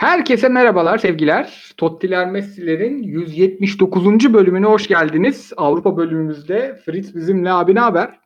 Herkese 0.00 0.48
merhabalar 0.48 0.98
sevgiler. 0.98 1.72
Tottiler 1.76 2.30
Messi'lerin 2.30 3.02
179. 3.02 4.32
bölümüne 4.34 4.66
hoş 4.66 4.88
geldiniz. 4.88 5.52
Avrupa 5.56 5.96
bölümümüzde 5.96 6.80
Fritz 6.84 7.14
bizimle 7.14 7.52
abi 7.52 7.74
ne 7.74 7.80
haber? 7.80 8.20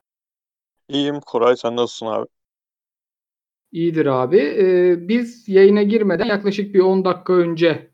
İyiyim 0.88 1.20
Koray 1.20 1.56
sen 1.56 1.76
nasılsın 1.76 2.06
abi? 2.06 2.26
İyidir 3.72 4.06
abi. 4.06 4.38
Ee, 4.38 5.08
biz 5.08 5.48
yayına 5.48 5.82
girmeden 5.82 6.24
yaklaşık 6.24 6.74
bir 6.74 6.80
10 6.80 7.04
dakika 7.04 7.32
önce 7.32 7.90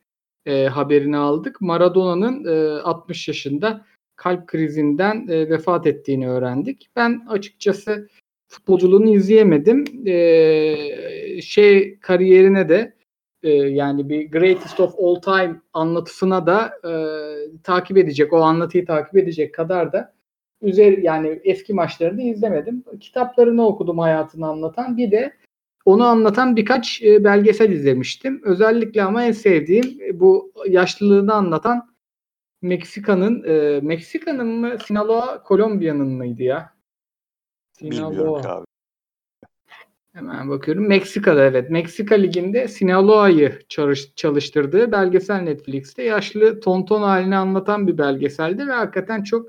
e, 0.46 0.66
haberini 0.66 1.16
aldık. 1.16 1.60
Maradona'nın 1.60 2.44
e, 2.44 2.80
60 2.80 3.28
yaşında 3.28 3.86
kalp 4.16 4.46
krizinden 4.46 5.28
e, 5.28 5.50
vefat 5.50 5.86
ettiğini 5.86 6.30
öğrendik. 6.30 6.90
Ben 6.96 7.26
açıkçası 7.28 8.08
futbolculuğunu 8.48 9.14
izleyemedim. 9.14 10.06
E, 10.06 11.42
şey 11.42 11.98
kariyerine 11.98 12.68
de 12.68 12.99
e, 13.42 13.50
yani 13.50 14.08
bir 14.08 14.30
greatest 14.30 14.80
of 14.80 14.94
all 14.98 15.14
time 15.14 15.60
anlatısına 15.72 16.46
da 16.46 16.72
e, 16.84 16.92
takip 17.62 17.96
edecek, 17.96 18.32
o 18.32 18.40
anlatıyı 18.40 18.86
takip 18.86 19.16
edecek 19.16 19.54
kadar 19.54 19.92
da 19.92 20.12
üzer 20.62 20.98
yani 20.98 21.40
eski 21.44 21.74
maçlarını 21.74 22.22
izlemedim. 22.22 22.84
Kitaplarını 23.00 23.66
okudum 23.66 23.98
hayatını 23.98 24.46
anlatan. 24.46 24.96
Bir 24.96 25.10
de 25.10 25.32
onu 25.84 26.04
anlatan 26.04 26.56
birkaç 26.56 27.02
e, 27.02 27.24
belgesel 27.24 27.70
izlemiştim. 27.70 28.40
Özellikle 28.44 29.02
ama 29.02 29.24
en 29.24 29.32
sevdiğim 29.32 30.00
e, 30.00 30.20
bu 30.20 30.52
yaşlılığını 30.68 31.34
anlatan 31.34 31.90
Meksika'nın 32.62 33.44
e, 33.44 33.80
Meksika'nın 33.80 34.46
mı 34.46 34.76
Sinaloa 34.86 35.42
Kolombiya'nın 35.42 36.08
mıydı 36.08 36.42
ya? 36.42 36.74
Sinaloa. 37.72 38.10
Bilmiyorum 38.10 38.46
abi. 38.46 38.69
Hemen 40.20 40.50
bakıyorum. 40.50 40.88
Meksika'da 40.88 41.44
evet. 41.44 41.70
Meksika 41.70 42.14
Ligi'nde 42.14 42.68
Sinaloa'yı 42.68 43.58
çalış, 43.68 44.14
çalıştırdığı 44.16 44.92
belgesel 44.92 45.40
Netflix'te. 45.40 46.02
Yaşlı 46.02 46.60
tonton 46.60 47.02
halini 47.02 47.36
anlatan 47.36 47.86
bir 47.86 47.98
belgeseldi 47.98 48.66
ve 48.66 48.72
hakikaten 48.72 49.22
çok 49.22 49.48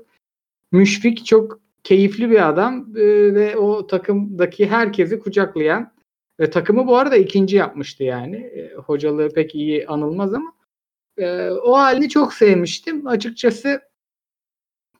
müşfik, 0.72 1.26
çok 1.26 1.60
keyifli 1.84 2.30
bir 2.30 2.48
adam 2.48 2.88
ee, 2.96 3.34
ve 3.34 3.56
o 3.56 3.86
takımdaki 3.86 4.66
herkesi 4.66 5.18
kucaklayan 5.18 5.92
ve 6.40 6.50
takımı 6.50 6.86
bu 6.86 6.96
arada 6.96 7.16
ikinci 7.16 7.56
yapmıştı 7.56 8.04
yani. 8.04 8.36
E, 8.36 8.74
hocalığı 8.74 9.28
pek 9.28 9.54
iyi 9.54 9.86
anılmaz 9.86 10.34
ama 10.34 10.52
e, 11.18 11.50
o 11.50 11.78
halini 11.78 12.08
çok 12.08 12.34
sevmiştim. 12.34 13.06
Açıkçası 13.06 13.80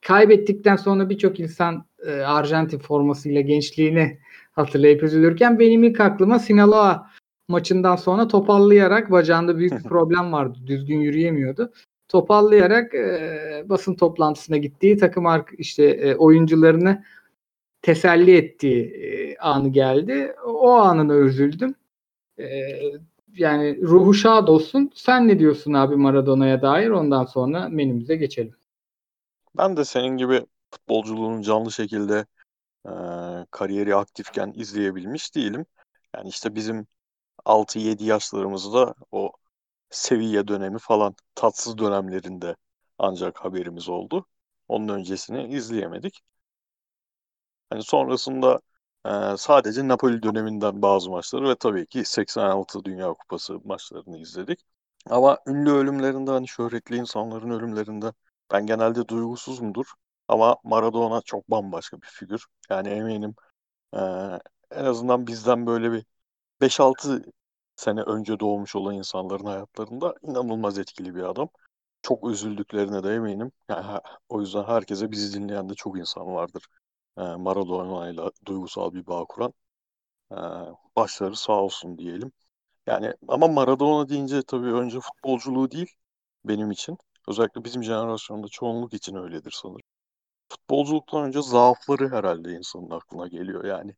kaybettikten 0.00 0.77
sonra 0.77 1.11
birçok 1.11 1.41
insan 1.41 1.87
e, 2.06 2.11
Arjantin 2.11 2.78
formasıyla 2.78 3.41
gençliğini 3.41 4.19
hatırlayıp 4.53 5.03
üzülürken 5.03 5.58
benim 5.58 5.84
ilk 5.84 6.00
aklıma 6.00 6.39
Sinaloa 6.39 7.11
maçından 7.48 7.97
sonra 7.97 8.28
topallayarak 8.28 9.11
bacağında 9.11 9.59
büyük 9.59 9.72
bir 9.72 9.83
problem 9.83 10.33
vardı. 10.33 10.59
Düzgün 10.67 11.00
yürüyemiyordu. 11.00 11.72
Topallayarak 12.09 12.94
e, 12.94 13.64
basın 13.67 13.94
toplantısına 13.94 14.56
gittiği 14.56 14.97
takım 14.97 15.25
işte 15.59 15.84
e, 15.84 16.14
oyuncularını 16.14 17.05
teselli 17.83 18.36
ettiği 18.36 18.84
e, 18.84 19.36
anı 19.36 19.69
geldi. 19.69 20.34
O 20.47 20.70
anına 20.70 21.14
üzüldüm. 21.14 21.75
E, 22.39 22.47
yani 23.34 23.83
ruhu 23.83 24.14
şad 24.14 24.48
olsun. 24.48 24.91
Sen 24.94 25.28
ne 25.28 25.39
diyorsun 25.39 25.72
abi 25.72 25.97
Maradona'ya 25.97 26.62
dair? 26.62 26.89
Ondan 26.89 27.25
sonra 27.25 27.69
menümüze 27.69 28.16
geçelim. 28.16 28.55
Ben 29.56 29.77
de 29.77 29.84
senin 29.84 30.16
gibi 30.16 30.47
futbolculuğun 30.70 31.42
canlı 31.42 31.72
şekilde 31.72 32.25
e, 32.86 32.91
kariyeri 33.50 33.97
aktifken 33.97 34.52
izleyebilmiş 34.56 35.34
değilim. 35.34 35.66
Yani 36.16 36.28
işte 36.28 36.55
bizim 36.55 36.86
6-7 37.44 38.05
yaşlarımızda 38.05 38.94
o 39.12 39.33
seviye 39.91 40.48
dönemi 40.48 40.78
falan 40.78 41.14
tatsız 41.34 41.78
dönemlerinde 41.78 42.56
ancak 42.98 43.44
haberimiz 43.44 43.88
oldu. 43.88 44.27
Onun 44.69 44.88
öncesini 44.88 45.55
izleyemedik. 45.56 46.22
Yani 47.72 47.82
sonrasında 47.82 48.60
e, 49.06 49.10
sadece 49.37 49.88
Napoli 49.88 50.22
döneminden 50.22 50.82
bazı 50.82 51.10
maçları 51.10 51.48
ve 51.48 51.56
tabii 51.56 51.87
ki 51.87 52.04
86 52.04 52.84
Dünya 52.84 53.09
Kupası 53.09 53.59
maçlarını 53.65 54.19
izledik. 54.19 54.60
Ama 55.10 55.38
ünlü 55.47 55.71
ölümlerinde 55.71 56.31
hani 56.31 56.48
şöhretli 56.48 56.97
insanların 56.97 57.50
ölümlerinde 57.50 58.12
ben 58.53 58.66
genelde 58.66 59.09
duygusuz 59.09 59.60
mudur? 59.60 59.87
Ama 60.32 60.56
Maradona 60.65 61.20
çok 61.22 61.50
bambaşka 61.50 62.03
bir 62.03 62.06
figür. 62.06 62.47
Yani 62.70 62.88
eminim 62.88 63.34
e, 63.94 63.98
en 64.70 64.84
azından 64.84 65.26
bizden 65.26 65.66
böyle 65.66 65.93
bir 65.93 66.04
5-6 66.60 67.25
sene 67.76 68.03
önce 68.03 68.41
doğmuş 68.41 68.76
olan 68.76 68.94
insanların 68.94 69.47
hayatlarında 69.47 70.15
inanılmaz 70.22 70.78
etkili 70.78 71.15
bir 71.15 71.22
adam. 71.22 71.48
Çok 72.03 72.31
üzüldüklerine 72.31 73.04
de 73.04 73.15
eminim. 73.15 73.53
Yani, 73.71 74.00
o 74.28 74.41
yüzden 74.41 74.65
herkese 74.65 75.10
bizi 75.12 75.41
dinleyen 75.41 75.69
de 75.69 75.75
çok 75.75 75.98
insan 75.98 76.26
vardır. 76.26 76.66
E, 77.19 77.22
Maradona 77.22 78.10
ile 78.10 78.22
duygusal 78.47 78.92
bir 78.94 79.06
bağ 79.06 79.25
kuran. 79.25 79.54
E, 80.32 80.37
başları 80.97 81.37
sağ 81.37 81.53
olsun 81.62 81.98
diyelim. 81.98 82.32
Yani 82.87 83.15
ama 83.28 83.48
Maradona 83.48 84.09
deyince 84.09 84.42
tabii 84.42 84.72
önce 84.75 85.00
futbolculuğu 85.00 85.71
değil 85.71 85.94
benim 86.44 86.71
için. 86.71 86.98
Özellikle 87.28 87.65
bizim 87.65 87.84
jenerasyonda 87.84 88.48
çoğunluk 88.48 88.94
için 88.94 89.16
öyledir 89.16 89.54
sanırım 89.62 89.82
futbolculuktan 90.53 91.25
önce 91.25 91.43
zaafları 91.43 92.09
herhalde 92.11 92.53
insanın 92.53 92.91
aklına 92.91 93.29
geliyor. 93.29 93.65
Yani 93.65 93.95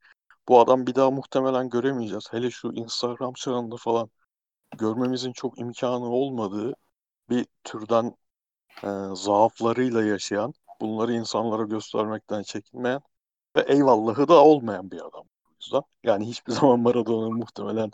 bu 0.48 0.60
adam 0.60 0.86
bir 0.86 0.94
daha 0.94 1.10
muhtemelen 1.10 1.68
göremeyeceğiz. 1.68 2.32
Hele 2.32 2.50
şu 2.50 2.72
Instagram 2.72 3.32
çağında 3.32 3.76
falan 3.76 4.10
görmemizin 4.78 5.32
çok 5.32 5.58
imkanı 5.58 6.08
olmadığı 6.08 6.74
bir 7.30 7.46
türden 7.64 8.16
e, 8.82 8.88
zaaflarıyla 9.14 10.02
yaşayan, 10.04 10.54
bunları 10.80 11.12
insanlara 11.12 11.62
göstermekten 11.62 12.42
çekinmeyen 12.42 13.00
ve 13.56 13.60
eyvallahı 13.60 14.28
da 14.28 14.44
olmayan 14.44 14.90
bir 14.90 15.00
adam. 15.00 15.24
O 15.46 15.50
yüzden 15.60 15.82
yani 16.04 16.28
hiçbir 16.28 16.52
zaman 16.60 16.80
Maradona'nın 16.80 17.34
muhtemelen 17.38 17.90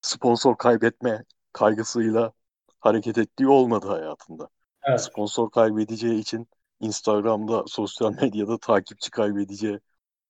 sponsor 0.00 0.56
kaybetme 0.56 1.24
kaygısıyla 1.52 2.32
hareket 2.80 3.18
ettiği 3.18 3.48
olmadı 3.48 3.88
hayatında. 3.88 4.48
Evet. 4.82 5.00
Sponsor 5.00 5.50
kaybedeceği 5.50 6.20
için 6.20 6.48
Instagram'da, 6.82 7.64
sosyal 7.66 8.12
medyada 8.22 8.58
takipçi 8.58 9.10
kaybedeceği, 9.10 9.80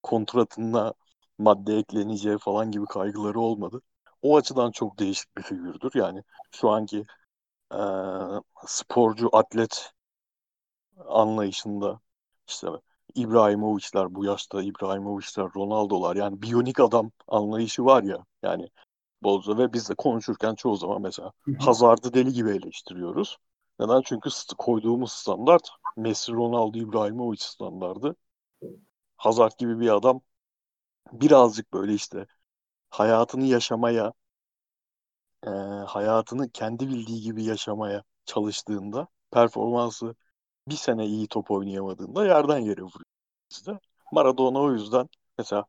kontratına 0.02 0.94
madde 1.38 1.76
ekleneceği 1.76 2.38
falan 2.38 2.70
gibi 2.70 2.86
kaygıları 2.86 3.40
olmadı. 3.40 3.82
O 4.22 4.36
açıdan 4.36 4.70
çok 4.70 4.98
değişik 4.98 5.36
bir 5.36 5.42
figürdür. 5.42 5.90
Yani 5.94 6.22
şu 6.52 6.70
anki 6.70 7.04
e, 7.74 7.80
sporcu, 8.66 9.30
atlet 9.32 9.92
anlayışında 11.08 12.00
işte 12.48 12.68
İbrahimovic'ler 13.14 14.14
bu 14.14 14.24
yaşta 14.24 14.62
İbrahimovic'ler, 14.62 15.48
Ronaldo'lar 15.56 16.16
yani 16.16 16.42
biyonik 16.42 16.80
adam 16.80 17.10
anlayışı 17.28 17.84
var 17.84 18.02
ya 18.02 18.18
yani 18.42 18.68
bolca 19.22 19.58
ve 19.58 19.72
biz 19.72 19.90
de 19.90 19.94
konuşurken 19.94 20.54
çoğu 20.54 20.76
zaman 20.76 21.02
mesela 21.02 21.32
Hazard'ı 21.58 22.14
deli 22.14 22.32
gibi 22.32 22.50
eleştiriyoruz. 22.50 23.38
Neden? 23.80 24.02
Çünkü 24.02 24.30
koyduğumuz 24.58 25.12
standart 25.12 25.68
Messi, 25.96 26.32
Ronaldo, 26.32 26.78
İbrahimovic 26.78 27.38
standardı. 27.40 28.16
Hazard 29.16 29.52
gibi 29.58 29.80
bir 29.80 29.88
adam 29.96 30.20
birazcık 31.12 31.72
böyle 31.72 31.94
işte 31.94 32.26
hayatını 32.90 33.46
yaşamaya, 33.46 34.12
e, 35.46 35.50
hayatını 35.86 36.50
kendi 36.50 36.88
bildiği 36.88 37.22
gibi 37.22 37.44
yaşamaya 37.44 38.02
çalıştığında 38.26 39.08
performansı 39.30 40.14
bir 40.68 40.76
sene 40.76 41.06
iyi 41.06 41.28
top 41.28 41.50
oynayamadığında 41.50 42.26
yerden 42.26 42.58
yere 42.58 42.82
vuruyor 42.82 43.06
bizde. 43.52 43.80
Maradona 44.12 44.60
o 44.60 44.72
yüzden 44.72 45.08
mesela 45.38 45.66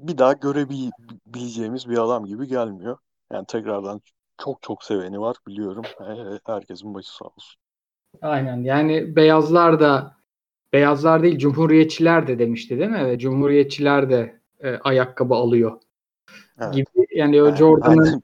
bir 0.00 0.18
daha 0.18 0.32
görebileceğimiz 0.32 1.88
bir 1.88 1.98
adam 1.98 2.24
gibi 2.26 2.46
gelmiyor. 2.48 2.98
Yani 3.32 3.46
tekrardan 3.46 4.02
çok 4.44 4.62
çok 4.62 4.84
seveni 4.84 5.20
var 5.20 5.36
biliyorum. 5.48 5.84
Herkesin 6.46 6.94
başı 6.94 7.16
sağ 7.16 7.24
olsun. 7.24 7.60
Aynen 8.22 8.62
yani 8.62 9.16
beyazlar 9.16 9.80
da 9.80 10.16
beyazlar 10.72 11.22
değil 11.22 11.38
cumhuriyetçiler 11.38 12.26
de 12.26 12.38
demişti 12.38 12.78
değil 12.78 12.90
mi? 12.90 13.18
Cumhuriyetçiler 13.18 14.10
de 14.10 14.40
e, 14.60 14.76
ayakkabı 14.76 15.34
alıyor. 15.34 15.80
Evet. 16.60 16.74
Gibi 16.74 17.06
yani 17.14 17.42
o 17.42 17.56
Jordan'ın 17.56 18.22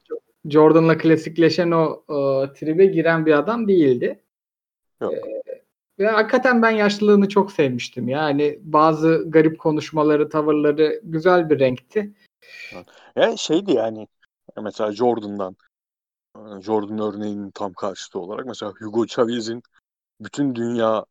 Jordan'la 0.48 0.98
klasikleşen 0.98 1.70
o, 1.70 2.02
o 2.08 2.46
tribe 2.52 2.86
giren 2.86 3.26
bir 3.26 3.38
adam 3.38 3.68
değildi. 3.68 4.22
Yok. 5.00 5.14
E, 5.14 5.20
ve 5.98 6.06
hakikaten 6.06 6.62
ben 6.62 6.70
yaşlılığını 6.70 7.28
çok 7.28 7.52
sevmiştim. 7.52 8.08
Yani 8.08 8.58
bazı 8.62 9.24
garip 9.26 9.58
konuşmaları, 9.58 10.28
tavırları 10.28 11.00
güzel 11.02 11.50
bir 11.50 11.58
renkti. 11.58 12.14
Yani 13.16 13.38
şeydi 13.38 13.72
yani 13.72 14.08
mesela 14.62 14.92
Jordan'dan 14.92 15.56
Jordan 16.62 16.98
örneğinin 16.98 17.50
tam 17.50 17.72
karşıtı 17.72 18.18
olarak 18.18 18.46
mesela 18.46 18.72
Hugo 18.72 19.06
Chavez'in 19.06 19.62
bütün 20.20 20.54
dünya 20.54 21.04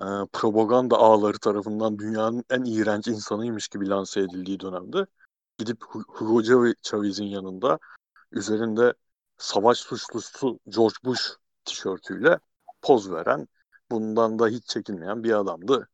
e, 0.00 0.06
propaganda 0.32 0.96
ağları 0.96 1.38
tarafından 1.38 1.98
dünyanın 1.98 2.44
en 2.50 2.64
iğrenç 2.64 3.06
insanıymış 3.06 3.68
gibi 3.68 3.88
lanse 3.88 4.20
edildiği 4.20 4.60
dönemde 4.60 5.06
gidip 5.58 5.84
Hugo 5.84 6.42
Chavez'in 6.82 7.24
yanında 7.24 7.78
üzerinde 8.32 8.94
savaş 9.38 9.78
suçlusu 9.78 10.58
George 10.68 10.94
Bush 11.04 11.32
tişörtüyle 11.64 12.38
poz 12.82 13.12
veren, 13.12 13.48
bundan 13.90 14.38
da 14.38 14.48
hiç 14.48 14.66
çekinmeyen 14.66 15.24
bir 15.24 15.32
adamdı. 15.32 15.88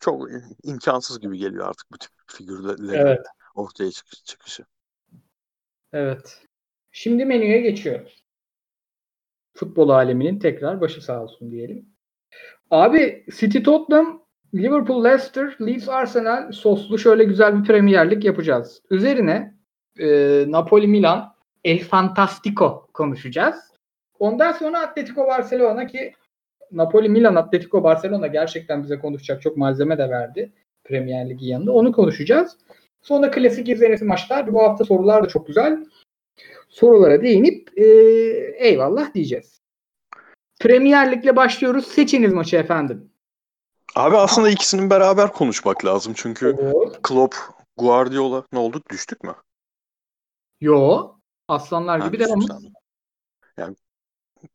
Çok 0.00 0.28
imkansız 0.62 1.20
gibi 1.20 1.38
geliyor 1.38 1.68
artık 1.68 1.92
bu 1.92 1.98
tip 1.98 2.10
figürlerin 2.26 2.94
Evet. 2.94 3.26
ortaya 3.54 3.90
çık- 3.90 4.24
çıkışı. 4.24 4.64
Evet. 5.92 6.46
Şimdi 6.96 7.24
menüye 7.24 7.60
geçiyoruz. 7.60 8.24
Futbol 9.54 9.88
aleminin 9.88 10.38
tekrar 10.38 10.80
başı 10.80 11.04
sağ 11.04 11.22
olsun 11.22 11.50
diyelim. 11.50 11.86
Abi 12.70 13.24
City 13.36 13.58
Tottenham, 13.58 14.22
Liverpool 14.54 15.04
Leicester, 15.04 15.56
Leeds 15.60 15.88
Arsenal 15.88 16.52
soslu 16.52 16.98
şöyle 16.98 17.24
güzel 17.24 17.58
bir 17.58 17.66
Premier 17.66 18.10
Lig 18.10 18.24
yapacağız. 18.24 18.82
Üzerine 18.90 19.54
e, 19.98 20.06
Napoli 20.48 20.86
Milan, 20.86 21.34
El 21.64 21.78
Fantastico 21.78 22.88
konuşacağız. 22.92 23.56
Ondan 24.18 24.52
sonra 24.52 24.80
Atletico 24.80 25.26
Barcelona 25.26 25.86
ki 25.86 26.12
Napoli 26.72 27.08
Milan 27.08 27.34
Atletico 27.34 27.82
Barcelona 27.82 28.26
gerçekten 28.26 28.82
bize 28.82 28.98
konuşacak 28.98 29.42
çok 29.42 29.56
malzeme 29.56 29.98
de 29.98 30.10
verdi 30.10 30.52
Premier 30.84 31.30
Lig'in 31.30 31.46
yanında. 31.46 31.72
Onu 31.72 31.92
konuşacağız. 31.92 32.56
Sonra 33.02 33.30
klasik 33.30 33.68
izlenesi 33.68 34.04
maçlar. 34.04 34.52
Bu 34.52 34.62
hafta 34.62 34.84
sorular 34.84 35.24
da 35.24 35.28
çok 35.28 35.46
güzel. 35.46 35.84
Sorulara 36.74 37.22
değinip 37.22 37.78
e, 37.78 37.84
eyvallah 38.58 39.14
diyeceğiz. 39.14 39.60
Premier 40.60 41.12
Lig'le 41.12 41.36
başlıyoruz. 41.36 41.86
Seçiniz 41.86 42.32
maçı 42.32 42.56
efendim. 42.56 43.10
Abi 43.94 44.16
aslında 44.16 44.50
ikisinin 44.50 44.90
beraber 44.90 45.32
konuşmak 45.32 45.84
lazım 45.84 46.12
çünkü 46.16 46.52
Olur. 46.52 46.92
Klopp, 47.02 47.36
Guardiola 47.76 48.44
ne 48.52 48.58
oldu? 48.58 48.82
Düştük 48.90 49.24
mü? 49.24 49.34
Yo. 50.60 51.12
Aslanlar 51.48 51.98
gibi 51.98 52.24
sandım. 52.24 52.72
Yani 53.56 53.76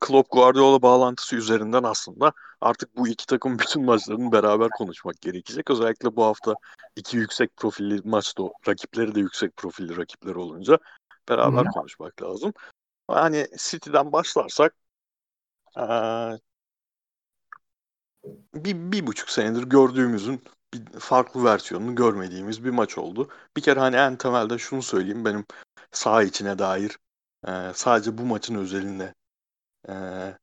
Klopp 0.00 0.32
Guardiola 0.32 0.82
bağlantısı 0.82 1.36
üzerinden 1.36 1.82
aslında 1.82 2.32
artık 2.60 2.96
bu 2.96 3.08
iki 3.08 3.26
takım 3.26 3.58
bütün 3.58 3.84
maçlarını 3.84 4.32
beraber 4.32 4.68
konuşmak 4.68 5.20
gerekecek. 5.20 5.70
Özellikle 5.70 6.16
bu 6.16 6.24
hafta 6.24 6.54
iki 6.96 7.16
yüksek 7.16 7.56
profilli 7.56 8.00
maçta 8.04 8.42
rakipleri 8.68 9.14
de 9.14 9.20
yüksek 9.20 9.56
profilli 9.56 9.96
rakipler 9.96 10.34
olunca 10.34 10.78
beraber 11.30 11.64
Hı 11.64 11.68
hı. 11.68 11.72
konuşmak 11.74 12.22
lazım. 12.22 12.52
Yani 13.12 13.48
City'den 13.58 14.12
başlarsak 14.12 14.74
eee, 15.76 16.38
bir, 18.54 18.92
bir 18.92 19.06
buçuk 19.06 19.30
senedir 19.30 19.62
gördüğümüzün 19.62 20.42
bir 20.74 20.98
farklı 21.00 21.44
versiyonunu 21.44 21.94
görmediğimiz 21.94 22.64
bir 22.64 22.70
maç 22.70 22.98
oldu. 22.98 23.28
Bir 23.56 23.62
kere 23.62 23.80
hani 23.80 23.96
en 23.96 24.16
temelde 24.16 24.58
şunu 24.58 24.82
söyleyeyim 24.82 25.24
benim 25.24 25.44
saha 25.92 26.22
içine 26.22 26.58
dair 26.58 26.98
eee, 27.46 27.72
sadece 27.74 28.18
bu 28.18 28.22
maçın 28.24 28.54
özelinde 28.54 29.14
eee, 29.88 30.38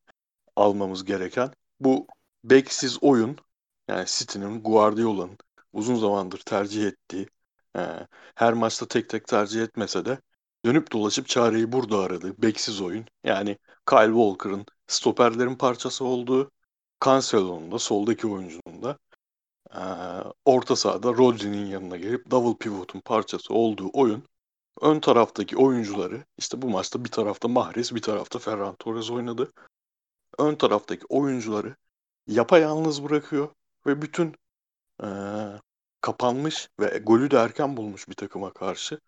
almamız 0.55 1.05
gereken 1.05 1.51
bu 1.79 2.07
beksiz 2.43 3.03
oyun 3.03 3.37
yani 3.89 4.05
City'nin 4.07 4.63
Guardiola'nın 4.63 5.37
uzun 5.73 5.95
zamandır 5.95 6.39
tercih 6.39 6.87
ettiği 6.87 7.27
eee, 7.77 8.07
her 8.35 8.53
maçta 8.53 8.87
tek 8.87 9.09
tek 9.09 9.27
tercih 9.27 9.63
etmese 9.63 10.05
de 10.05 10.19
dönüp 10.67 10.91
dolaşıp 10.91 11.27
çareyi 11.27 11.71
burada 11.71 11.99
aradı. 11.99 12.41
Beksiz 12.41 12.81
oyun. 12.81 13.05
Yani 13.23 13.57
Kyle 13.89 14.07
Walker'ın 14.07 14.65
stoperlerin 14.87 15.55
parçası 15.55 16.05
olduğu 16.05 16.51
Cancelo'nun 17.05 17.71
da 17.71 17.79
soldaki 17.79 18.27
oyuncunun 18.27 18.83
da 18.83 18.97
eee, 19.75 20.33
orta 20.45 20.75
sahada 20.75 21.09
Rodri'nin 21.13 21.65
yanına 21.65 21.97
gelip 21.97 22.31
double 22.31 22.57
pivot'un 22.57 22.99
parçası 22.99 23.53
olduğu 23.53 23.89
oyun 23.93 24.23
ön 24.81 24.99
taraftaki 24.99 25.57
oyuncuları 25.57 26.25
işte 26.37 26.61
bu 26.61 26.69
maçta 26.69 27.05
bir 27.05 27.11
tarafta 27.11 27.47
Mahrez 27.47 27.95
bir 27.95 28.01
tarafta 28.01 28.39
Ferran 28.39 28.75
Torres 28.75 29.11
oynadı. 29.11 29.51
Ön 30.37 30.55
taraftaki 30.55 31.05
oyuncuları 31.09 31.75
yapayalnız 32.27 33.03
bırakıyor 33.03 33.49
ve 33.85 34.01
bütün 34.01 34.35
eee, 35.03 35.61
kapanmış 36.01 36.69
ve 36.79 36.97
golü 36.97 37.31
de 37.31 37.37
erken 37.37 37.77
bulmuş 37.77 38.09
bir 38.09 38.15
takıma 38.15 38.53
karşı 38.53 38.99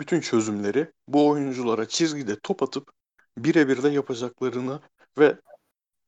bütün 0.00 0.20
çözümleri 0.20 0.92
bu 1.08 1.28
oyunculara 1.28 1.88
çizgide 1.88 2.40
top 2.40 2.62
atıp 2.62 2.90
birebir 3.38 3.82
de 3.82 3.88
yapacaklarını 3.88 4.80
ve 5.18 5.36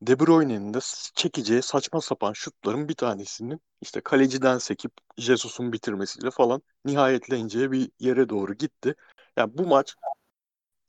De 0.01 0.19
Bruyne'nin 0.19 0.73
de 0.73 0.79
çekeceği 1.15 1.61
saçma 1.61 2.01
sapan 2.01 2.33
şutların 2.33 2.89
bir 2.89 2.93
tanesinin 2.93 3.61
işte 3.81 4.01
kaleciden 4.01 4.57
sekip 4.57 4.91
Jesus'un 5.17 5.73
bitirmesiyle 5.73 6.31
falan 6.31 6.61
nihayetleneceği 6.85 7.71
bir 7.71 7.91
yere 7.99 8.29
doğru 8.29 8.53
gitti. 8.53 8.95
Yani 9.37 9.57
bu 9.57 9.67
maç 9.67 9.95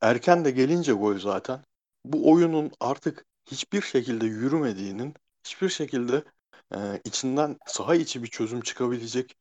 erken 0.00 0.44
de 0.44 0.50
gelince 0.50 0.92
gol 0.92 1.18
zaten 1.18 1.64
bu 2.04 2.32
oyunun 2.32 2.72
artık 2.80 3.26
hiçbir 3.50 3.82
şekilde 3.82 4.26
yürümediğinin, 4.26 5.14
hiçbir 5.44 5.68
şekilde 5.68 6.24
e, 6.74 7.00
içinden 7.04 7.58
saha 7.66 7.94
içi 7.94 8.22
bir 8.22 8.28
çözüm 8.28 8.60
çıkabilecek 8.60 9.36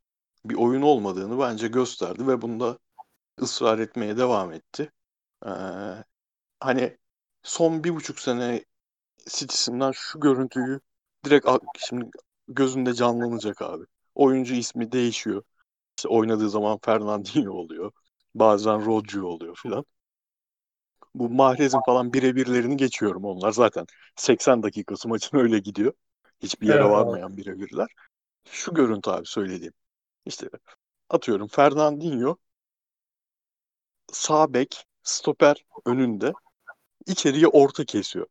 bir 0.46 0.56
oyun 0.56 0.82
olmadığını 0.82 1.40
bence 1.40 1.68
gösterdi 1.68 2.28
ve 2.28 2.42
bunda 2.42 2.80
ısrar 3.42 3.80
etmeye 3.80 4.18
devam 4.18 4.54
etti. 4.54 4.92
Ee, 5.46 5.50
hani 6.60 6.98
son 7.44 7.84
bir 7.84 7.96
buçuk 7.96 8.20
sene 8.20 8.66
City'sinden 9.30 9.92
şu 9.92 10.20
görüntüyü 10.20 10.80
direkt 11.26 11.48
şimdi 11.78 12.10
gözünde 12.48 12.94
canlanacak 12.94 13.62
abi. 13.62 13.86
Oyuncu 14.16 14.54
ismi 14.56 14.92
değişiyor. 14.92 15.44
İşte 15.98 16.10
oynadığı 16.10 16.50
zaman 16.50 16.80
Fernandinho 16.84 17.52
oluyor. 17.54 17.92
Bazen 18.36 18.86
Rodri 18.86 19.22
oluyor 19.22 19.56
filan. 19.56 19.86
Bu 21.16 21.30
Mahrez'in 21.30 21.82
falan 21.86 22.14
birebirlerini 22.14 22.78
geçiyorum 22.78 23.26
onlar 23.26 23.52
zaten. 23.52 23.86
80 24.16 24.64
dakikası 24.64 25.10
maçın 25.10 25.38
öyle 25.38 25.60
gidiyor. 25.60 25.94
Hiçbir 26.44 26.68
yere 26.68 26.80
evet. 26.80 26.92
varmayan 26.92 27.38
birebirler. 27.38 27.88
Şu 28.52 28.74
görüntü 28.74 29.10
abi 29.10 29.26
söylediğim. 29.26 29.74
İşte 30.26 30.50
atıyorum 31.10 31.48
Fernandinho 31.48 32.38
sağ 34.14 34.54
bek, 34.54 34.86
stoper 35.04 35.66
önünde 35.86 36.34
içeriye 37.08 37.48
orta 37.48 37.86
kesiyor. 37.86 38.28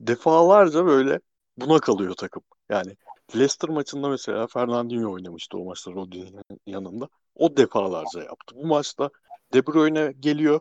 Defalarca 0.00 0.86
böyle 0.86 1.20
buna 1.56 1.80
kalıyor 1.80 2.14
takım. 2.14 2.42
Yani 2.68 2.96
Leicester 3.34 3.70
maçında 3.70 4.08
mesela 4.08 4.46
Fernandinho 4.46 5.12
oynamıştı 5.12 5.58
o 5.58 5.64
maçta 5.64 5.92
Rodri'nin 5.92 6.60
yanında. 6.66 7.08
O 7.34 7.56
defalarca 7.56 8.22
yaptı. 8.22 8.54
Bu 8.56 8.66
maçta 8.66 9.10
De 9.54 9.66
Bruyne 9.66 10.12
geliyor 10.20 10.60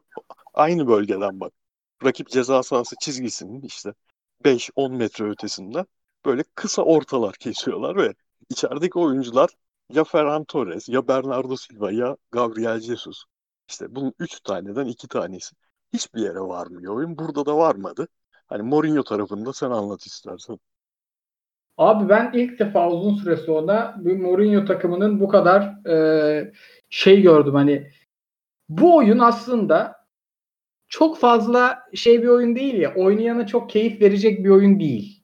aynı 0.53 0.87
bölgeden 0.87 1.39
bak. 1.39 1.53
Rakip 2.03 2.29
ceza 2.29 2.63
sahası 2.63 2.95
çizgisinin 3.01 3.61
işte 3.61 3.93
5-10 4.45 4.95
metre 4.95 5.29
ötesinde 5.29 5.85
böyle 6.25 6.43
kısa 6.55 6.81
ortalar 6.81 7.35
kesiyorlar 7.35 7.95
ve 7.97 8.13
içerideki 8.49 8.99
oyuncular 8.99 9.49
ya 9.93 10.03
Ferran 10.03 10.43
Torres 10.43 10.89
ya 10.89 11.07
Bernardo 11.07 11.55
Silva 11.57 11.91
ya 11.91 12.17
Gabriel 12.31 12.79
Jesus. 12.79 13.23
İşte 13.69 13.95
bunun 13.95 14.13
üç 14.19 14.39
taneden 14.39 14.85
iki 14.85 15.07
tanesi. 15.07 15.55
Hiçbir 15.93 16.21
yere 16.21 16.39
varmıyor 16.39 16.95
oyun. 16.95 17.17
Burada 17.17 17.45
da 17.45 17.57
varmadı. 17.57 18.07
Hani 18.47 18.63
Mourinho 18.63 19.03
tarafında 19.03 19.53
sen 19.53 19.71
anlat 19.71 20.01
istersen. 20.01 20.59
Abi 21.77 22.09
ben 22.09 22.31
ilk 22.33 22.59
defa 22.59 22.89
uzun 22.89 23.15
süre 23.15 23.37
sonra 23.37 23.95
bu 23.99 24.09
Mourinho 24.09 24.65
takımının 24.65 25.19
bu 25.19 25.27
kadar 25.27 25.87
e, 25.87 26.53
şey 26.89 27.21
gördüm 27.21 27.53
hani 27.53 27.91
bu 28.69 28.95
oyun 28.95 29.19
aslında 29.19 29.95
çok 30.87 31.17
fazla 31.17 31.79
şey 31.93 32.21
bir 32.21 32.27
oyun 32.27 32.55
değil 32.55 32.73
ya 32.75 32.95
oynayana 32.95 33.47
çok 33.47 33.69
keyif 33.69 34.01
verecek 34.01 34.43
bir 34.43 34.49
oyun 34.49 34.79
değil. 34.79 35.23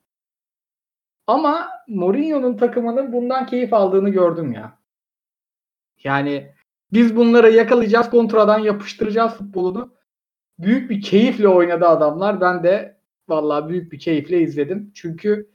Ama 1.28 1.70
Mourinho'nun 1.88 2.58
takımının 2.58 3.14
bundan 3.14 3.46
keyif 3.46 3.74
aldığını 3.74 4.10
gördüm 4.10 4.52
ya. 4.54 4.80
Yani 6.04 6.55
biz 6.96 7.16
bunları 7.16 7.52
yakalayacağız 7.52 8.10
kontradan 8.10 8.60
yapıştıracağız 8.60 9.34
futbolunu. 9.34 9.94
Büyük 10.60 10.90
bir 10.90 11.02
keyifle 11.02 11.48
oynadı 11.48 11.88
adamlar. 11.88 12.42
Ben 12.42 12.64
de 12.64 12.98
vallahi 13.28 13.70
büyük 13.70 13.92
bir 13.92 14.00
keyifle 14.00 14.42
izledim. 14.42 14.92
Çünkü 14.96 15.50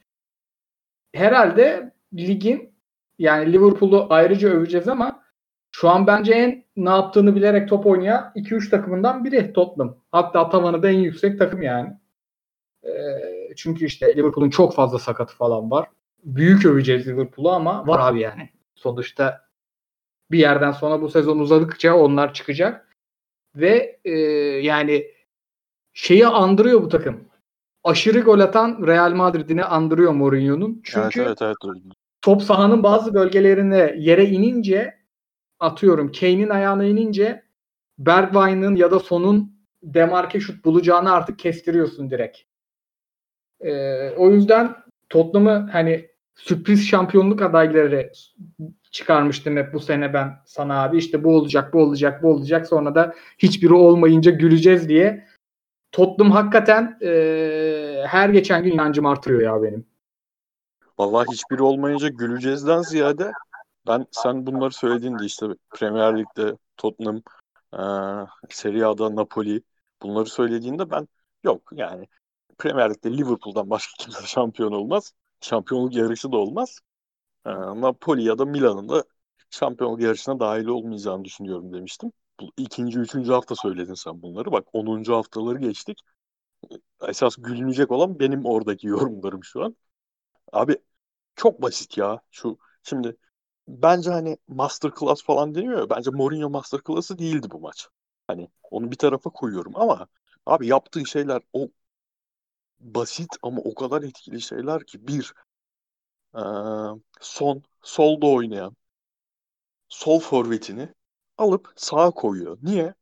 herhalde 1.14 1.92
ligin 2.14 2.75
yani 3.18 3.52
Liverpool'u 3.52 4.06
ayrıca 4.11 4.49
öveceğiz 4.49 4.88
ama 4.88 5.23
şu 5.70 5.88
an 5.88 6.06
bence 6.06 6.32
en 6.32 6.64
ne 6.76 6.90
yaptığını 6.90 7.37
bilerek 7.37 7.68
top 7.68 7.87
oynayan 7.87 8.32
2-3 8.37 8.70
takımından 8.70 9.25
biri 9.25 9.52
Tottenham. 9.52 9.97
Hatta 10.12 10.49
tavanı 10.49 10.82
da 10.82 10.90
en 10.90 10.99
yüksek 10.99 11.38
takım 11.38 11.62
yani. 11.62 11.97
Ee, 12.85 12.90
çünkü 13.56 13.85
işte 13.85 14.16
Liverpool'un 14.16 14.50
çok 14.50 14.75
fazla 14.75 14.99
sakatı 14.99 15.37
falan 15.37 15.70
var. 15.70 15.88
Büyük 16.25 16.66
öveceğiz 16.66 17.09
Liverpool'u 17.09 17.50
ama 17.50 17.87
var 17.87 18.11
abi 18.11 18.20
yani. 18.20 18.49
Sonuçta 18.75 19.50
bir 20.30 20.38
yerden 20.38 20.72
sonra 20.72 21.02
bu 21.02 21.08
sezon 21.08 21.38
uzadıkça 21.38 21.96
onlar 21.96 22.34
çıkacak. 22.34 22.96
Ve 23.54 24.00
e, 24.04 24.10
yani 24.62 25.06
şeyi 25.92 26.26
andırıyor 26.26 26.82
bu 26.82 26.88
takım. 26.88 27.30
Aşırı 27.84 28.20
gol 28.20 28.40
atan 28.40 28.87
Real 28.87 29.12
Madrid'ini 29.12 29.64
andırıyor 29.64 30.12
Mourinho'nun. 30.12 30.80
Çünkü 30.84 31.20
Evet 31.20 31.42
evet 31.42 31.56
evet. 31.64 31.76
top 32.22 32.42
sahanın 32.42 32.82
bazı 32.82 33.14
bölgelerine 33.14 33.94
yere 33.99 34.25
inince 34.25 34.94
atıyorum 35.60 36.12
Kane'in 36.12 36.49
ayağına 36.49 36.84
inince 36.84 37.44
Bergwijn'ın 37.99 38.76
ya 38.76 38.90
da 38.90 38.99
Son'un 38.99 39.60
demarke 39.82 40.40
şut 40.40 40.64
bulacağını 40.64 41.12
artık 41.12 41.38
kestiriyorsun 41.38 42.10
direkt. 42.10 42.38
Ee, 43.60 44.10
o 44.10 44.30
yüzden 44.30 44.76
Tottenham'ı 45.08 45.68
hani 45.72 46.10
sürpriz 46.34 46.88
şampiyonluk 46.88 47.42
adayları 47.42 48.12
çıkarmıştım 48.90 49.56
hep 49.56 49.75
bu 49.75 49.80
sene 49.80 50.14
ben 50.14 50.38
sana 50.47 50.82
abi. 50.82 50.99
İşte 50.99 51.25
bu 51.25 51.37
olacak, 51.37 51.73
bu 51.73 51.82
olacak, 51.82 52.23
bu 52.23 52.28
olacak. 52.28 52.66
Sonra 52.66 52.94
da 52.94 53.14
hiçbiri 53.38 53.75
olmayınca 53.75 54.30
güleceğiz 54.30 54.88
diye. 54.88 55.26
Tottenham 55.92 56.32
hakikaten 56.32 56.99
e, 57.02 58.04
her 58.06 58.28
geçen 58.28 58.64
gün 58.64 58.73
inancım 58.73 59.06
artırıyor 59.06 59.42
ya 59.42 59.62
benim. 59.62 59.87
Vallahi 60.99 61.26
hiçbiri 61.32 61.62
olmayınca 61.62 62.09
güleceğizden 62.09 62.82
ziyade 62.82 63.32
ben 63.87 64.06
sen 64.11 64.47
bunları 64.47 64.73
söylediğinde 64.73 65.25
işte 65.25 65.47
Premier 65.70 66.18
Lig'de 66.18 66.56
Tottenham, 66.76 67.23
e, 67.73 67.82
Serie 68.50 68.85
A'da 68.85 69.16
Napoli 69.16 69.62
bunları 70.02 70.26
söylediğinde 70.26 70.90
ben 70.90 71.09
yok 71.44 71.62
yani 71.73 72.06
Premier 72.59 72.90
Lig'de 72.90 73.16
Liverpool'dan 73.16 73.70
başka 73.70 74.04
kimse 74.04 74.26
şampiyon 74.26 74.73
olmaz. 74.73 75.12
Şampiyonluk 75.40 75.94
yarışı 75.94 76.32
da 76.32 76.37
olmaz. 76.37 76.80
E, 77.47 77.50
Napoli 77.80 78.23
ya 78.25 78.38
da 78.38 78.44
Milan'ın 78.44 78.88
da 78.88 79.04
şampiyonluk 79.50 80.00
yarışına 80.00 80.40
dahil 80.40 80.66
olmayacağını 80.66 81.25
düşünüyorum 81.25 81.73
demiştim. 81.73 82.12
Bu 82.40 82.52
ikinci, 82.56 82.99
üçüncü 82.99 83.32
hafta 83.32 83.54
söyledin 83.56 83.94
sen 83.94 84.23
bunları. 84.23 84.52
Bak 84.52 84.68
onuncu 84.73 85.14
haftaları 85.14 85.59
geçtik. 85.59 85.99
Esas 87.09 87.37
gülünecek 87.38 87.90
olan 87.90 88.20
benim 88.20 88.44
oradaki 88.47 88.87
yorumlarım 88.87 89.44
şu 89.44 89.64
an. 89.64 89.76
Abi 90.52 90.76
çok 91.37 91.62
basit 91.62 91.99
ya. 91.99 92.20
Şu 92.30 92.59
şimdi 92.85 93.16
bence 93.68 94.11
hani 94.11 94.38
masterclass 94.49 95.25
falan 95.25 95.56
deniyor 95.56 95.78
ya. 95.80 95.90
Bence 95.90 96.11
Mourinho 96.12 96.50
masterclass'ı 96.50 97.18
değildi 97.18 97.49
bu 97.52 97.61
maç. 97.61 97.88
Hani 98.28 98.50
onu 98.70 98.92
bir 98.92 98.97
tarafa 98.97 99.30
koyuyorum 99.30 99.73
ama 99.76 100.09
abi 100.47 100.68
yaptığı 100.68 101.06
şeyler 101.06 101.42
o 101.54 101.68
basit 102.80 103.28
ama 103.42 103.61
o 103.62 103.75
kadar 103.75 104.02
etkili 104.02 104.40
şeyler 104.40 104.87
ki 104.87 105.09
bir 105.09 105.32
ee, 106.37 106.40
son 107.20 107.62
solda 107.82 108.26
oynayan 108.26 108.76
sol 109.88 110.20
forvetini 110.20 110.88
alıp 111.38 111.72
sağa 111.76 112.10
koyuyor. 112.10 112.58
Niye? 112.62 112.94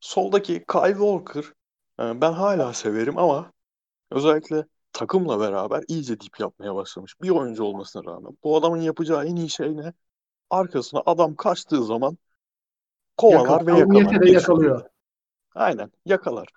Soldaki 0.00 0.64
Kyle 0.72 0.92
Walker 0.92 1.44
e, 2.00 2.20
ben 2.20 2.32
hala 2.32 2.72
severim 2.72 3.18
ama 3.18 3.52
özellikle 4.10 4.64
takımla 4.92 5.40
beraber 5.40 5.84
iyice 5.88 6.20
dip 6.20 6.40
yapmaya 6.40 6.74
başlamış. 6.74 7.20
Bir 7.22 7.30
oyuncu 7.30 7.64
olmasına 7.64 8.04
rağmen. 8.04 8.38
Bu 8.44 8.56
adamın 8.56 8.80
yapacağı 8.80 9.26
en 9.26 9.36
iyi 9.36 9.50
şey 9.50 9.76
ne? 9.76 9.92
Arkasına 10.50 11.02
adam 11.06 11.36
kaçtığı 11.36 11.84
zaman 11.84 12.18
kovalar 13.16 13.60
Yakal, 13.60 13.66
ve 13.66 13.78
yakalar. 13.78 14.26
yakalıyor. 14.26 14.88
Aynen 15.54 15.92
yakalar. 16.04 16.48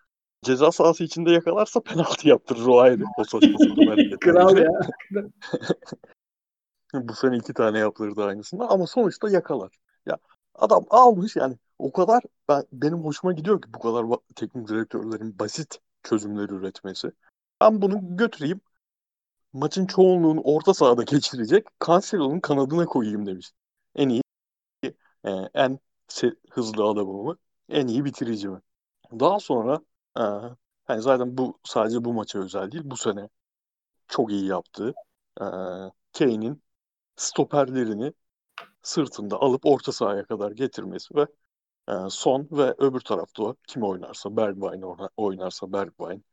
Ceza 0.43 0.72
sahası 0.72 1.03
içinde 1.03 1.31
yakalarsa 1.31 1.79
penaltı 1.81 2.27
yaptırır 2.27 2.65
o 2.65 2.79
ayrı. 2.79 3.03
O 3.17 3.24
saçma 3.24 3.58
sapan 3.58 4.10
Kral 4.19 4.58
ya. 4.58 4.69
Bu 6.93 7.13
sene 7.13 7.38
iki 7.38 7.53
tane 7.53 7.79
yaptırdı 7.79 8.24
aynısında 8.24 8.69
ama 8.69 8.88
sonuçta 8.88 9.29
yakalar. 9.29 9.72
Ya 10.05 10.17
adam 10.55 10.86
almış 10.89 11.36
yani 11.36 11.58
o 11.79 11.91
kadar 11.91 12.24
ben 12.50 12.63
benim 12.72 12.98
hoşuma 12.98 13.34
gidiyor 13.34 13.62
ki 13.62 13.74
bu 13.74 13.79
kadar 13.79 14.05
teknik 14.36 14.67
direktörlerin 14.67 15.39
basit 15.39 15.79
çözümler 16.03 16.50
üretmesi. 16.50 17.12
Ben 17.62 17.81
bunu 17.81 18.17
götüreyim 18.17 18.62
maçın 19.53 19.86
çoğunluğunu 19.86 20.41
orta 20.41 20.74
sahada 20.74 21.03
geçirecek 21.03 21.67
Cancelo'nun 21.88 22.39
kanadına 22.39 22.86
koyayım 22.86 23.25
demiş. 23.25 23.51
En 23.96 24.10
iyi 24.10 24.22
e, 25.25 25.31
en 25.53 25.79
hızlı 26.51 26.84
adamımı, 26.84 27.38
en 27.69 27.88
iyi 27.88 28.05
bitiricimi. 28.05 28.62
Daha 29.19 29.39
sonra 29.39 29.81
yani 30.89 31.01
zaten 31.01 31.38
bu 31.38 31.59
sadece 31.63 32.05
bu 32.05 32.13
maça 32.13 32.39
özel 32.39 32.71
değil. 32.71 32.83
Bu 32.85 32.97
sene 32.97 33.29
çok 34.07 34.31
iyi 34.31 34.45
yaptığı 34.47 34.93
e, 35.41 35.45
Kane'in 36.19 36.63
stoperlerini 37.17 38.13
sırtında 38.83 39.38
alıp 39.41 39.65
orta 39.65 39.91
sahaya 39.91 40.25
kadar 40.25 40.51
getirmesi 40.51 41.15
ve 41.15 41.27
e, 41.89 41.93
son 42.11 42.47
ve 42.51 42.75
öbür 42.79 42.99
tarafta 43.01 43.55
kim 43.67 43.83
oynarsa 43.83 44.38
Bergwijn 44.38 44.83
oynarsa 45.17 45.73
Bergwijn, 45.73 46.23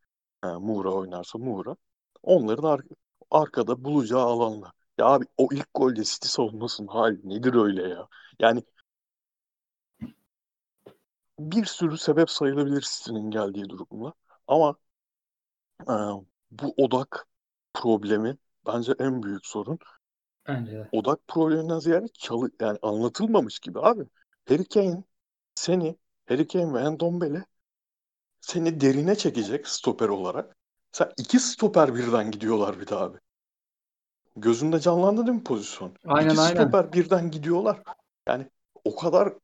e, 0.44 0.48
Moura 0.48 0.90
oynarsa 0.94 1.38
Moura 1.38 1.76
onların 2.22 2.68
ar- 2.68 2.82
arkada 3.30 3.84
bulacağı 3.84 4.20
alanla. 4.22 4.72
Ya 4.98 5.06
abi 5.06 5.24
o 5.36 5.48
ilk 5.52 5.68
golde 5.74 6.04
City 6.04 6.28
savunmasının 6.28 6.88
hali 6.88 7.28
nedir 7.30 7.54
öyle 7.54 7.88
ya? 7.88 8.08
Yani 8.40 8.62
bir 11.38 11.64
sürü 11.64 11.98
sebep 11.98 12.30
sayılabilir 12.30 12.80
City'nin 12.80 13.30
geldiği 13.30 13.68
durumla. 13.68 14.12
Ama 14.46 14.76
e, 15.80 15.94
bu 16.50 16.74
odak 16.76 17.26
problemi 17.74 18.36
bence 18.66 18.92
en 18.98 19.22
büyük 19.22 19.46
sorun. 19.46 19.78
Bence 20.48 20.72
de. 20.72 20.88
Odak 20.92 21.28
probleminden 21.28 21.78
ziyade 21.78 22.08
çalı 22.08 22.50
yani 22.60 22.78
anlatılmamış 22.82 23.58
gibi 23.58 23.80
abi. 23.80 24.06
Harry 24.48 24.64
Kane 24.64 25.04
seni 25.54 25.96
Harry 26.28 26.46
Kane 26.46 26.74
ve 26.74 26.80
Endombele 26.80 27.44
seni 28.40 28.80
derine 28.80 29.16
çekecek 29.16 29.68
stoper 29.68 30.08
olarak. 30.08 30.56
Sen 30.92 31.12
iki 31.18 31.38
stoper 31.40 31.94
birden 31.94 32.30
gidiyorlar 32.30 32.80
bir 32.80 32.86
daha 32.86 33.04
abi. 33.04 33.18
Gözünde 34.36 34.80
canlandı 34.80 35.26
değil 35.26 35.38
mi 35.38 35.44
pozisyon? 35.44 35.94
Aynen 36.06 36.30
iki 36.30 36.40
aynen. 36.40 36.62
stoper 36.62 36.92
birden 36.92 37.30
gidiyorlar. 37.30 37.82
Yani 38.28 38.50
o 38.84 38.96
kadar 38.96 39.34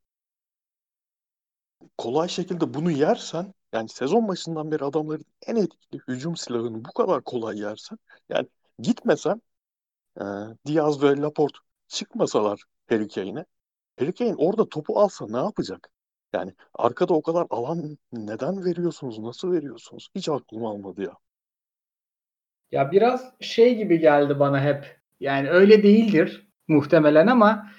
kolay 2.03 2.29
şekilde 2.29 2.75
bunu 2.75 2.91
yersen 2.91 3.55
yani 3.73 3.89
sezon 3.89 4.29
başından 4.29 4.71
beri 4.71 4.85
adamların 4.85 5.25
en 5.47 5.57
etkili 5.57 6.01
hücum 6.09 6.37
silahını 6.37 6.85
bu 6.85 6.93
kadar 6.93 7.23
kolay 7.23 7.59
yersen 7.61 7.99
yani 8.29 8.49
gitmesen 8.79 9.43
e, 10.21 10.25
Diaz 10.67 11.03
ve 11.03 11.17
Laporte 11.17 11.59
çıkmasalar 11.89 12.63
Harry 12.89 13.09
Kane'e 13.09 13.45
Harry 13.99 14.13
Kane 14.15 14.35
orada 14.37 14.69
topu 14.69 15.01
alsa 15.01 15.27
ne 15.29 15.37
yapacak? 15.37 15.91
Yani 16.33 16.53
arkada 16.75 17.15
o 17.15 17.23
kadar 17.23 17.47
alan 17.51 17.99
neden 18.13 18.65
veriyorsunuz? 18.65 19.19
Nasıl 19.19 19.53
veriyorsunuz? 19.53 20.09
Hiç 20.15 20.29
aklım 20.29 20.67
almadı 20.67 21.03
ya. 21.03 21.13
Ya 22.73 22.93
biraz 22.93 23.33
şey 23.41 23.77
gibi 23.77 23.99
geldi 23.99 24.39
bana 24.39 24.61
hep. 24.61 25.01
Yani 25.21 25.51
öyle 25.51 25.83
değildir 25.83 26.49
muhtemelen 26.69 27.27
ama 27.27 27.71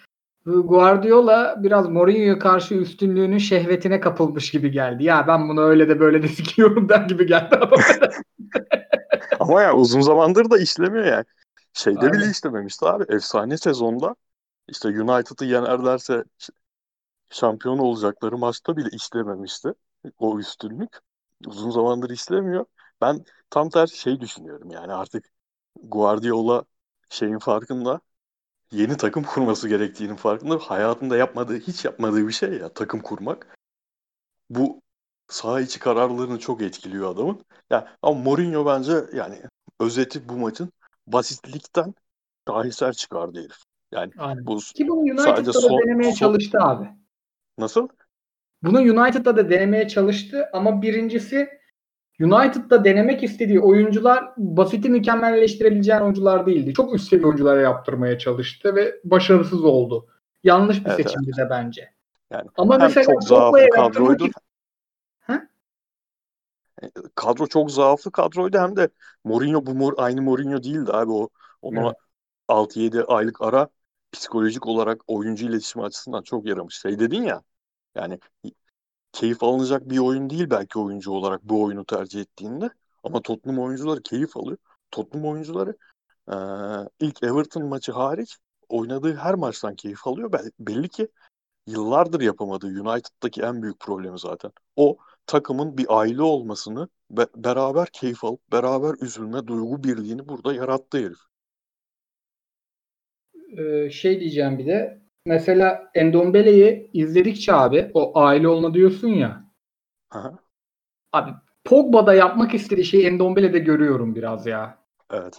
Guardiola 0.46 1.56
biraz 1.64 1.90
Mourinho'ya 1.90 2.40
karşı 2.40 2.76
üstünlüğünün 2.76 3.38
şehvetine 3.38 4.00
kapılmış 4.00 4.52
gibi 4.52 4.72
geldi. 4.72 5.04
Ya 5.04 5.28
ben 5.28 5.50
bunu 5.50 5.62
öyle 5.62 5.90
de 5.90 6.00
böyle 6.00 6.24
de 6.24 6.28
sikiyorum 6.28 6.90
der 6.90 7.02
gibi 7.02 7.26
geldi 7.28 7.56
ama 9.40 9.62
ya 9.62 9.76
uzun 9.76 10.02
zamandır 10.02 10.50
da 10.50 10.58
işlemiyor 10.58 11.06
yani. 11.06 11.26
Şeyde 11.74 12.02
Aynen. 12.02 12.14
bile 12.14 12.30
işlememişti 12.30 12.86
abi. 12.86 13.06
Efsane 13.16 13.58
sezonda 13.58 14.16
işte 14.70 14.90
United'ı 14.90 15.46
yenerlerse 15.46 16.24
şampiyon 17.30 17.78
olacakları 17.78 18.38
maçta 18.38 18.78
bile 18.78 18.90
işlememişti 18.90 19.74
o 20.18 20.40
üstünlük. 20.40 20.98
Uzun 21.48 21.70
zamandır 21.72 22.10
işlemiyor. 22.10 22.66
Ben 23.02 23.26
tam 23.50 23.70
tersi 23.70 23.98
şey 23.98 24.20
düşünüyorum 24.22 24.72
yani 24.72 24.94
artık 24.94 25.26
Guardiola 25.84 26.64
şeyin 27.10 27.40
farkında 27.40 28.02
yeni 28.74 28.98
takım 28.98 29.24
kurması 29.24 29.70
gerektiğinin 29.70 30.16
farkında. 30.16 30.58
Hayatında 30.58 31.18
yapmadığı, 31.18 31.60
hiç 31.60 31.86
yapmadığı 31.86 32.28
bir 32.28 32.34
şey 32.34 32.54
ya 32.54 32.70
takım 32.70 33.00
kurmak. 33.00 33.58
Bu 34.50 34.82
saha 35.28 35.62
içi 35.62 35.80
kararlarını 35.80 36.40
çok 36.40 36.62
etkiliyor 36.62 37.12
adamın. 37.12 37.46
Ya 37.70 37.96
ama 38.02 38.20
Mourinho 38.20 38.66
bence 38.66 38.94
yani 39.14 39.42
özeti 39.80 40.30
bu 40.30 40.34
maçın 40.34 40.72
basitlikten 41.08 41.94
şaheser 42.48 42.94
çıkardı 42.94 43.40
herif. 43.40 43.58
Yani 43.92 44.12
Aynen. 44.18 44.46
bu 44.46 44.58
Ki 44.58 44.88
bunu 44.88 45.00
United'da 45.00 45.46
da 45.46 45.54
son, 45.54 45.82
denemeye 45.82 46.12
son... 46.12 46.18
çalıştı 46.18 46.58
abi. 46.62 46.90
Nasıl? 47.58 47.88
Bunu 48.64 48.80
United'da 48.80 49.38
da 49.38 49.50
denemeye 49.50 49.88
çalıştı 49.88 50.50
ama 50.54 50.82
birincisi 50.82 51.63
United'da 52.20 52.84
denemek 52.84 53.24
istediği 53.24 53.60
oyuncular 53.60 54.34
basiti 54.38 54.90
mükemmelleştirebileceğin 54.90 56.00
oyuncular 56.00 56.46
değildi. 56.46 56.74
Çok 56.74 56.96
üst 56.96 57.10
seviye 57.10 57.28
oyunculara 57.28 57.62
yaptırmaya 57.62 58.20
çalıştı 58.20 58.76
ve 58.76 58.96
başarısız 59.04 59.64
oldu. 59.64 60.08
Yanlış 60.44 60.86
bir 60.86 60.90
evet, 60.90 60.98
seçimdi 60.98 61.32
evet. 61.38 61.38
de 61.38 61.50
bence. 61.50 61.94
Yani 62.32 62.50
Ama 62.58 62.78
mesela 62.78 63.06
çok 63.06 63.24
zaaflı 63.24 63.70
kadroydu. 63.70 64.28
Ha? 65.20 65.48
E, 66.84 66.88
kadro 67.16 67.48
çok 67.48 67.72
zaaflı 67.72 68.12
kadroydu 68.12 68.58
hem 68.58 68.76
de 68.76 68.90
Mourinho 69.24 69.66
bu 69.66 69.74
Mor 69.76 69.94
aynı 69.98 70.22
Mourinho 70.22 70.64
değildi 70.64 70.92
abi 70.94 71.12
o 71.12 71.30
ona 71.62 71.86
evet. 71.86 71.96
6-7 72.48 73.04
aylık 73.04 73.42
ara 73.42 73.68
psikolojik 74.12 74.68
olarak 74.68 75.02
oyuncu 75.08 75.46
iletişimi 75.46 75.86
açısından 75.86 76.22
çok 76.22 76.46
yaramış. 76.46 76.82
Şey 76.82 77.00
dedin 77.00 77.24
ya 77.24 77.42
yani 77.96 78.20
keyif 79.14 79.44
alınacak 79.44 79.90
bir 79.90 79.98
oyun 79.98 80.30
değil 80.30 80.50
belki 80.50 80.80
oyuncu 80.80 81.12
olarak 81.12 81.44
bu 81.44 81.64
oyunu 81.64 81.86
tercih 81.86 82.22
ettiğinde. 82.22 82.70
Ama 83.04 83.22
Tottenham 83.22 83.60
oyuncuları 83.60 84.02
keyif 84.02 84.38
alıyor. 84.38 84.58
Tottenham 84.92 85.30
oyuncuları 85.30 85.78
e, 86.32 86.36
ilk 87.00 87.24
Everton 87.24 87.66
maçı 87.66 87.92
hariç 87.92 88.38
oynadığı 88.70 89.16
her 89.16 89.34
maçtan 89.34 89.76
keyif 89.76 90.08
alıyor. 90.08 90.32
Belli 90.60 90.90
ki 90.90 91.08
yıllardır 91.68 92.22
yapamadığı 92.22 92.68
United'daki 92.68 93.42
en 93.42 93.62
büyük 93.62 93.80
problemi 93.80 94.20
zaten. 94.20 94.52
O 94.76 94.98
takımın 95.26 95.78
bir 95.78 95.86
aile 95.90 96.22
olmasını, 96.22 96.88
be- 97.10 97.28
beraber 97.36 97.88
keyif 97.94 98.24
alıp 98.24 98.52
beraber 98.52 98.96
üzülme 99.02 99.48
duygu 99.48 99.84
birliğini 99.84 100.28
burada 100.28 100.54
yarattı 100.54 100.98
herif. 100.98 101.20
Ee, 103.58 103.90
şey 103.90 104.20
diyeceğim 104.20 104.58
bir 104.58 104.66
de 104.66 105.03
mesela 105.26 105.92
Endombele'yi 105.96 106.90
izledikçe 106.94 107.54
abi 107.54 107.92
o 107.94 108.20
aile 108.20 108.48
olma 108.48 108.74
diyorsun 108.74 109.08
ya. 109.08 109.44
Aha, 110.12 110.40
Abi 111.14 111.32
Pogba'da 111.64 112.14
yapmak 112.14 112.54
istediği 112.54 112.86
şeyi 112.86 113.06
Endombele'de 113.06 113.60
görüyorum 113.60 114.16
biraz 114.16 114.46
ya. 114.48 114.78
evet. 115.12 115.38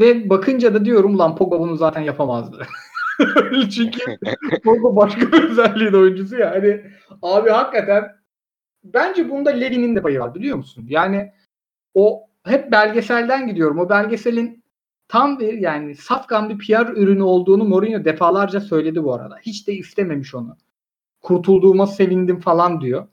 Ve 0.00 0.30
bakınca 0.30 0.74
da 0.74 0.84
diyorum 0.84 1.18
lan 1.18 1.36
Pogba 1.36 1.60
bunu 1.60 1.76
zaten 1.76 2.00
yapamazdı. 2.00 2.66
Çünkü 3.70 4.00
Pogba 4.64 4.96
başka 4.96 5.32
bir 5.32 5.42
özelliğin 5.50 5.92
oyuncusu 5.92 6.36
ya. 6.36 6.50
Hani 6.50 6.82
abi 7.22 7.50
hakikaten 7.50 8.16
bence 8.84 9.30
bunda 9.30 9.50
Levin'in 9.50 9.96
de 9.96 10.02
payı 10.02 10.20
var 10.20 10.34
biliyor 10.34 10.56
musun? 10.56 10.86
Yani 10.88 11.32
o 11.94 12.26
hep 12.44 12.72
belgeselden 12.72 13.46
gidiyorum. 13.46 13.78
O 13.78 13.88
belgeselin 13.88 14.64
tam 15.08 15.38
bir 15.38 15.52
yani 15.52 15.94
safkan 15.94 16.48
bir 16.48 16.58
PR 16.58 16.88
ürünü 16.88 17.22
olduğunu 17.22 17.64
Mourinho 17.64 18.04
defalarca 18.04 18.60
söyledi 18.60 19.04
bu 19.04 19.14
arada. 19.14 19.38
Hiç 19.42 19.68
de 19.68 19.72
istememiş 19.72 20.34
onu. 20.34 20.56
Kurtulduğuma 21.22 21.86
sevindim 21.86 22.40
falan 22.40 22.80
diyor. 22.80 23.08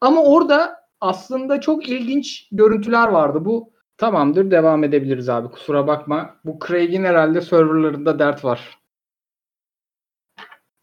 Ama 0.00 0.22
orada 0.22 0.76
aslında 1.00 1.60
çok 1.60 1.88
ilginç 1.88 2.48
görüntüler 2.52 3.08
vardı. 3.08 3.44
Bu 3.44 3.72
tamamdır 3.96 4.50
devam 4.50 4.84
edebiliriz 4.84 5.28
abi 5.28 5.48
kusura 5.48 5.86
bakma. 5.86 6.36
Bu 6.44 6.58
Craig'in 6.66 7.04
herhalde 7.04 7.40
serverlarında 7.40 8.18
dert 8.18 8.44
var. 8.44 8.78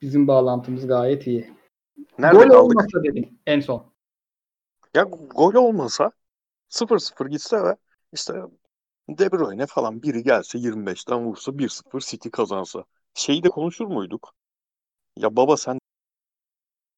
Bizim 0.02 0.28
bağlantımız 0.28 0.88
gayet 0.88 1.28
iyi. 1.28 1.54
Nerede 2.20 2.38
Gol 2.38 2.44
kaldık? 2.44 2.62
olmasa 2.64 3.04
dedim 3.04 3.40
en 3.48 3.60
son. 3.60 3.92
Ya 4.96 5.04
gol 5.36 5.54
olmasa 5.54 6.12
0-0 6.70 7.30
gitse 7.30 7.64
ve 7.64 7.76
işte 8.14 8.34
De 9.18 9.32
Bruyne 9.32 9.66
falan 9.66 10.04
biri 10.04 10.24
gelse 10.24 10.58
25'ten 10.58 11.26
vursa 11.26 11.52
1-0 11.52 12.00
City 12.00 12.30
kazansa. 12.30 12.84
Şeyi 13.14 13.44
de 13.44 13.50
konuşur 13.50 13.86
muyduk? 13.86 14.34
Ya 15.18 15.36
baba 15.36 15.58
sen 15.58 15.80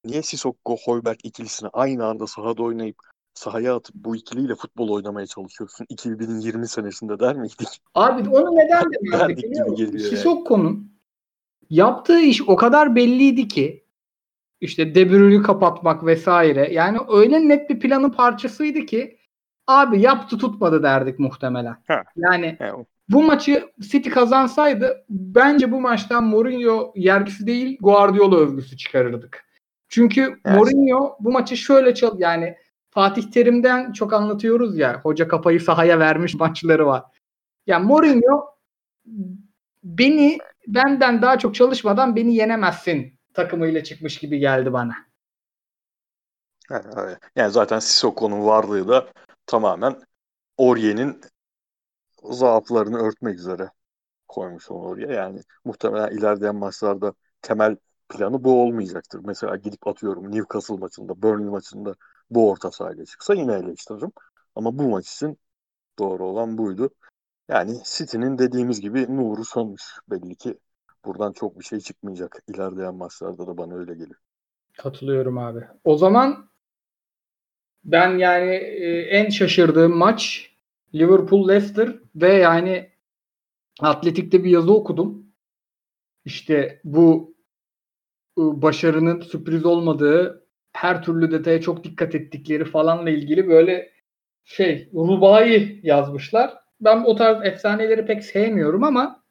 niye 0.06 0.22
Sissoko 0.22 0.78
Højbjerg 0.86 1.18
ikilisini 1.24 1.70
aynı 1.74 2.06
anda 2.06 2.28
sahada 2.28 2.64
oynayıp 2.64 2.98
sahaya 3.34 3.76
atıp 3.76 3.96
bu 3.96 4.16
ikiliyle 4.16 4.56
futbol 4.56 4.90
oynamaya 4.90 5.28
çalışıyorsun 5.28 5.86
2020 5.90 6.68
senesinde 6.68 7.20
der 7.20 7.36
miydik? 7.36 7.82
Abi 7.96 8.30
onu 8.30 8.56
neden 8.56 8.84
demezdik 8.94 9.44
biliyor 9.44 9.68
musun? 9.68 9.98
Sissoko'nun 9.98 10.94
yaptığı 11.70 12.20
iş 12.20 12.42
o 12.42 12.56
kadar 12.56 12.96
belliydi 12.96 13.48
ki 13.48 13.86
işte 14.62 14.96
De 14.96 15.42
kapatmak 15.42 16.06
vesaire. 16.06 16.74
Yani 16.74 16.98
öyle 17.10 17.50
net 17.50 17.70
bir 17.70 17.80
planın 17.80 18.10
parçasıydı 18.10 18.86
ki 18.86 19.23
abi 19.68 20.02
yaptı 20.02 20.38
tutmadı 20.38 20.84
derdik 20.84 21.20
muhtemelen. 21.20 21.76
Ha. 21.88 22.04
Yani 22.16 22.58
Yani 22.60 22.86
bu 23.10 23.24
maçı 23.24 23.72
City 23.80 24.10
kazansaydı 24.10 25.06
bence 25.10 25.72
bu 25.72 25.82
maçtan 25.82 26.24
Mourinho 26.24 26.94
yergisi 26.96 27.48
değil 27.48 27.78
Guardiola 27.82 28.38
övgüsü 28.38 28.78
çıkarırdık. 28.78 29.46
Çünkü 29.90 30.22
Evet. 30.22 30.58
Mourinho 30.58 31.18
bu 31.20 31.32
maçı 31.32 31.58
şöyle 31.58 31.96
çal 31.96 32.20
yani 32.20 32.58
Fatih 32.90 33.32
Terim'den 33.32 33.92
çok 33.92 34.14
anlatıyoruz 34.14 34.78
ya 34.78 35.02
hoca 35.04 35.28
kafayı 35.28 35.62
sahaya 35.62 36.00
vermiş 36.00 36.36
maçları 36.40 36.86
var. 36.86 37.04
Yani 37.68 37.86
Mourinho 37.86 38.46
beni 39.84 40.38
benden 40.68 41.22
daha 41.22 41.40
çok 41.40 41.56
çalışmadan 41.56 42.16
beni 42.16 42.36
yenemezsin 42.36 43.20
takımıyla 43.34 43.84
çıkmış 43.84 44.18
gibi 44.18 44.40
geldi 44.40 44.74
bana. 44.74 44.94
Yani 47.36 47.52
zaten 47.52 47.80
Sissoko'nun 47.80 48.46
varlığı 48.46 48.88
da 48.88 49.08
tamamen 49.46 50.02
Aurier'in 50.58 51.22
zaaflarını 52.24 52.98
örtmek 52.98 53.40
üzere 53.40 53.72
koymuş 54.28 54.72
onu 54.72 54.86
oraya. 54.86 55.14
Yani 55.14 55.42
muhtemelen 55.66 56.18
ilerleyen 56.18 56.56
maçlarda 56.56 57.14
temel 57.42 57.78
planı 58.10 58.44
bu 58.44 58.64
olmayacaktır. 58.64 59.22
Mesela 59.26 59.56
gidip 59.56 59.88
atıyorum 59.88 60.32
Newcastle 60.32 60.76
maçında, 60.76 61.22
Burnley 61.22 61.50
maçında 61.50 61.96
bu 62.30 62.50
orta 62.52 62.72
sahayla 62.72 63.06
çıksa 63.06 63.34
yine 63.34 63.54
eleştiririm. 63.54 64.12
Ama 64.56 64.78
bu 64.80 64.90
maç 64.90 65.12
için 65.12 65.38
doğru 66.00 66.26
olan 66.26 66.58
buydu. 66.58 66.90
Yani 67.50 67.82
City'nin 67.84 68.38
dediğimiz 68.38 68.82
gibi 68.82 69.18
nuru 69.18 69.46
sönmüş 69.46 69.84
belli 70.10 70.36
ki. 70.36 70.60
Buradan 71.06 71.32
çok 71.32 71.60
bir 71.60 71.66
şey 71.66 71.80
çıkmayacak. 71.80 72.44
İlerleyen 72.48 72.96
maçlarda 72.96 73.48
da 73.48 73.58
bana 73.58 73.76
öyle 73.76 73.94
geliyor. 73.94 74.20
Katılıyorum 74.78 75.38
abi. 75.38 75.68
O 75.84 75.98
zaman 75.98 76.50
ben 77.86 78.18
yani 78.18 78.52
e, 78.56 79.02
en 79.02 79.30
şaşırdığım 79.30 79.98
maç 79.98 80.52
Liverpool 80.96 81.50
Leicester 81.50 82.00
ve 82.16 82.34
yani 82.34 82.90
Atletik'te 83.80 84.44
bir 84.44 84.50
yazı 84.50 84.74
okudum. 84.74 85.26
İşte 86.26 86.82
bu 86.84 87.36
e, 88.38 88.42
başarının 88.42 89.22
sürpriz 89.22 89.66
olmadığı, 89.66 90.48
her 90.74 91.04
türlü 91.04 91.32
detaya 91.32 91.62
çok 91.62 91.84
dikkat 91.84 92.16
ettikleri 92.16 92.66
falanla 92.66 93.10
ilgili 93.10 93.48
böyle 93.50 93.92
şey 94.46 94.90
rubayı 94.94 95.80
yazmışlar. 95.84 96.54
Ben 96.82 97.04
o 97.04 97.16
tarz 97.16 97.46
efsaneleri 97.46 98.06
pek 98.06 98.24
sevmiyorum 98.24 98.84
ama 98.84 99.24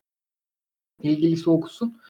ilgilisi 1.02 1.50
okusun. 1.50 2.00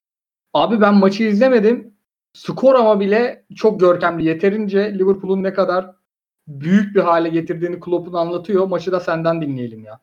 Abi 0.52 0.80
ben 0.80 0.94
maçı 0.94 1.24
izlemedim. 1.24 1.94
Skor 2.32 2.74
ama 2.74 3.00
bile 3.00 3.44
çok 3.56 3.80
görkemli. 3.80 4.24
Yeterince 4.24 4.98
Liverpool'un 4.98 5.42
ne 5.42 5.52
kadar 5.52 6.01
büyük 6.46 6.94
bir 6.94 7.00
hale 7.00 7.28
getirdiğini 7.28 7.80
Klopp'un 7.80 8.12
anlatıyor. 8.12 8.66
Maçı 8.66 8.92
da 8.92 9.00
senden 9.00 9.42
dinleyelim 9.42 9.84
ya. 9.84 10.00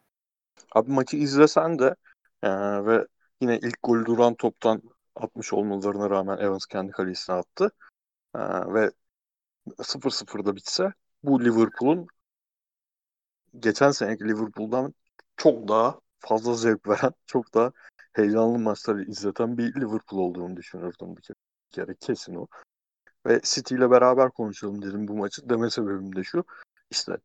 Abi 0.71 0.91
maçı 0.91 1.17
izlesen 1.17 1.79
de 1.79 1.95
e, 2.43 2.49
ve 2.85 3.07
yine 3.41 3.57
ilk 3.57 3.83
golü 3.83 4.05
duran 4.05 4.35
toptan 4.35 4.81
atmış 5.15 5.53
olmalarına 5.53 6.09
rağmen 6.09 6.37
Evans 6.37 6.65
kendi 6.65 6.91
kalesine 6.91 7.35
attı. 7.35 7.71
E, 8.35 8.39
ve 8.73 8.91
0-0'da 9.77 10.55
bitse 10.55 10.93
bu 11.23 11.43
Liverpool'un 11.43 12.07
geçen 13.59 13.91
seneki 13.91 14.23
Liverpool'dan 14.23 14.93
çok 15.37 15.67
daha 15.67 15.99
fazla 16.19 16.53
zevk 16.53 16.87
veren, 16.87 17.11
çok 17.25 17.53
daha 17.53 17.71
heyecanlı 18.13 18.59
maçları 18.59 19.03
izleten 19.03 19.57
bir 19.57 19.75
Liverpool 19.75 20.19
olduğunu 20.19 20.57
düşünürdüm 20.57 21.17
bir 21.17 21.21
kere, 21.21 21.35
bir 21.67 21.75
kere 21.75 21.95
kesin 21.95 22.35
o. 22.35 22.47
Ve 23.29 23.41
City 23.43 23.75
ile 23.75 23.91
beraber 23.91 24.31
konuşalım 24.31 24.81
dedim 24.81 25.07
bu 25.07 25.17
maçı. 25.17 25.49
Deme 25.49 25.69
sebebim 25.69 26.15
de 26.15 26.23
şu. 26.23 26.43
İşte 26.91 27.17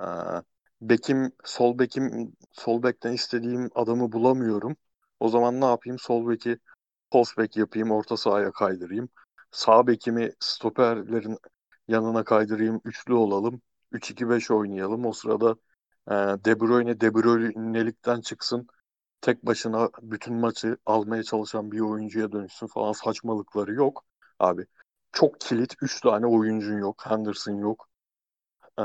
e, 0.00 0.04
bekim, 0.80 1.32
sol 1.44 1.78
bekim, 1.78 2.32
sol 2.52 2.82
bekten 2.82 3.12
istediğim 3.12 3.70
adamı 3.74 4.12
bulamıyorum. 4.12 4.76
O 5.20 5.28
zaman 5.28 5.60
ne 5.60 5.64
yapayım? 5.64 5.98
Sol 5.98 6.28
beki 6.28 6.58
post 7.10 7.38
bek 7.38 7.56
yapayım, 7.56 7.90
orta 7.90 8.16
sahaya 8.16 8.52
kaydırayım. 8.52 9.08
Sağ 9.50 9.86
bekimi 9.86 10.32
stoperlerin 10.40 11.38
yanına 11.88 12.24
kaydırayım, 12.24 12.80
üçlü 12.84 13.14
olalım. 13.14 13.62
3-2-5 13.92 14.50
oynayalım. 14.50 15.06
O 15.06 15.12
sırada 15.12 15.56
e, 16.08 16.14
De 16.44 16.60
Bruyne 16.60 17.00
De 17.00 17.14
Bruyne'likten 17.14 18.20
çıksın. 18.20 18.66
Tek 19.20 19.46
başına 19.46 19.90
bütün 20.02 20.34
maçı 20.34 20.76
almaya 20.86 21.22
çalışan 21.22 21.72
bir 21.72 21.80
oyuncuya 21.80 22.32
dönüşsün 22.32 22.66
falan 22.66 22.92
saçmalıkları 22.92 23.74
yok. 23.74 24.04
Abi 24.38 24.66
çok 25.14 25.40
kilit 25.40 25.74
3 25.82 26.00
tane 26.00 26.26
oyuncun 26.26 26.78
yok. 26.78 27.06
Henderson 27.06 27.52
yok. 27.52 27.88
E, 28.78 28.82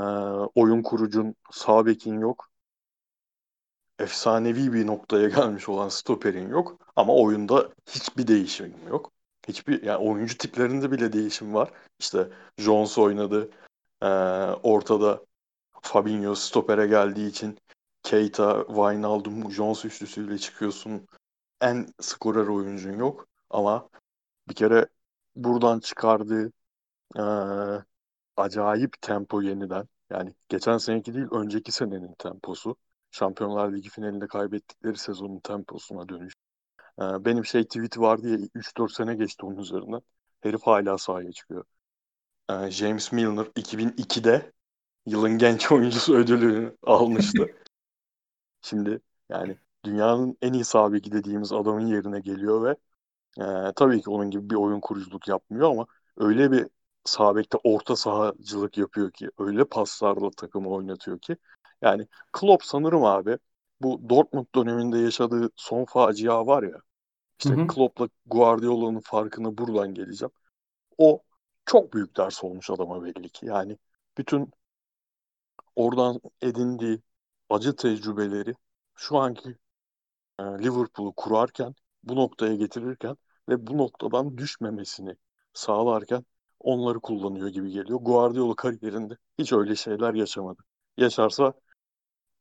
oyun 0.55 0.81
kurucun 0.81 1.35
sağ 1.51 1.85
bekin 1.85 2.19
yok. 2.19 2.49
Efsanevi 3.99 4.73
bir 4.73 4.87
noktaya 4.87 5.29
gelmiş 5.35 5.69
olan 5.69 5.89
stoperin 5.89 6.49
yok. 6.49 6.77
Ama 6.95 7.15
oyunda 7.15 7.69
hiçbir 7.85 8.27
değişim 8.27 8.75
yok. 8.87 9.11
Hiçbir 9.47 9.83
yani 9.83 9.97
oyuncu 9.97 10.37
tiplerinde 10.37 10.91
bile 10.91 11.13
değişim 11.13 11.53
var. 11.53 11.71
İşte 11.99 12.29
Jones 12.57 12.97
oynadı. 12.97 13.49
Ee, 14.01 14.07
ortada 14.63 15.25
Fabinho 15.81 16.35
stopere 16.35 16.87
geldiği 16.87 17.29
için 17.29 17.57
Keita, 18.03 18.65
Wijnaldum, 18.67 19.51
Jones 19.51 19.85
üçlüsüyle 19.85 20.37
çıkıyorsun. 20.37 21.07
En 21.61 21.87
skorer 22.01 22.47
oyuncun 22.47 22.99
yok. 22.99 23.27
Ama 23.49 23.89
bir 24.49 24.55
kere 24.55 24.87
buradan 25.43 25.80
çıkardığı 25.80 26.52
ee, 27.17 27.21
acayip 28.38 29.02
tempo 29.02 29.41
yeniden. 29.41 29.88
Yani 30.10 30.34
geçen 30.49 30.78
seneki 30.78 31.13
değil 31.13 31.28
önceki 31.32 31.71
senenin 31.71 32.13
temposu. 32.13 32.75
Şampiyonlar 33.12 33.73
Ligi 33.73 33.89
finalinde 33.89 34.28
kaybettikleri 34.28 34.97
sezonun 34.97 35.39
temposuna 35.39 36.10
dönüş. 36.10 36.34
Ee, 37.02 37.25
benim 37.25 37.45
şey 37.45 37.63
tweet 37.63 37.99
vardı 37.99 38.30
ya 38.30 38.38
3-4 38.56 38.91
sene 38.91 39.15
geçti 39.15 39.45
onun 39.45 39.58
üzerinden. 39.58 40.02
Herif 40.41 40.62
hala 40.63 40.97
sahaya 40.97 41.32
çıkıyor. 41.32 41.63
Ee, 42.49 42.71
James 42.71 43.12
Milner 43.12 43.45
2002'de 43.45 44.52
yılın 45.06 45.38
genç 45.38 45.71
oyuncusu 45.71 46.15
ödülünü 46.15 46.78
almıştı. 46.84 47.47
Şimdi 48.62 49.02
yani 49.30 49.58
dünyanın 49.86 50.38
en 50.41 50.54
iyi 50.54 50.65
sağ 50.65 50.93
beki 50.93 51.12
dediğimiz 51.12 51.54
adamın 51.54 51.88
yerine 51.88 52.19
geliyor 52.19 52.63
ve 52.63 52.75
e, 53.37 53.43
tabii 53.75 54.01
ki 54.01 54.09
onun 54.09 54.31
gibi 54.31 54.49
bir 54.49 54.55
oyun 54.55 54.79
kuruculuk 54.79 55.27
yapmıyor 55.27 55.71
ama 55.71 55.87
öyle 56.17 56.51
bir 56.51 56.67
sağ 57.05 57.35
bekte 57.35 57.57
orta 57.63 57.95
sahacılık 57.95 58.77
yapıyor 58.77 59.11
ki 59.11 59.29
öyle 59.39 59.65
paslarla 59.65 60.31
takımı 60.31 60.69
oynatıyor 60.69 61.19
ki. 61.19 61.37
Yani 61.81 62.07
Klopp 62.33 62.63
sanırım 62.63 63.03
abi 63.05 63.37
bu 63.81 64.09
Dortmund 64.09 64.45
döneminde 64.55 64.97
yaşadığı 64.97 65.49
son 65.55 65.85
facia 65.85 66.47
var 66.47 66.63
ya 66.63 66.81
işte 67.39 67.55
hı 67.55 67.61
hı. 67.61 67.67
Klopp'la 67.67 68.09
Guardiola'nın 68.25 68.99
farkını 68.99 69.57
buradan 69.57 69.93
geleceğim. 69.93 70.31
O 70.97 71.23
çok 71.65 71.93
büyük 71.93 72.17
ders 72.17 72.43
olmuş 72.43 72.69
adama 72.69 73.03
belli 73.03 73.29
ki. 73.29 73.45
Yani 73.45 73.77
bütün 74.17 74.51
oradan 75.75 76.21
edindiği 76.41 77.01
acı 77.49 77.75
tecrübeleri 77.75 78.55
şu 78.95 79.17
anki 79.17 79.49
e, 80.39 80.43
Liverpool'u 80.43 81.13
kurarken, 81.15 81.75
bu 82.03 82.15
noktaya 82.15 82.55
getirirken 82.55 83.17
ve 83.49 83.67
bu 83.67 83.77
noktadan 83.77 84.38
düşmemesini 84.38 85.15
sağlarken 85.53 86.25
onları 86.59 86.99
kullanıyor 86.99 87.47
gibi 87.49 87.71
geliyor. 87.71 87.99
Guardiola 88.01 88.55
kariyerinde 88.55 89.17
hiç 89.39 89.53
öyle 89.53 89.75
şeyler 89.75 90.13
yaşamadı. 90.13 90.62
Yaşarsa 90.97 91.53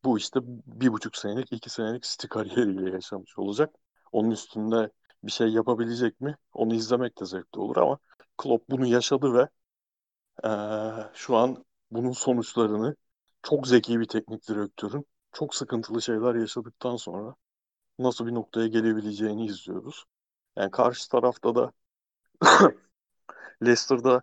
bu 0.04 0.18
işte 0.18 0.40
bir 0.66 0.92
buçuk 0.92 1.16
senelik, 1.16 1.52
iki 1.52 1.70
senelik 1.70 2.02
City 2.02 2.26
kariyeriyle 2.26 2.90
yaşamış 2.90 3.38
olacak. 3.38 3.74
Onun 4.12 4.30
üstünde 4.30 4.90
bir 5.24 5.32
şey 5.32 5.48
yapabilecek 5.48 6.20
mi? 6.20 6.36
Onu 6.54 6.74
izlemek 6.74 7.20
de 7.20 7.26
zevkli 7.26 7.60
olur 7.60 7.76
ama 7.76 7.98
Klopp 8.38 8.70
bunu 8.70 8.86
yaşadı 8.86 9.34
ve 9.34 9.48
ee, 10.44 10.48
şu 11.14 11.36
an 11.36 11.64
bunun 11.90 12.12
sonuçlarını 12.12 12.96
çok 13.42 13.68
zeki 13.68 14.00
bir 14.00 14.04
teknik 14.08 14.48
direktörün 14.48 15.06
çok 15.32 15.54
sıkıntılı 15.54 16.02
şeyler 16.02 16.34
yaşadıktan 16.34 16.96
sonra 16.96 17.34
nasıl 17.98 18.26
bir 18.26 18.34
noktaya 18.34 18.66
gelebileceğini 18.66 19.46
izliyoruz. 19.46 20.04
Yani 20.56 20.70
karşı 20.70 21.08
tarafta 21.08 21.54
da 21.54 21.72
Leicester'da 23.62 24.22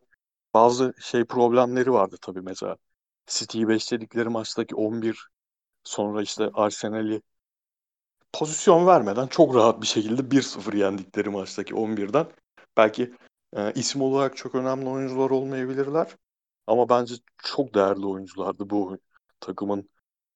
bazı 0.53 0.93
şey 0.99 1.25
problemleri 1.25 1.93
vardı 1.93 2.17
tabii 2.21 2.41
mesela. 2.41 2.77
City'yi 3.27 3.67
beşledikleri 3.67 4.29
maçtaki 4.29 4.75
11 4.75 5.27
sonra 5.83 6.21
işte 6.21 6.51
Arsenal'i 6.53 7.21
pozisyon 8.33 8.87
vermeden 8.87 9.27
çok 9.27 9.55
rahat 9.55 9.81
bir 9.81 9.87
şekilde 9.87 10.31
1-0 10.31 10.73
yendikleri 10.73 11.29
maçtaki 11.29 11.75
11'den. 11.75 12.27
Belki 12.77 13.13
e, 13.57 13.73
isim 13.73 14.01
olarak 14.01 14.37
çok 14.37 14.55
önemli 14.55 14.89
oyuncular 14.89 15.29
olmayabilirler. 15.29 16.15
Ama 16.67 16.89
bence 16.89 17.15
çok 17.37 17.73
değerli 17.75 18.05
oyunculardı 18.05 18.69
bu 18.69 18.97
takımın 19.39 19.89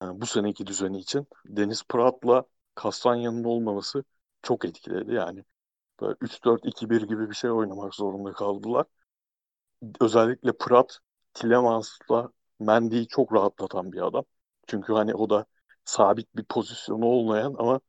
e, 0.03 0.05
bu 0.21 0.25
seneki 0.25 0.67
düzeni 0.67 0.99
için. 0.99 1.27
Deniz 1.45 1.83
Prat'la 1.89 2.43
Kastanya'nın 2.79 3.43
olmaması 3.43 4.03
çok 4.41 4.65
etkiledi. 4.65 5.13
Yani 5.13 5.43
3-4-2-1 6.21 7.01
gibi 7.01 7.29
bir 7.29 7.35
şey 7.35 7.51
oynamak 7.51 7.95
zorunda 7.95 8.33
kaldılar. 8.33 8.85
Özellikle 9.99 10.51
Prat, 10.57 10.99
Tillemans'la 11.33 12.29
Mendy'yi 12.59 13.07
çok 13.07 13.33
rahatlatan 13.33 13.91
bir 13.91 14.07
adam. 14.07 14.25
Çünkü 14.67 14.93
hani 14.93 15.15
o 15.15 15.29
da 15.29 15.45
sabit 15.85 16.35
bir 16.35 16.43
pozisyonu 16.43 17.05
olmayan 17.05 17.55
ama 17.57 17.79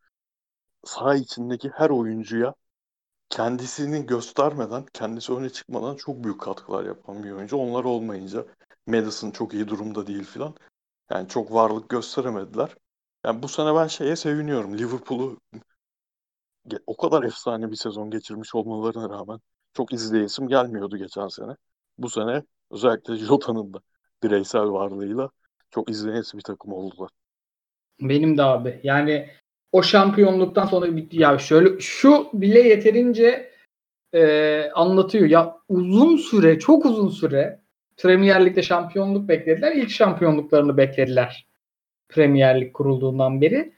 saha 0.84 1.14
içindeki 1.14 1.70
her 1.74 1.90
oyuncuya 1.90 2.54
kendisini 3.28 4.06
göstermeden, 4.06 4.86
kendisi 4.92 5.32
öne 5.32 5.50
çıkmadan 5.50 5.96
çok 5.96 6.24
büyük 6.24 6.40
katkılar 6.40 6.84
yapan 6.84 7.24
bir 7.24 7.30
oyuncu. 7.30 7.56
Onlar 7.56 7.84
olmayınca 7.84 8.46
Madison 8.86 9.30
çok 9.30 9.54
iyi 9.54 9.68
durumda 9.68 10.06
değil 10.06 10.24
filan. 10.24 10.54
Yani 11.10 11.28
çok 11.28 11.52
varlık 11.52 11.88
gösteremediler. 11.88 12.76
Yani 13.24 13.42
bu 13.42 13.48
sene 13.48 13.74
ben 13.74 13.86
şeye 13.86 14.16
seviniyorum. 14.16 14.78
Liverpool'u 14.78 15.40
o 16.86 16.96
kadar 16.96 17.22
efsane 17.22 17.70
bir 17.70 17.76
sezon 17.76 18.10
geçirmiş 18.10 18.54
olmalarına 18.54 19.10
rağmen 19.10 19.40
çok 19.74 19.92
izleyesim 19.92 20.48
gelmiyordu 20.48 20.96
geçen 20.96 21.28
sene. 21.28 21.56
Bu 21.98 22.10
sene 22.10 22.42
özellikle 22.70 23.16
Jota'nın 23.16 23.74
da 23.74 23.80
bireysel 24.22 24.70
varlığıyla 24.70 25.30
çok 25.70 25.90
izleyesim 25.90 26.38
bir 26.38 26.44
takım 26.44 26.72
oldular. 26.72 27.10
Benim 28.00 28.38
de 28.38 28.42
abi. 28.42 28.80
Yani 28.82 29.30
o 29.72 29.82
şampiyonluktan 29.82 30.66
sonra 30.66 30.96
bitti. 30.96 31.20
Ya 31.20 31.38
şöyle 31.38 31.80
şu 31.80 32.28
bile 32.32 32.60
yeterince 32.60 33.52
e, 34.12 34.70
anlatıyor. 34.70 35.26
Ya 35.26 35.56
uzun 35.68 36.16
süre, 36.16 36.58
çok 36.58 36.86
uzun 36.86 37.08
süre 37.08 37.60
Premier 37.96 38.46
Lig'de 38.46 38.62
şampiyonluk 38.62 39.28
beklediler. 39.28 39.76
İlk 39.76 39.90
şampiyonluklarını 39.90 40.76
beklediler. 40.76 41.49
Premier 42.10 42.60
Lig 42.60 42.72
kurulduğundan 42.72 43.40
beri. 43.40 43.72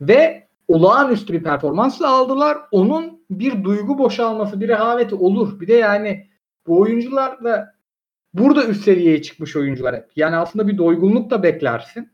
Ve 0.00 0.48
olağanüstü 0.68 1.32
bir 1.32 1.42
performansla 1.42 2.08
aldılar. 2.08 2.58
Onun 2.70 3.24
bir 3.30 3.64
duygu 3.64 3.98
boşalması, 3.98 4.60
bir 4.60 4.68
rehaveti 4.68 5.14
olur. 5.14 5.60
Bir 5.60 5.68
de 5.68 5.74
yani 5.74 6.26
bu 6.66 6.80
oyuncular 6.80 7.44
da 7.44 7.74
burada 8.34 8.64
üst 8.64 8.84
seviyeye 8.84 9.22
çıkmış 9.22 9.56
oyuncular 9.56 9.96
hep. 9.96 10.10
Yani 10.16 10.36
aslında 10.36 10.68
bir 10.68 10.78
doygunluk 10.78 11.30
da 11.30 11.42
beklersin. 11.42 12.12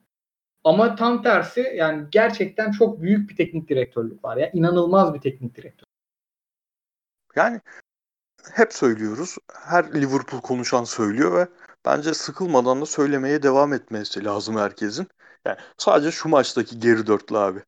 Ama 0.64 0.96
tam 0.96 1.22
tersi 1.22 1.72
yani 1.77 2.07
gerçekten 2.11 2.70
çok 2.70 3.03
büyük 3.03 3.31
bir 3.31 3.37
teknik 3.37 3.68
direktörlük 3.68 4.24
var 4.24 4.37
ya. 4.37 4.50
inanılmaz 4.53 5.14
bir 5.14 5.20
teknik 5.20 5.57
direktör. 5.57 5.87
Yani 7.37 7.61
hep 8.53 8.72
söylüyoruz. 8.72 9.37
Her 9.53 9.94
Liverpool 9.94 10.40
konuşan 10.40 10.85
söylüyor 10.85 11.38
ve 11.38 11.48
bence 11.85 12.14
sıkılmadan 12.14 12.81
da 12.81 12.87
söylemeye 12.87 13.42
devam 13.42 13.72
etmesi 13.72 14.24
lazım 14.24 14.57
herkesin. 14.57 15.07
Yani 15.44 15.57
sadece 15.78 16.11
şu 16.11 16.28
maçtaki 16.28 16.78
geri 16.78 17.07
dörtlü 17.07 17.38
abi. 17.38 17.62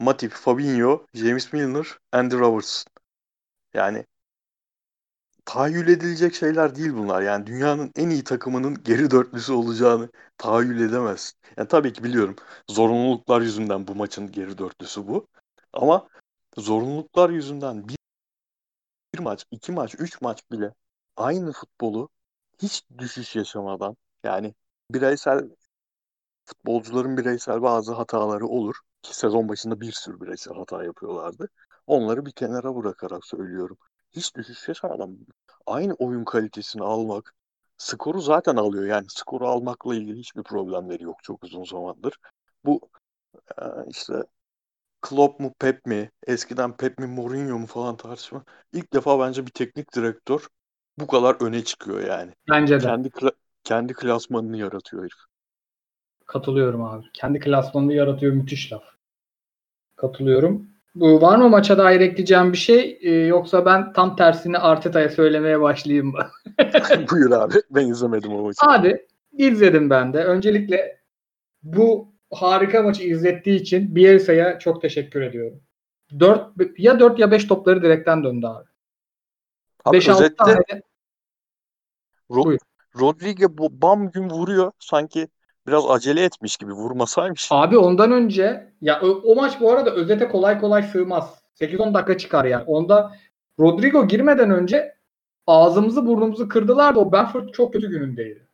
Matip, 0.00 0.32
Fabinho, 0.32 1.06
James 1.14 1.52
Milner, 1.52 1.86
Andy 2.12 2.34
Robertson. 2.34 2.92
Yani 3.74 4.06
tahayyül 5.44 5.88
edilecek 5.88 6.34
şeyler 6.34 6.74
değil 6.74 6.92
bunlar. 6.94 7.22
Yani 7.22 7.46
dünyanın 7.46 7.92
en 7.96 8.10
iyi 8.10 8.24
takımının 8.24 8.82
geri 8.84 9.10
dörtlüsü 9.10 9.52
olacağını 9.52 10.08
tahayyül 10.38 10.80
edemez. 10.80 11.34
Yani 11.56 11.68
tabii 11.68 11.92
ki 11.92 12.04
biliyorum 12.04 12.36
zorunluluklar 12.70 13.40
yüzünden 13.40 13.88
bu 13.88 13.94
maçın 13.94 14.32
geri 14.32 14.58
dörtlüsü 14.58 15.08
bu. 15.08 15.28
Ama 15.72 16.08
zorunluluklar 16.58 17.30
yüzünden 17.30 17.88
bir, 17.88 17.96
bir 19.14 19.18
maç, 19.18 19.46
iki 19.50 19.72
maç, 19.72 19.94
üç 19.98 20.20
maç 20.20 20.50
bile 20.50 20.74
aynı 21.16 21.52
futbolu 21.52 22.08
hiç 22.62 22.84
düşüş 22.98 23.36
yaşamadan 23.36 23.96
yani 24.24 24.54
bireysel 24.90 25.50
futbolcuların 26.44 27.16
bireysel 27.16 27.62
bazı 27.62 27.92
hataları 27.92 28.46
olur 28.46 28.76
ki 29.02 29.16
sezon 29.16 29.48
başında 29.48 29.80
bir 29.80 29.92
sürü 29.92 30.20
bireysel 30.20 30.54
hata 30.54 30.84
yapıyorlardı. 30.84 31.48
Onları 31.86 32.26
bir 32.26 32.32
kenara 32.32 32.76
bırakarak 32.76 33.24
söylüyorum 33.26 33.78
hiç 34.10 34.36
düşüş 34.36 34.68
yaşamadan 34.68 35.18
aynı 35.66 35.94
oyun 35.94 36.24
kalitesini 36.24 36.82
almak, 36.82 37.34
skoru 37.78 38.20
zaten 38.20 38.56
alıyor. 38.56 38.84
Yani 38.84 39.06
skoru 39.08 39.48
almakla 39.48 39.94
ilgili 39.94 40.18
hiçbir 40.18 40.42
problemleri 40.42 41.02
yok 41.02 41.16
çok 41.22 41.44
uzun 41.44 41.64
zamandır. 41.64 42.18
Bu 42.64 42.80
e, 43.58 43.64
işte 43.88 44.22
Klopp 45.02 45.40
mu 45.40 45.54
Pep 45.58 45.86
mi, 45.86 46.10
eskiden 46.26 46.76
Pep 46.76 46.98
mi 46.98 47.06
Mourinho 47.06 47.58
mu 47.58 47.66
falan 47.66 47.96
tartışma. 47.96 48.44
İlk 48.72 48.92
defa 48.92 49.20
bence 49.20 49.46
bir 49.46 49.50
teknik 49.50 49.94
direktör 49.94 50.46
bu 50.98 51.06
kadar 51.06 51.36
öne 51.42 51.64
çıkıyor 51.64 52.00
yani. 52.00 52.32
Bence 52.50 52.80
de. 52.80 52.86
Kendi 52.86 53.08
kla- 53.08 53.36
kendi 53.64 53.92
klasmanını 53.94 54.56
yaratıyor 54.56 55.02
herif. 55.02 55.31
Katılıyorum 56.32 56.84
abi. 56.84 57.04
Kendi 57.12 57.40
klasmanını 57.40 57.92
yaratıyor 57.92 58.32
müthiş 58.32 58.72
laf. 58.72 58.82
Katılıyorum. 59.96 60.66
Bu 60.94 61.22
var 61.22 61.38
mı 61.38 61.48
maça 61.48 61.78
dair 61.78 62.00
ekleyeceğim 62.00 62.52
bir 62.52 62.58
şey? 62.58 62.98
Ee, 63.02 63.10
yoksa 63.10 63.66
ben 63.66 63.92
tam 63.92 64.16
tersini 64.16 64.58
Arteta'ya 64.58 65.08
söylemeye 65.08 65.60
başlayayım 65.60 66.06
mı? 66.06 66.26
Buyur 67.10 67.30
abi. 67.30 67.54
Ben 67.70 67.86
izlemedim 67.86 68.32
o 68.32 68.42
maçı. 68.42 68.58
Abi 68.66 69.06
izledim 69.32 69.90
ben 69.90 70.12
de. 70.12 70.24
Öncelikle 70.24 71.00
bu 71.62 72.08
harika 72.30 72.82
maçı 72.82 73.02
izlettiği 73.02 73.60
için 73.60 73.94
Bielsa'ya 73.94 74.58
çok 74.58 74.82
teşekkür 74.82 75.22
ediyorum. 75.22 75.60
4 76.20 76.48
ya 76.78 77.00
4 77.00 77.18
ya 77.18 77.30
5 77.30 77.44
topları 77.46 77.82
direkten 77.82 78.24
döndü 78.24 78.46
abi. 78.46 78.68
5-6 79.86 80.36
tane 80.36 80.82
Ro- 82.30 82.58
Rodrigue 83.00 83.48
bam 83.58 84.10
gün 84.10 84.30
vuruyor. 84.30 84.72
Sanki 84.78 85.28
biraz 85.66 85.90
acele 85.90 86.24
etmiş 86.24 86.56
gibi 86.56 86.72
vurmasaymış. 86.72 87.48
Abi 87.50 87.78
ondan 87.78 88.12
önce 88.12 88.72
ya 88.80 89.00
o, 89.00 89.06
o 89.06 89.34
maç 89.34 89.60
bu 89.60 89.72
arada 89.72 89.90
özete 89.90 90.28
kolay 90.28 90.60
kolay 90.60 90.82
sığmaz. 90.82 91.42
8-10 91.60 91.94
dakika 91.94 92.18
çıkar 92.18 92.44
yani. 92.44 92.64
Onda 92.64 93.16
Rodrigo 93.60 94.08
girmeden 94.08 94.50
önce 94.50 94.96
ağzımızı 95.46 96.06
burnumuzu 96.06 96.48
kırdılar 96.48 96.94
da 96.94 97.00
o 97.00 97.12
Benford 97.12 97.48
çok 97.48 97.72
kötü 97.72 97.90
günündeydi. 97.90 98.48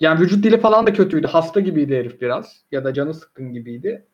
Yani 0.00 0.20
vücut 0.20 0.44
dili 0.44 0.60
falan 0.60 0.86
da 0.86 0.92
kötüydü. 0.92 1.26
Hasta 1.26 1.60
gibiydi 1.60 1.96
herif 1.96 2.20
biraz. 2.20 2.64
Ya 2.70 2.84
da 2.84 2.94
canı 2.94 3.14
sıkkın 3.14 3.52
gibiydi. 3.52 4.06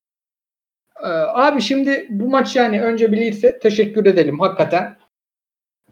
Ee, 1.03 1.07
abi 1.09 1.61
şimdi 1.61 2.07
bu 2.11 2.29
maç 2.29 2.57
yani 2.57 2.83
önce 2.83 3.13
bilirse 3.13 3.59
teşekkür 3.59 4.07
edelim 4.07 4.41
hakikaten. 4.41 4.99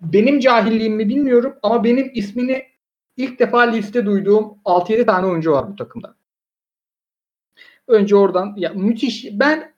Benim 0.01 0.41
cahilliğimi 0.41 1.09
bilmiyorum 1.09 1.55
ama 1.63 1.85
benim 1.85 2.11
ismini 2.15 2.70
ilk 3.21 3.39
defa 3.39 3.61
liste 3.61 4.07
duyduğum 4.07 4.59
6-7 4.65 5.07
tane 5.07 5.27
oyuncu 5.27 5.53
var 5.53 5.73
bu 5.73 5.77
takımda. 5.77 6.15
Önce 7.89 8.17
oradan 8.17 8.55
ya 8.57 8.73
müthiş 8.75 9.29
ben 9.33 9.75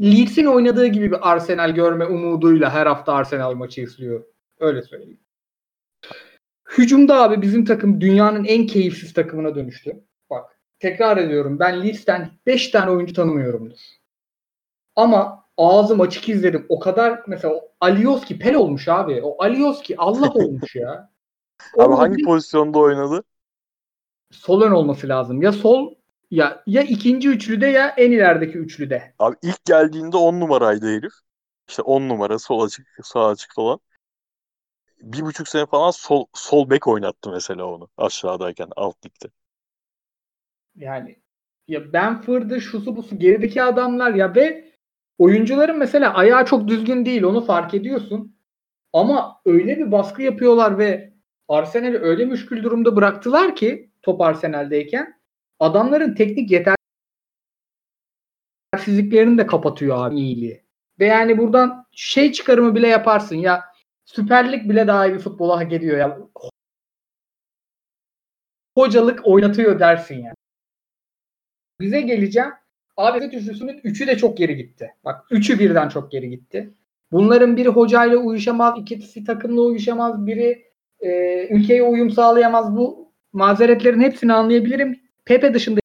Leeds'in 0.00 0.46
oynadığı 0.46 0.86
gibi 0.86 1.10
bir 1.12 1.30
Arsenal 1.32 1.70
görme 1.70 2.06
umuduyla 2.06 2.70
her 2.70 2.86
hafta 2.86 3.12
Arsenal 3.12 3.54
maçı 3.54 3.80
izliyorum. 3.80 4.26
Öyle 4.60 4.82
söyleyeyim. 4.82 5.20
Hücumda 6.78 7.22
abi 7.22 7.42
bizim 7.42 7.64
takım 7.64 8.00
dünyanın 8.00 8.44
en 8.44 8.66
keyifsiz 8.66 9.12
takımına 9.12 9.54
dönüştü. 9.54 10.04
Bak 10.30 10.58
tekrar 10.78 11.16
ediyorum 11.16 11.58
ben 11.58 11.82
Leeds'ten 11.82 12.30
5 12.46 12.68
tane 12.68 12.90
oyuncu 12.90 13.14
tanımıyorumdur. 13.14 13.78
Ama 14.96 15.44
ağzım 15.56 16.00
açık 16.00 16.28
izledim. 16.28 16.66
O 16.68 16.78
kadar 16.78 17.22
mesela 17.26 17.60
Alioski 17.80 18.38
pel 18.38 18.54
olmuş 18.54 18.88
abi. 18.88 19.20
O 19.22 19.42
Alioski 19.42 19.96
Allah 19.98 20.30
olmuş 20.30 20.74
ya. 20.74 21.11
Abi 21.78 21.94
hangi 21.94 22.18
bir 22.18 22.22
pozisyonda 22.22 22.78
oynadı? 22.78 23.24
sol 24.30 24.62
ön 24.62 24.70
olması 24.70 25.08
lazım. 25.08 25.42
Ya 25.42 25.52
sol 25.52 25.94
ya 26.30 26.62
ya 26.66 26.82
ikinci 26.82 27.28
üçlüde 27.28 27.66
ya 27.66 27.88
en 27.96 28.10
ilerideki 28.12 28.58
üçlüde. 28.58 29.14
Abi 29.18 29.36
ilk 29.42 29.64
geldiğinde 29.64 30.16
10 30.16 30.40
numaraydı 30.40 30.86
herif. 30.96 31.12
İşte 31.68 31.82
10 31.82 32.08
numara 32.08 32.38
sol 32.38 32.60
açık 32.66 32.86
sağ 33.04 33.26
açık 33.28 33.58
olan. 33.58 33.80
Bir 35.02 35.22
buçuk 35.22 35.48
sene 35.48 35.66
falan 35.66 35.90
sol, 35.90 36.26
sol 36.34 36.70
bek 36.70 36.88
oynattı 36.88 37.30
mesela 37.30 37.64
onu 37.66 37.88
aşağıdayken 37.96 38.68
alt 38.76 39.06
ligde. 39.06 39.28
Yani 40.74 41.16
ya 41.68 41.92
Benford'ı 41.92 42.60
şusu 42.60 42.96
busu 42.96 43.18
gerideki 43.18 43.62
adamlar 43.62 44.14
ya 44.14 44.34
ve 44.34 44.72
oyuncuların 45.18 45.78
mesela 45.78 46.14
ayağı 46.14 46.44
çok 46.46 46.68
düzgün 46.68 47.04
değil 47.06 47.22
onu 47.22 47.44
fark 47.44 47.74
ediyorsun. 47.74 48.36
Ama 48.92 49.42
öyle 49.46 49.78
bir 49.78 49.92
baskı 49.92 50.22
yapıyorlar 50.22 50.78
ve 50.78 51.11
Arsenal'i 51.48 51.98
öyle 51.98 52.24
müşkül 52.24 52.62
durumda 52.62 52.96
bıraktılar 52.96 53.56
ki 53.56 53.90
top 54.02 54.20
Arsenal'deyken 54.20 55.20
adamların 55.60 56.14
teknik 56.14 56.50
yetersizliklerini 58.72 59.38
de 59.38 59.46
kapatıyor 59.46 60.06
abi 60.06 60.16
iyiliği. 60.16 60.64
Ve 61.00 61.06
yani 61.06 61.38
buradan 61.38 61.86
şey 61.92 62.32
çıkarımı 62.32 62.74
bile 62.74 62.88
yaparsın 62.88 63.36
ya 63.36 63.64
Süper 64.04 64.52
Lig 64.52 64.70
bile 64.70 64.86
daha 64.86 65.06
iyi 65.06 65.14
bir 65.14 65.18
futbola 65.18 65.56
hak 65.56 65.72
ediyor 65.72 65.98
ya. 65.98 66.18
Hocalık 68.74 69.26
oynatıyor 69.26 69.80
dersin 69.80 70.14
yani. 70.14 70.34
Bize 71.80 72.00
geleceğim. 72.00 72.50
Abi 72.96 73.20
Set 73.20 73.34
üçlüsünün 73.34 73.80
üçü 73.84 74.06
de 74.06 74.16
çok 74.16 74.38
geri 74.38 74.56
gitti. 74.56 74.94
Bak 75.04 75.26
üçü 75.30 75.58
birden 75.58 75.88
çok 75.88 76.12
geri 76.12 76.30
gitti. 76.30 76.74
Bunların 77.12 77.56
biri 77.56 77.68
hocayla 77.68 78.16
uyuşamaz, 78.16 78.78
ikisi 78.78 79.24
takımla 79.24 79.60
uyuşamaz, 79.60 80.26
biri 80.26 80.71
e, 81.02 81.46
ülkeye 81.50 81.82
uyum 81.82 82.10
sağlayamaz. 82.10 82.76
Bu 82.76 83.12
mazeretlerin 83.32 84.00
hepsini 84.00 84.32
anlayabilirim. 84.32 85.00
Pepe 85.24 85.54
dışında 85.54 85.80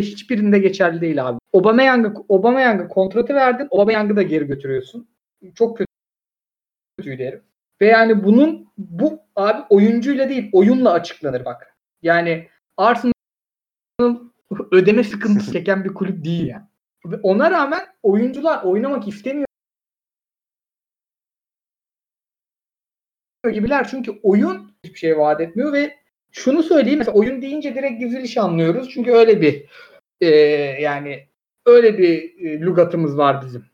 hiçbirinde 0.00 0.58
geçerli 0.58 1.00
değil 1.00 1.28
abi. 1.28 1.38
Aubameyang'a 1.52 2.12
Aubameyang'a 2.28 2.88
kontratı 2.88 3.34
verdin. 3.34 3.68
Aubameyang'ı 3.70 4.16
da 4.16 4.22
geri 4.22 4.46
götürüyorsun. 4.46 5.08
Çok 5.54 5.78
kötü 5.78 5.88
kötüydü. 6.98 7.42
Ve 7.80 7.86
yani 7.86 8.24
bunun 8.24 8.68
bu 8.78 9.20
abi 9.36 9.62
oyuncuyla 9.70 10.28
değil 10.28 10.50
oyunla 10.52 10.92
açıklanır 10.92 11.44
bak. 11.44 11.76
Yani 12.02 12.48
Arsenal 12.76 13.12
ödeme 14.72 15.04
sıkıntısı 15.04 15.52
çeken 15.52 15.84
bir 15.84 15.94
kulüp 15.94 16.24
değil 16.24 16.46
yani. 16.46 16.64
Ona 17.22 17.50
rağmen 17.50 17.80
oyuncular 18.02 18.62
oynamak 18.64 19.08
istemiyor 19.08 19.46
gibiler 23.50 23.88
çünkü 23.88 24.20
oyun 24.22 24.72
hiçbir 24.84 24.98
şey 24.98 25.18
vaat 25.18 25.40
etmiyor 25.40 25.72
ve 25.72 25.96
şunu 26.30 26.62
söyleyeyim 26.62 26.98
mesela 26.98 27.18
oyun 27.18 27.42
deyince 27.42 27.74
direkt 27.74 28.00
diziliş 28.00 28.38
anlıyoruz 28.38 28.90
çünkü 28.94 29.12
öyle 29.12 29.40
bir 29.40 29.66
e, 30.20 30.28
yani 30.80 31.28
öyle 31.66 31.98
bir 31.98 32.38
e, 32.38 32.60
lügatımız 32.60 33.18
var 33.18 33.42
bizim 33.46 33.64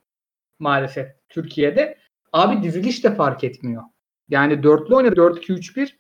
maalesef 0.59 1.09
Türkiye'de. 1.28 1.98
Abi 2.33 2.62
diziliş 2.62 3.04
de 3.04 3.14
fark 3.14 3.44
etmiyor. 3.44 3.83
Yani 4.28 4.62
dörtlü 4.62 4.94
oynadı 4.94 5.14
4-2-3-1 5.14 5.92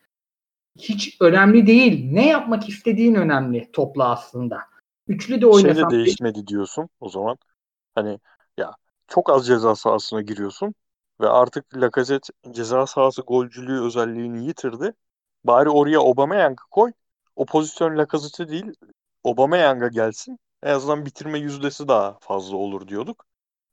hiç 0.78 1.16
önemli 1.20 1.66
değil. 1.66 2.12
Ne 2.12 2.28
yapmak 2.28 2.68
istediğin 2.68 3.14
önemli 3.14 3.72
topla 3.72 4.10
aslında. 4.10 4.60
Üçlü 5.08 5.34
de 5.34 5.40
Şey 5.40 5.48
oynasan 5.48 5.90
de 5.90 5.96
değişmedi 5.96 6.46
diyorsun 6.46 6.88
o 7.00 7.08
zaman. 7.08 7.36
Hani 7.94 8.18
ya 8.58 8.72
çok 9.08 9.30
az 9.30 9.46
ceza 9.46 9.74
sahasına 9.74 10.22
giriyorsun 10.22 10.74
ve 11.20 11.28
artık 11.28 11.76
Lacazette 11.76 12.32
ceza 12.50 12.86
sahası 12.86 13.22
golcülüğü 13.22 13.80
özelliğini 13.84 14.46
yitirdi. 14.46 14.92
Bari 15.44 15.70
oraya 15.70 15.98
Aubameyang'ı 15.98 16.56
koy. 16.70 16.92
O 17.36 17.46
pozisyon 17.46 17.98
Lacazette'e 17.98 18.48
değil 18.48 18.72
Aubameyang'a 19.24 19.88
gelsin. 19.88 20.38
En 20.62 20.74
azından 20.74 21.06
bitirme 21.06 21.38
yüzdesi 21.38 21.88
daha 21.88 22.18
fazla 22.20 22.56
olur 22.56 22.88
diyorduk. 22.88 23.24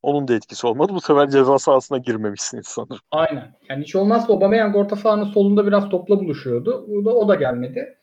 Onun 0.02 0.28
da 0.28 0.34
etkisi 0.34 0.68
olmadı. 0.68 0.94
Bu 0.94 1.02
sefer 1.02 1.30
ceza 1.30 1.60
sahasına 1.60 1.98
girmemişsiniz 1.98 2.68
sanırım. 2.68 3.00
Aynen. 3.12 3.56
Yani 3.70 3.84
hiç 3.84 3.96
olmazsa 3.96 4.34
Aubameyang 4.34 4.76
orta 4.76 4.96
sahanın 4.96 5.24
solunda 5.24 5.68
biraz 5.68 5.90
topla 5.90 6.20
buluşuyordu. 6.20 6.88
O 7.00 7.06
da, 7.06 7.16
o 7.16 7.28
da 7.28 7.36
gelmedi. 7.36 7.98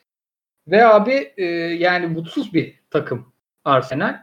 Ve 0.69 0.87
abi 0.87 1.33
e, 1.37 1.45
yani 1.45 2.07
mutsuz 2.07 2.55
bir 2.55 2.81
takım 2.91 3.33
Arsenal. 3.65 4.19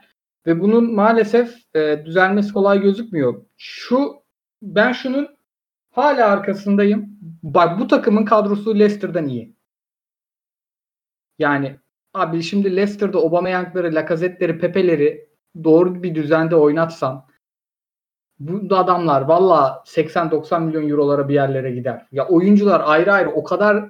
Ve 0.47 0.61
bunun 0.61 0.93
maalesef 0.93 1.75
e, 1.75 2.05
düzelmesi 2.05 2.53
kolay 2.53 2.81
gözükmüyor. 2.81 3.45
Şu 3.57 4.20
ben 4.61 4.91
şunun 4.91 5.37
hala 5.91 6.27
arkasındayım. 6.27 7.17
Bak 7.43 7.79
bu 7.79 7.87
takımın 7.87 8.25
kadrosu 8.25 8.79
Leicester'dan 8.79 9.27
iyi. 9.27 9.55
Yani 11.39 11.79
abi 12.13 12.43
şimdi 12.43 12.75
Leicester'da 12.75 13.17
Aubameyang'ları, 13.17 13.95
Lacazette'leri, 13.95 14.59
Pepe'leri 14.59 15.29
doğru 15.63 16.03
bir 16.03 16.15
düzende 16.15 16.55
oynatsan 16.55 17.25
bu 18.39 18.75
adamlar 18.75 19.21
valla 19.21 19.83
80-90 19.85 20.63
milyon 20.63 20.89
eurolara 20.89 21.29
bir 21.29 21.33
yerlere 21.33 21.71
gider. 21.71 22.07
Ya 22.11 22.27
oyuncular 22.27 22.81
ayrı 22.85 23.13
ayrı 23.13 23.29
o 23.31 23.43
kadar 23.43 23.89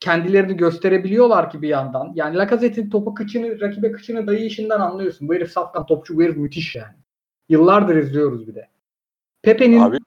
kendilerini 0.00 0.56
gösterebiliyorlar 0.56 1.50
ki 1.50 1.62
bir 1.62 1.68
yandan. 1.68 2.12
Yani 2.14 2.36
Lacazette'in 2.36 2.90
topu 2.90 3.14
kıçını, 3.14 3.60
rakibe 3.60 3.92
kıçını 3.92 4.26
dayayışından 4.26 4.80
anlıyorsun. 4.80 5.28
Bu 5.28 5.34
herif 5.34 5.50
safkan 5.50 5.86
topçu, 5.86 6.16
bu 6.16 6.22
herif 6.22 6.36
müthiş 6.36 6.76
yani. 6.76 6.96
Yıllardır 7.48 7.96
izliyoruz 7.96 8.46
bir 8.48 8.54
de. 8.54 8.68
Pepe'nin 9.46 9.80
Abi, 9.80 9.98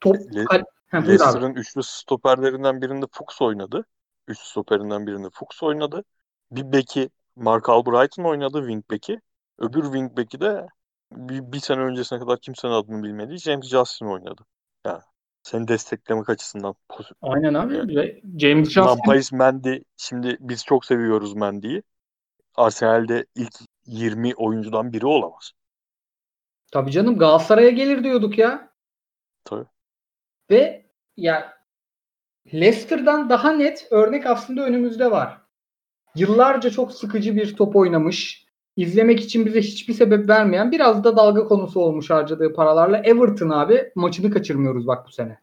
top... 0.00 0.16
Le- 0.34 0.44
Kal- 0.44 0.64
Ha. 0.88 0.98
Leicester'ın 0.98 1.54
üçlü 1.54 1.82
stoperlerinden 1.82 2.82
birinde 2.82 3.06
Fuchs 3.12 3.42
oynadı. 3.42 3.84
Üç 4.28 4.38
stoperinden 4.38 5.06
birinde 5.06 5.28
Fuchs 5.32 5.62
oynadı. 5.62 6.04
Bir 6.50 6.72
beki 6.72 7.10
Mark 7.36 7.68
Albrighton 7.68 8.24
oynadı 8.24 8.58
wing 8.58 8.84
beki. 8.90 9.20
Öbür 9.58 9.82
wing 9.82 10.16
beki 10.16 10.40
de 10.40 10.66
bir, 11.12 11.52
bir 11.52 11.60
sene 11.60 11.80
öncesine 11.80 12.18
kadar 12.18 12.40
kimsenin 12.40 12.72
adını 12.72 13.02
bilmediği 13.02 13.38
James 13.38 13.68
Justin 13.68 14.06
oynadı. 14.06 14.42
Yani 14.86 15.00
seni 15.42 15.68
desteklemek 15.68 16.28
açısından. 16.30 16.74
Aynen 17.22 17.54
abi. 17.54 17.96
Ve 17.96 18.20
James 18.38 18.68
Justin 18.68 18.82
Nampais 18.82 19.32
Mendy 19.32 19.78
şimdi 19.96 20.36
biz 20.40 20.64
çok 20.64 20.84
seviyoruz 20.84 21.34
Mendy'yi. 21.34 21.82
Arsenal'de 22.56 23.26
ilk 23.34 23.54
20 23.86 24.34
oyuncudan 24.34 24.92
biri 24.92 25.06
olamaz. 25.06 25.52
tabii 26.72 26.90
canım 26.90 27.18
Galatasaray'a 27.18 27.70
gelir 27.70 28.04
diyorduk 28.04 28.38
ya. 28.38 28.67
Tabii. 29.48 29.66
Ve 30.50 30.86
ya 31.16 31.52
Leicester'dan 32.54 33.30
daha 33.30 33.52
net 33.52 33.88
örnek 33.90 34.26
aslında 34.26 34.64
önümüzde 34.64 35.10
var. 35.10 35.38
Yıllarca 36.16 36.70
çok 36.70 36.92
sıkıcı 36.92 37.36
bir 37.36 37.56
top 37.56 37.76
oynamış. 37.76 38.48
izlemek 38.76 39.20
için 39.20 39.46
bize 39.46 39.60
hiçbir 39.60 39.94
sebep 39.94 40.28
vermeyen 40.28 40.72
biraz 40.72 41.04
da 41.04 41.16
dalga 41.16 41.44
konusu 41.44 41.80
olmuş 41.80 42.10
harcadığı 42.10 42.54
paralarla. 42.54 42.98
Everton 42.98 43.50
abi 43.50 43.92
maçını 43.94 44.30
kaçırmıyoruz 44.30 44.86
bak 44.86 45.06
bu 45.06 45.12
sene. 45.12 45.38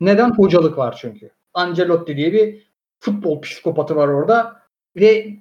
Neden? 0.00 0.30
Hocalık 0.30 0.78
var 0.78 0.96
çünkü. 1.00 1.30
Ancelotti 1.54 2.16
diye 2.16 2.32
bir 2.32 2.72
futbol 3.00 3.40
psikopatı 3.40 3.96
var 3.96 4.08
orada 4.08 4.62
ve 4.96 5.36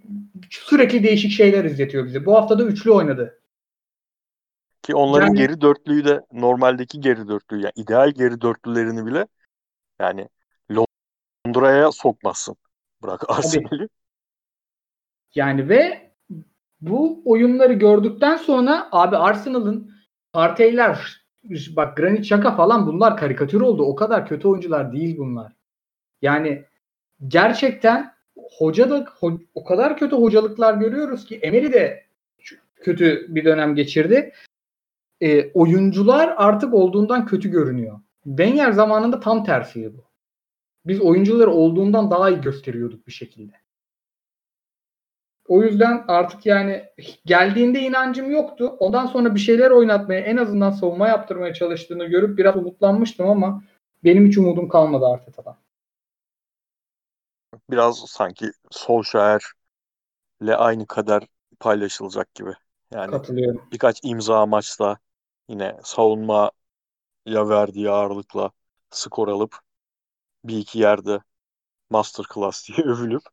sürekli 0.50 1.04
değişik 1.04 1.32
şeyler 1.32 1.66
izletiyor 1.66 2.06
bize. 2.06 2.26
Bu 2.26 2.36
hafta 2.36 2.60
da 2.60 2.64
üçlü 2.64 2.92
oynadı. 2.92 3.40
Ki 4.88 4.96
onların 4.96 5.28
Yani- 5.28 5.38
geri 5.38 5.62
dörtlüyü 5.62 6.06
de 6.06 6.26
normaldeki 6.32 7.00
geri 7.02 7.28
dörtlüyü 7.28 7.64
yani 7.64 7.72
ideal 7.76 8.12
geri 8.12 8.42
dörtlülerini 8.42 9.06
bile 9.06 9.28
yani 10.00 10.30
Londra'ya 10.72 11.92
sokmazsın. 11.92 12.56
Bırak 13.04 13.30
Arsenal'i. 13.30 13.90
Yani 15.36 15.70
ve 15.70 16.12
bu 16.82 17.22
oyunları 17.26 17.74
gördükten 17.74 18.36
sonra 18.36 18.90
abi 18.92 19.18
Arsenal'ın 19.18 19.92
Parteyler 20.34 21.22
bak 21.76 21.98
Granit 21.98 22.20
Xhaka 22.20 22.56
falan 22.56 22.88
bunlar 22.88 23.18
karikatür 23.18 23.62
oldu. 23.62 23.84
O 23.84 23.96
kadar 23.96 24.28
kötü 24.28 24.48
oyuncular 24.48 24.94
değil 24.94 25.18
bunlar. 25.18 25.54
Yani 26.22 26.66
gerçekten 27.28 28.14
hoca 28.58 28.90
da 28.90 28.98
ho- 28.98 29.46
o 29.56 29.64
kadar 29.64 29.98
kötü 29.98 30.16
hocalıklar 30.16 30.74
görüyoruz 30.74 31.26
ki 31.26 31.36
Emery 31.36 31.74
de 31.74 32.06
kötü 32.76 33.36
bir 33.36 33.46
dönem 33.46 33.76
geçirdi. 33.76 34.34
E, 35.22 35.52
oyuncular 35.52 36.34
artık 36.38 36.74
olduğundan 36.74 37.26
kötü 37.26 37.50
görünüyor. 37.52 38.00
Wenger 38.24 38.72
zamanında 38.72 39.20
tam 39.20 39.44
tersiydi 39.44 39.94
bu. 39.98 40.04
Biz 40.86 41.02
oyuncuları 41.02 41.52
olduğundan 41.52 42.12
daha 42.12 42.30
iyi 42.30 42.42
gösteriyorduk 42.42 43.08
bir 43.08 43.12
şekilde. 43.12 43.54
O 45.48 45.64
yüzden 45.64 46.06
artık 46.08 46.46
yani 46.46 46.86
geldiğinde 47.26 47.80
inancım 47.80 48.32
yoktu. 48.32 48.76
Ondan 48.80 49.06
sonra 49.06 49.36
bir 49.36 49.40
şeyler 49.40 49.72
oynatmaya 49.72 50.20
en 50.20 50.38
azından 50.38 50.72
savunma 50.72 51.08
yaptırmaya 51.08 51.54
çalıştığını 51.54 52.06
görüp 52.06 52.38
biraz 52.38 52.56
umutlanmıştım 52.56 53.30
ama 53.30 53.64
benim 54.04 54.28
hiç 54.28 54.38
umudum 54.38 54.70
kalmadı 54.70 55.06
Arteta'dan. 55.06 55.56
biraz 57.70 58.00
sanki 58.08 58.52
Solskjaer'le 58.72 59.42
aynı 60.42 60.88
kader 60.88 61.28
paylaşılacak 61.60 62.36
gibi. 62.36 62.52
Yani 62.94 63.12
Katılıyorum. 63.12 63.62
birkaç 63.72 64.00
imza 64.04 64.46
maçla 64.46 64.98
yine 65.48 65.80
savunmaya 65.84 66.52
verdiği 67.28 67.90
ağırlıkla 67.90 68.52
skor 68.90 69.28
alıp 69.28 69.60
bir 70.44 70.58
iki 70.58 70.80
yerde 70.80 71.20
masterclass 71.90 72.68
diye 72.68 72.78
övülüp 72.88 73.24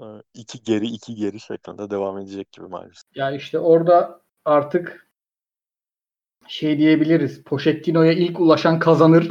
e, 0.00 0.04
iki 0.34 0.62
geri 0.62 0.86
iki 0.86 1.14
geri 1.14 1.40
şeklinde 1.40 1.90
devam 1.90 2.18
edecek 2.18 2.52
gibi 2.52 2.66
maalesef. 2.66 3.04
Ya 3.14 3.30
işte 3.30 3.58
orada 3.58 4.20
artık 4.44 5.08
şey 6.48 6.78
diyebiliriz. 6.78 7.44
Pochettino'ya 7.44 8.12
ilk 8.12 8.40
ulaşan 8.40 8.78
kazanır 8.78 9.30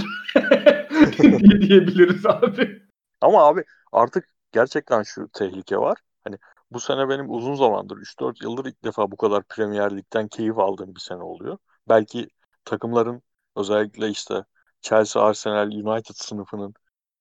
diye 1.17 1.61
diyebiliriz 1.61 2.25
abi. 2.25 2.81
Ama 3.21 3.45
abi 3.47 3.63
artık 3.91 4.29
gerçekten 4.51 5.03
şu 5.03 5.29
tehlike 5.33 5.77
var. 5.77 5.97
Hani 6.23 6.37
bu 6.71 6.79
sene 6.79 7.09
benim 7.09 7.31
uzun 7.31 7.55
zamandır 7.55 7.97
3-4 7.97 8.43
yıldır 8.43 8.65
ilk 8.65 8.83
defa 8.83 9.11
bu 9.11 9.17
kadar 9.17 9.43
Premier 9.43 9.97
Lig'den 9.97 10.27
keyif 10.27 10.59
aldığım 10.59 10.95
bir 10.95 10.99
sene 10.99 11.23
oluyor. 11.23 11.57
Belki 11.89 12.27
takımların 12.65 13.21
özellikle 13.55 14.09
işte 14.09 14.45
Chelsea, 14.81 15.23
Arsenal, 15.23 15.67
United 15.67 16.15
sınıfının 16.15 16.73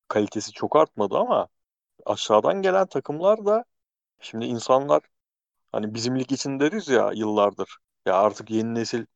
kalitesi 0.09 0.53
çok 0.53 0.77
artmadı 0.77 1.17
ama 1.19 1.49
aşağıdan 2.07 2.63
gelen 2.63 2.87
takımlar 2.87 3.47
da 3.47 3.65
şimdi 4.21 4.47
insanlar 4.47 5.03
hani 5.73 5.95
bizim 5.95 6.19
lig 6.21 6.33
için 6.33 6.61
deriz 6.61 6.89
ya 6.89 7.13
yıllardır. 7.15 7.79
Ya 8.07 8.15
artık 8.17 8.51
yeni 8.51 8.75
nesil 8.75 9.07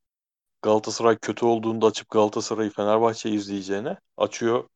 Galatasaray 0.63 1.19
kötü 1.19 1.47
olduğunda 1.47 1.87
açıp 1.87 2.11
Galatasaray'ı 2.11 2.71
Fenerbahçe 2.71 3.31
izleyeceğine 3.31 3.99
açıyor 4.17 4.69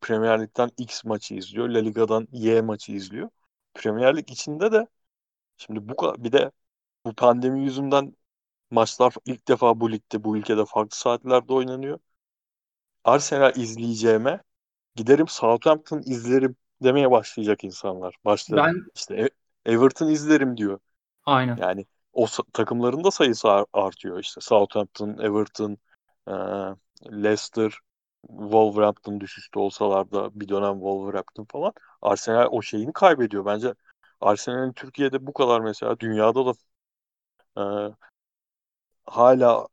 Premier 0.00 0.42
Lig'den 0.42 0.70
X 0.78 1.04
maçı 1.04 1.34
izliyor. 1.34 1.68
La 1.68 1.78
Liga'dan 1.78 2.28
Y 2.32 2.62
maçı 2.62 2.92
izliyor. 2.92 3.30
Premier 3.74 4.16
Lig 4.16 4.30
içinde 4.30 4.72
de 4.72 4.86
şimdi 5.56 5.88
bu 5.88 6.14
bir 6.24 6.32
de 6.32 6.50
bu 7.06 7.14
pandemi 7.14 7.64
yüzünden 7.64 8.16
maçlar 8.70 9.14
ilk 9.26 9.48
defa 9.48 9.80
bu 9.80 9.92
ligde, 9.92 10.24
bu 10.24 10.36
ülkede 10.36 10.64
farklı 10.64 10.96
saatlerde 10.96 11.52
oynanıyor. 11.52 11.98
Arsenal 13.04 13.56
izleyeceğime 13.56 14.40
giderim 14.94 15.28
Southampton 15.28 16.02
izlerim 16.06 16.56
demeye 16.82 17.10
başlayacak 17.10 17.64
insanlar. 17.64 18.16
Başladı. 18.24 18.62
Ben 18.66 18.84
işte 18.94 19.14
e- 19.14 19.72
Everton 19.72 20.08
izlerim 20.08 20.56
diyor. 20.56 20.78
Aynen. 21.26 21.56
Yani 21.56 21.86
o 22.12 22.26
takımların 22.52 23.04
da 23.04 23.10
sayısı 23.10 23.66
artıyor 23.72 24.18
işte. 24.18 24.40
Southampton, 24.40 25.18
Everton, 25.18 25.78
e, 26.28 26.32
Leicester, 27.12 27.78
Wolverhampton 28.28 29.20
düşüşte 29.20 29.58
olsalar 29.58 30.10
da 30.12 30.40
bir 30.40 30.48
dönem 30.48 30.74
Wolverhampton 30.74 31.44
falan 31.44 31.72
Arsenal 32.02 32.48
o 32.50 32.62
şeyini 32.62 32.92
kaybediyor. 32.92 33.46
Bence 33.46 33.74
Arsenal'in 34.20 34.72
Türkiye'de 34.72 35.26
bu 35.26 35.32
kadar 35.32 35.60
mesela 35.60 36.00
dünyada 36.00 36.46
da 36.46 36.52
e, 37.58 37.62
hala 39.06 39.68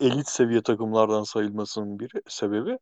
elit 0.00 0.28
seviye 0.28 0.62
takımlardan 0.62 1.22
sayılmasının 1.24 1.98
bir 1.98 2.12
sebebi 2.28 2.78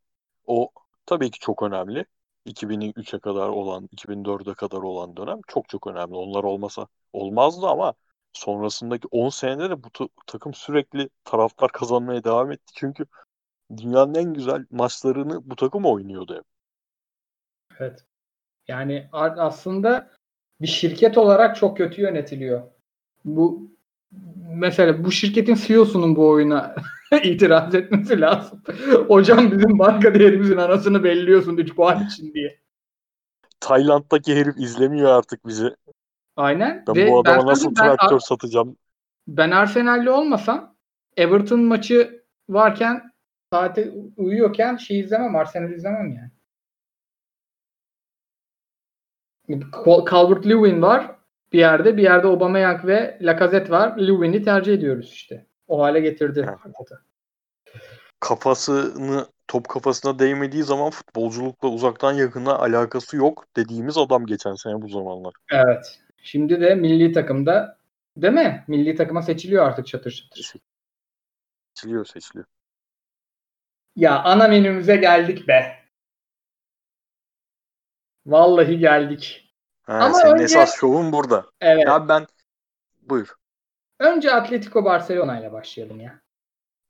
o 0.46 0.70
tabii 1.06 1.30
ki 1.30 1.38
çok 1.38 1.62
önemli. 1.62 2.04
2003'e 2.46 3.18
kadar 3.18 3.48
olan, 3.48 3.88
2004'e 3.92 4.54
kadar 4.54 4.78
olan 4.78 5.16
dönem 5.16 5.40
çok 5.48 5.68
çok 5.68 5.86
önemli. 5.86 6.14
Onlar 6.14 6.44
olmasa 6.44 6.86
olmazdı 7.12 7.66
ama 7.66 7.94
sonrasındaki 8.32 9.08
10 9.10 9.28
senede 9.28 9.70
de 9.70 9.82
bu 9.84 9.90
takım 10.26 10.54
sürekli 10.54 11.08
taraftar 11.24 11.68
kazanmaya 11.72 12.24
devam 12.24 12.52
etti. 12.52 12.72
Çünkü 12.76 13.06
dünyanın 13.76 14.14
en 14.14 14.34
güzel 14.34 14.66
maçlarını 14.70 15.50
bu 15.50 15.56
takım 15.56 15.86
oynuyordu 15.86 16.36
hep. 16.36 16.44
Evet. 17.78 18.04
Yani 18.68 19.08
aslında 19.12 20.10
bir 20.60 20.66
şirket 20.66 21.18
olarak 21.18 21.56
çok 21.56 21.76
kötü 21.76 22.02
yönetiliyor. 22.02 22.62
Bu 23.24 23.70
mesela 24.54 25.04
bu 25.04 25.12
şirketin 25.12 25.54
CEO'sunun 25.54 26.16
bu 26.16 26.28
oyuna 26.28 26.74
itiraz 27.22 27.74
etmesi 27.74 28.20
lazım. 28.20 28.62
Hocam 29.08 29.52
bizim 29.52 29.78
banka 29.78 30.14
değerimizin 30.14 30.56
anasını 30.56 31.04
belliyorsun 31.04 31.56
3 31.56 31.74
puan 31.74 32.06
için 32.06 32.34
diye. 32.34 32.62
Tayland'daki 33.60 34.36
herif 34.36 34.58
izlemiyor 34.58 35.10
artık 35.10 35.46
bizi. 35.46 35.76
Aynen. 36.36 36.84
Ben 36.88 36.94
Ve 36.94 37.10
bu 37.10 37.20
adama 37.20 37.38
ben 37.38 37.46
nasıl 37.46 37.74
traktör 37.74 38.12
ben, 38.12 38.18
satacağım? 38.18 38.76
Ben 39.28 39.50
Arsenal'li 39.50 40.10
olmasam 40.10 40.76
Everton 41.16 41.60
maçı 41.60 42.24
varken 42.48 43.12
saate 43.52 43.92
uyuyorken 44.16 44.76
şey 44.76 45.00
izlemem, 45.00 45.36
Arsenal 45.36 45.70
izlemem 45.70 46.12
yani. 46.12 46.30
Calvert 50.10 50.46
Lewin 50.46 50.82
var 50.82 51.16
bir 51.52 51.58
yerde, 51.58 51.96
bir 51.96 52.02
yerde 52.02 52.26
Aubameyang 52.26 52.86
ve 52.86 53.18
Lacazette 53.20 53.70
var. 53.70 53.98
Lewin'i 53.98 54.42
tercih 54.42 54.74
ediyoruz 54.74 55.12
işte. 55.12 55.46
O 55.68 55.82
hale 55.82 56.00
getirdi. 56.00 56.46
Kafasını 58.20 59.26
top 59.48 59.68
kafasına 59.68 60.18
değmediği 60.18 60.62
zaman 60.62 60.90
futbolculukla 60.90 61.68
uzaktan 61.68 62.12
yakına 62.12 62.58
alakası 62.58 63.16
yok 63.16 63.44
dediğimiz 63.56 63.98
adam 63.98 64.26
geçen 64.26 64.54
sene 64.54 64.82
bu 64.82 64.88
zamanlar. 64.88 65.34
Evet. 65.50 66.00
Şimdi 66.22 66.60
de 66.60 66.74
milli 66.74 67.12
takımda 67.12 67.78
değil 68.16 68.32
mi? 68.32 68.64
Milli 68.68 68.96
takıma 68.96 69.22
seçiliyor 69.22 69.66
artık 69.66 69.86
çatır 69.86 70.10
çatır. 70.10 70.52
Seçiliyor 71.74 72.04
seçiliyor. 72.04 72.46
Ya 73.96 74.22
ana 74.22 74.48
menümüze 74.48 74.96
geldik 74.96 75.48
be. 75.48 75.82
Vallahi 78.26 78.78
geldik. 78.78 79.41
Ha, 79.82 79.92
Ama 79.92 80.14
senin 80.14 80.32
önce... 80.32 80.44
esas 80.44 80.74
şovun 80.74 81.12
burada. 81.12 81.46
Evet. 81.60 81.86
Ya 81.86 82.08
ben 82.08 82.26
buyur. 83.02 83.34
Önce 83.98 84.34
Atletico 84.34 84.84
Barcelona 84.84 85.40
ile 85.40 85.52
başlayalım 85.52 86.00
ya. 86.00 86.20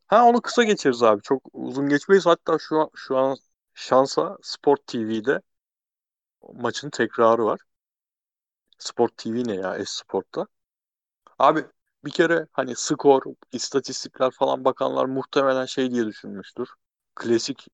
Ha 0.06 0.24
onu 0.24 0.40
kısa 0.42 0.62
geçeriz 0.64 1.02
abi. 1.02 1.22
Çok 1.22 1.42
uzun 1.52 1.88
geçmeyiz. 1.88 2.26
Hatta 2.26 2.58
şu 2.58 2.80
an 2.80 2.90
şu 2.94 3.16
an 3.18 3.36
şansa 3.74 4.36
Sport 4.42 4.86
TV'de 4.86 5.40
maçın 6.54 6.90
tekrarı 6.90 7.44
var. 7.44 7.60
Sport 8.78 9.16
TV 9.16 9.44
ne 9.48 9.54
ya? 9.54 9.76
Esport'ta. 9.76 10.46
Abi 11.38 11.64
bir 12.04 12.10
kere 12.10 12.46
hani 12.52 12.76
skor, 12.76 13.22
istatistikler 13.52 14.30
falan 14.30 14.64
bakanlar 14.64 15.04
muhtemelen 15.04 15.66
şey 15.66 15.90
diye 15.90 16.06
düşünmüştür. 16.06 16.68
Klasik 17.14 17.66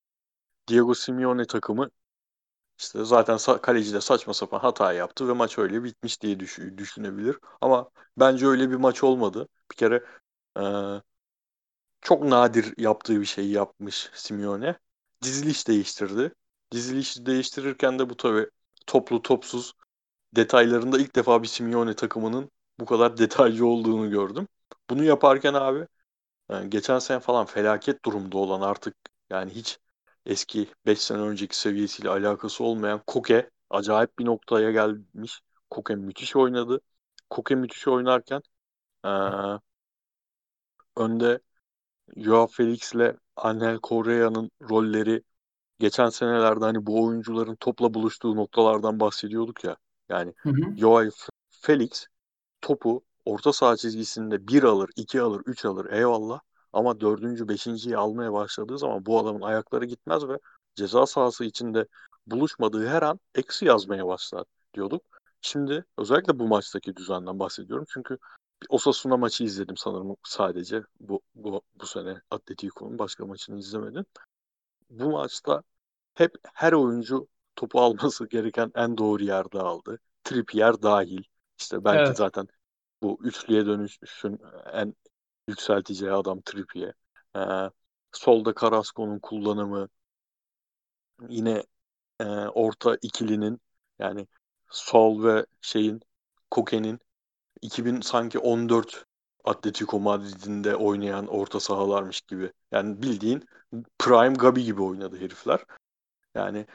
Diego 0.68 0.94
Simeone 0.94 1.46
takımı 1.46 1.90
işte 2.78 3.04
zaten 3.04 3.38
kaleci 3.62 3.94
de 3.94 4.00
saçma 4.00 4.34
sapan 4.34 4.58
hata 4.60 4.92
yaptı 4.92 5.28
ve 5.28 5.32
maç 5.32 5.58
öyle 5.58 5.84
bitmiş 5.84 6.22
diye 6.22 6.40
düş- 6.40 6.58
düşünebilir. 6.78 7.38
Ama 7.60 7.90
bence 8.18 8.46
öyle 8.46 8.70
bir 8.70 8.76
maç 8.76 9.04
olmadı. 9.04 9.48
Bir 9.72 9.76
kere 9.76 10.04
e, 10.58 10.62
çok 12.02 12.22
nadir 12.24 12.74
yaptığı 12.78 13.20
bir 13.20 13.26
şey 13.26 13.50
yapmış 13.50 14.10
Simeone. 14.14 14.78
Diziliş 15.22 15.68
değiştirdi. 15.68 16.32
Diziliş 16.72 17.26
değiştirirken 17.26 17.98
de 17.98 18.10
bu 18.10 18.16
tabi 18.16 18.46
toplu 18.86 19.22
topsuz 19.22 19.72
detaylarında 20.36 20.98
ilk 21.00 21.16
defa 21.16 21.42
bir 21.44 21.48
Simeone 21.48 21.96
takımının 21.96 22.50
bu 22.80 22.86
kadar 22.86 23.18
detaycı 23.18 23.66
olduğunu 23.66 24.10
gördüm. 24.10 24.48
Bunu 24.90 25.04
yaparken 25.04 25.54
abi 25.54 25.86
yani 26.50 26.70
geçen 26.70 26.98
sene 26.98 27.20
falan 27.20 27.46
felaket 27.46 28.04
durumda 28.04 28.38
olan 28.38 28.60
artık 28.60 28.96
yani 29.30 29.50
hiç 29.52 29.80
eski 30.28 30.68
5 30.86 31.02
sene 31.02 31.20
önceki 31.22 31.58
seviyesiyle 31.58 32.10
alakası 32.10 32.64
olmayan 32.64 33.02
Koke 33.06 33.50
acayip 33.70 34.18
bir 34.18 34.24
noktaya 34.26 34.70
gelmiş. 34.72 35.40
Koke 35.70 35.94
müthiş 35.94 36.36
oynadı. 36.36 36.80
Koke 37.30 37.54
müthiş 37.54 37.88
oynarken 37.88 38.42
ee, 39.06 39.08
önde 40.96 41.40
Joao 42.16 42.46
Felix 42.46 42.94
ile 42.94 43.16
Angel 43.36 43.78
Correa'nın 43.82 44.50
rolleri 44.70 45.22
geçen 45.78 46.08
senelerde 46.08 46.64
hani 46.64 46.86
bu 46.86 47.04
oyuncuların 47.04 47.56
topla 47.56 47.94
buluştuğu 47.94 48.36
noktalardan 48.36 49.00
bahsediyorduk 49.00 49.64
ya. 49.64 49.76
Yani 50.08 50.34
hı 50.38 50.50
hı. 50.50 50.76
Joao 50.76 51.10
Felix 51.50 52.06
topu 52.60 53.04
orta 53.24 53.52
saha 53.52 53.76
çizgisinde 53.76 54.48
bir 54.48 54.62
alır, 54.62 54.90
iki 54.96 55.20
alır, 55.20 55.42
üç 55.46 55.64
alır 55.64 55.92
eyvallah. 55.92 56.40
Ama 56.72 57.00
dördüncü, 57.00 57.48
beşinciyi 57.48 57.96
almaya 57.96 58.32
başladığı 58.32 58.78
zaman 58.78 59.06
bu 59.06 59.18
adamın 59.18 59.40
ayakları 59.40 59.84
gitmez 59.84 60.28
ve 60.28 60.38
ceza 60.74 61.06
sahası 61.06 61.44
içinde 61.44 61.86
buluşmadığı 62.26 62.86
her 62.86 63.02
an 63.02 63.20
eksi 63.34 63.64
yazmaya 63.64 64.06
başlar 64.06 64.44
diyorduk. 64.74 65.02
Şimdi 65.40 65.84
özellikle 65.98 66.38
bu 66.38 66.48
maçtaki 66.48 66.96
düzenden 66.96 67.38
bahsediyorum. 67.38 67.84
Çünkü 67.88 68.18
Osasuna 68.68 69.16
maçı 69.16 69.44
izledim 69.44 69.76
sanırım 69.76 70.16
sadece 70.24 70.82
bu 71.00 71.20
bu, 71.34 71.62
bu 71.74 71.86
sene 71.86 72.20
Atletico'nun 72.30 72.98
başka 72.98 73.26
maçını 73.26 73.58
izlemedim. 73.58 74.06
Bu 74.90 75.10
maçta 75.10 75.62
hep 76.14 76.34
her 76.54 76.72
oyuncu 76.72 77.28
topu 77.56 77.80
alması 77.80 78.28
gereken 78.28 78.72
en 78.74 78.98
doğru 78.98 79.24
yerde 79.24 79.60
aldı. 79.60 79.98
Trippier 80.24 80.82
dahil. 80.82 81.22
İşte 81.58 81.84
belki 81.84 82.06
evet. 82.06 82.16
zaten 82.16 82.48
bu 83.02 83.18
üçlüye 83.22 83.66
dönüşün 83.66 84.40
en 84.72 84.94
yükselteceği 85.48 86.12
adam 86.12 86.40
Trippier. 86.40 86.92
Ee, 87.36 87.70
solda 88.12 88.54
Carrasco'nun 88.60 89.18
kullanımı 89.18 89.88
yine 91.28 91.62
e, 92.20 92.24
orta 92.48 92.96
ikilinin 93.02 93.60
Yani 93.98 94.26
Sol 94.70 95.24
ve 95.24 95.46
şeyin 95.60 96.00
Koke'nin 96.50 96.98
2000 97.62 98.00
sanki 98.00 98.38
14 98.38 99.04
Atletico 99.44 100.00
Madrid'inde 100.00 100.76
oynayan 100.76 101.26
orta 101.26 101.60
sahalarmış 101.60 102.20
gibi. 102.20 102.52
Yani 102.72 103.02
bildiğin 103.02 103.48
Prime 103.98 104.34
Gabi 104.34 104.64
gibi 104.64 104.82
oynadı 104.82 105.16
herifler. 105.20 105.64
Yani 106.34 106.66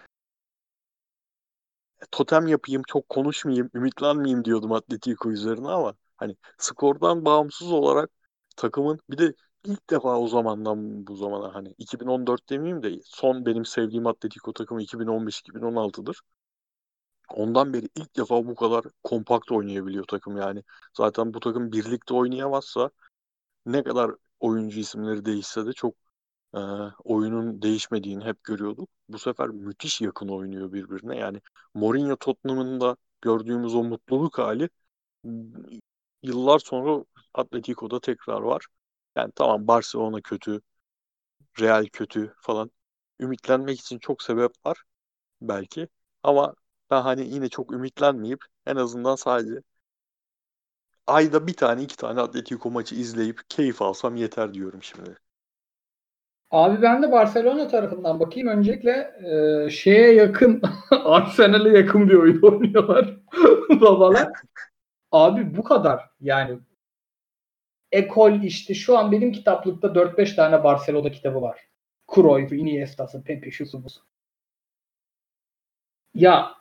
totem 2.11 2.47
yapayım, 2.47 2.84
çok 2.88 3.09
konuşmayayım, 3.09 3.69
ümitlenmeyeyim 3.76 4.45
diyordum 4.45 4.71
Atletico 4.71 5.32
üzerine 5.32 5.67
ama 5.67 5.95
hani 6.17 6.36
skordan 6.57 7.26
bağımsız 7.26 7.71
olarak 7.71 8.09
takımın 8.56 8.99
bir 9.10 9.18
de 9.18 9.34
ilk 9.64 9.89
defa 9.89 10.20
o 10.20 10.28
zamandan 10.28 11.08
bu 11.08 11.16
zamana 11.16 11.56
hani 11.56 11.76
2014 11.78 12.49
demeyeyim 12.49 12.84
de 12.84 12.99
son 13.06 13.45
benim 13.45 13.66
sevdiğim 13.66 14.08
Atletico 14.08 14.54
takımı 14.54 14.82
2015-2016'dır. 14.82 16.22
Ondan 17.30 17.74
beri 17.74 17.89
ilk 17.95 18.16
defa 18.18 18.47
bu 18.47 18.56
kadar 18.56 18.86
kompakt 19.04 19.51
oynayabiliyor 19.51 20.06
takım 20.06 20.38
yani. 20.38 20.64
Zaten 20.97 21.34
bu 21.34 21.39
takım 21.39 21.72
birlikte 21.72 22.14
oynayamazsa 22.14 22.89
ne 23.66 23.84
kadar 23.84 24.12
oyuncu 24.39 24.80
isimleri 24.80 25.26
değişse 25.26 25.66
de 25.66 25.74
çok 25.74 25.95
e, 26.56 26.60
oyunun 27.04 27.62
değişmediğini 27.62 28.26
hep 28.26 28.43
görüyorduk. 28.43 28.89
Bu 29.10 29.20
sefer 29.20 29.49
müthiş 29.49 30.01
yakın 30.01 30.30
oynuyor 30.30 30.74
birbirine. 30.74 31.18
Yani 31.18 31.41
Mourinho 31.74 32.16
Tottenham'ın 32.18 32.82
da 32.82 32.97
gördüğümüz 33.22 33.76
o 33.76 33.84
mutluluk 33.84 34.38
hali 34.39 34.70
yıllar 36.24 36.60
sonra 36.60 37.06
Atletico'da 37.34 37.99
tekrar 38.01 38.41
var. 38.41 38.65
Yani 39.17 39.31
tamam 39.36 39.67
Barcelona 39.67 40.21
kötü, 40.21 40.61
Real 41.59 41.86
kötü 41.93 42.34
falan. 42.41 42.71
Ümitlenmek 43.19 43.79
için 43.79 43.99
çok 43.99 44.23
sebep 44.23 44.51
var 44.65 44.84
belki. 45.41 45.88
Ama 46.23 46.55
ben 46.91 47.01
hani 47.01 47.36
yine 47.36 47.49
çok 47.49 47.73
ümitlenmeyip 47.73 48.39
en 48.65 48.75
azından 48.75 49.15
sadece 49.15 49.61
ayda 51.07 51.47
bir 51.47 51.53
tane 51.53 51.84
iki 51.84 51.97
tane 51.97 52.21
Atletico 52.21 52.71
maçı 52.71 52.95
izleyip 52.95 53.41
keyif 53.49 53.81
alsam 53.81 54.15
yeter 54.15 54.53
diyorum 54.53 54.84
şimdi. 54.84 55.17
Abi 56.51 56.81
ben 56.81 57.03
de 57.03 57.11
Barcelona 57.11 57.67
tarafından 57.67 58.19
bakayım. 58.19 58.47
Öncelikle 58.47 59.11
e, 59.65 59.69
şeye 59.69 60.13
yakın, 60.13 60.61
Arsenal'e 60.91 61.77
yakın 61.77 62.09
bir 62.09 62.13
oyun 62.13 62.41
oynuyorlar 62.41 63.17
babalar. 63.81 64.29
Abi 65.11 65.57
bu 65.57 65.63
kadar. 65.63 66.09
Yani 66.21 66.59
ekol 67.94 68.41
işte 68.44 68.74
şu 68.74 68.98
an 68.98 69.12
benim 69.12 69.32
kitaplıkta 69.32 69.88
4-5 69.88 70.36
tane 70.36 70.64
Barcelona 70.64 71.12
kitabı 71.12 71.41
var. 71.41 71.60
Cruyff, 72.16 72.52
Iniesta'sı, 72.52 73.24
Pepe, 73.24 73.52
şusu 73.52 73.84
busu. 73.84 74.02
Ya 76.16 76.56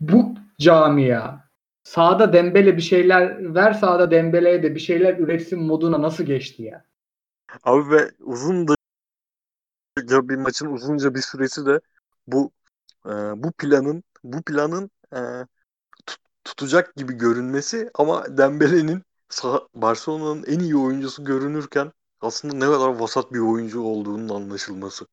bu 0.00 0.34
camia 0.60 1.38
sağda 1.82 2.32
Dembele 2.32 2.76
bir 2.76 2.82
şeyler 2.82 3.54
ver 3.54 3.72
sağda 3.72 4.10
Dembele'ye 4.10 4.62
de 4.62 4.74
bir 4.74 4.80
şeyler 4.80 5.18
üretsin 5.18 5.62
moduna 5.62 6.02
nasıl 6.02 6.24
geçti 6.24 6.62
ya? 6.62 6.84
Abi 7.64 7.90
ve 7.90 8.10
uzun 8.20 8.68
da 8.68 8.74
bir 10.28 10.36
maçın 10.36 10.66
uzunca 10.66 11.14
bir 11.14 11.20
süresi 11.20 11.66
de 11.66 11.80
bu 12.26 12.52
e, 13.06 13.10
bu 13.36 13.52
planın 13.52 14.04
bu 14.24 14.42
planın 14.42 14.90
e, 15.14 15.20
tutacak 16.44 16.96
gibi 16.96 17.12
görünmesi 17.12 17.90
ama 17.94 18.38
Dembele'nin 18.38 19.02
Barcelona'nın 19.74 20.44
en 20.46 20.58
iyi 20.58 20.76
oyuncusu 20.76 21.24
görünürken 21.24 21.92
aslında 22.20 22.54
ne 22.54 22.72
kadar 22.72 22.88
vasat 22.88 23.32
bir 23.32 23.38
oyuncu 23.38 23.82
olduğunun 23.82 24.28
anlaşılması. 24.28 25.06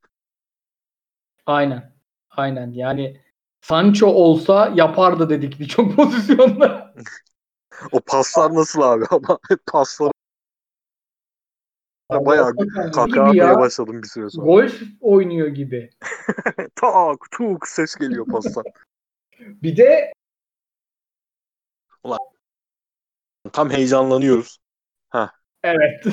Aynen. 1.46 1.94
Aynen. 2.30 2.72
Yani 2.72 3.22
Sancho 3.62 4.08
olsa 4.08 4.72
yapardı 4.76 5.30
dedik 5.30 5.60
birçok 5.60 5.96
pozisyonda. 5.96 6.94
o 7.92 8.00
paslar 8.00 8.56
nasıl 8.56 8.82
abi 8.82 9.06
ama 9.10 9.40
paslar 9.66 10.12
bayağı 12.12 12.54
kahkaha 12.94 13.60
başladım 13.60 14.02
bir 14.04 14.08
süre 14.08 14.30
sonra. 14.30 14.46
Golf 14.46 14.82
oynuyor 15.02 15.48
gibi. 15.48 15.90
tak 16.76 17.32
tuk 17.32 17.68
ses 17.68 17.96
geliyor 17.96 18.26
pastan. 18.26 18.64
bir 19.40 19.78
de 19.78 20.14
Ulan 22.04 22.20
tam 23.54 23.70
heyecanlanıyoruz. 23.70 24.58
Ha. 25.10 25.32
Evet. 25.64 26.06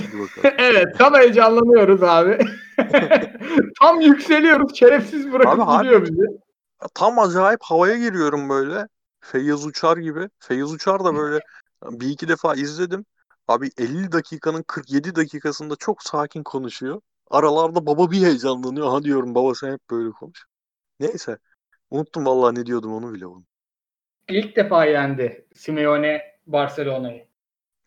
evet 0.59 0.99
tam 0.99 1.14
heyecanlanıyoruz 1.14 2.03
abi. 2.03 2.39
tam 3.81 4.01
yükseliyoruz. 4.01 4.77
Şerefsiz 4.77 5.33
bırakıp 5.33 5.68
abi, 5.68 5.83
gidiyor 5.83 6.03
bizi 6.03 6.47
tam 6.95 7.18
acayip 7.18 7.61
havaya 7.62 7.97
giriyorum 7.97 8.49
böyle. 8.49 8.89
Feyyaz 9.20 9.66
Uçar 9.66 9.97
gibi. 9.97 10.29
Feyyaz 10.39 10.72
Uçar 10.72 11.05
da 11.05 11.14
böyle 11.14 11.41
bir 11.91 12.09
iki 12.09 12.29
defa 12.29 12.55
izledim. 12.55 13.05
Abi 13.49 13.70
50 13.79 14.12
dakikanın 14.12 14.62
47 14.62 15.14
dakikasında 15.14 15.77
çok 15.77 16.03
sakin 16.03 16.43
konuşuyor. 16.43 17.01
Aralarda 17.31 17.87
baba 17.87 18.11
bir 18.11 18.22
heyecanlanıyor. 18.22 18.91
Ha 18.91 19.03
diyorum 19.03 19.35
baba 19.35 19.55
sen 19.55 19.72
hep 19.72 19.91
böyle 19.91 20.11
konuş. 20.11 20.45
Neyse. 21.01 21.39
Unuttum 21.91 22.27
vallahi 22.27 22.55
ne 22.55 22.66
diyordum 22.66 22.93
onu 22.93 23.14
bile 23.14 23.27
unuttum. 23.27 23.47
İlk 24.29 24.57
defa 24.57 24.85
yendi 24.85 25.47
Simeone 25.55 26.36
Barcelona'yı. 26.47 27.26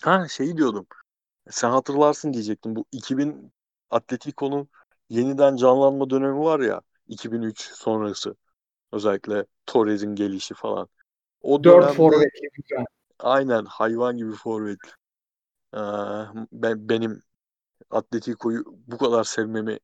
Ha 0.04 0.28
şeyi 0.28 0.58
diyordum. 0.58 0.88
Sen 1.50 1.70
hatırlarsın 1.70 2.34
diyecektim. 2.34 2.76
Bu 2.76 2.86
2000 2.92 3.54
Atletico'nun 3.90 4.70
yeniden 5.10 5.56
canlanma 5.56 6.10
dönemi 6.10 6.40
var 6.40 6.60
ya. 6.60 6.82
2003 7.08 7.62
sonrası. 7.62 8.36
Özellikle 8.92 9.46
Torres'in 9.66 10.16
gelişi 10.16 10.54
falan. 10.54 10.90
O 11.42 11.64
Dört 11.64 11.96
forvet 11.96 12.32
Aynen 13.20 13.66
hayvan 13.66 14.18
gibi 14.18 14.32
forvet. 14.32 14.80
Ee, 15.74 15.80
ben 16.52 16.90
benim 16.90 17.22
Atletico'yu 17.90 18.64
bu 18.88 18.98
kadar 18.98 19.24
sevmemi 19.24 19.80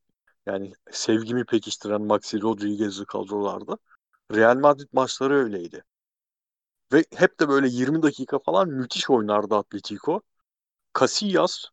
yani 0.46 0.72
sevgimi 0.90 1.44
pekiştiren 1.44 2.02
Maxi 2.02 2.42
Rodriguez'li 2.42 3.04
kadrolarda 3.04 3.78
Real 4.32 4.56
Madrid 4.56 4.88
maçları 4.92 5.34
öyleydi. 5.34 5.84
Ve 6.92 7.04
hep 7.16 7.40
de 7.40 7.48
böyle 7.48 7.68
20 7.68 8.02
dakika 8.02 8.38
falan 8.38 8.68
müthiş 8.68 9.10
oynardı 9.10 9.56
Atletico. 9.56 10.22
Casillas 11.00 11.64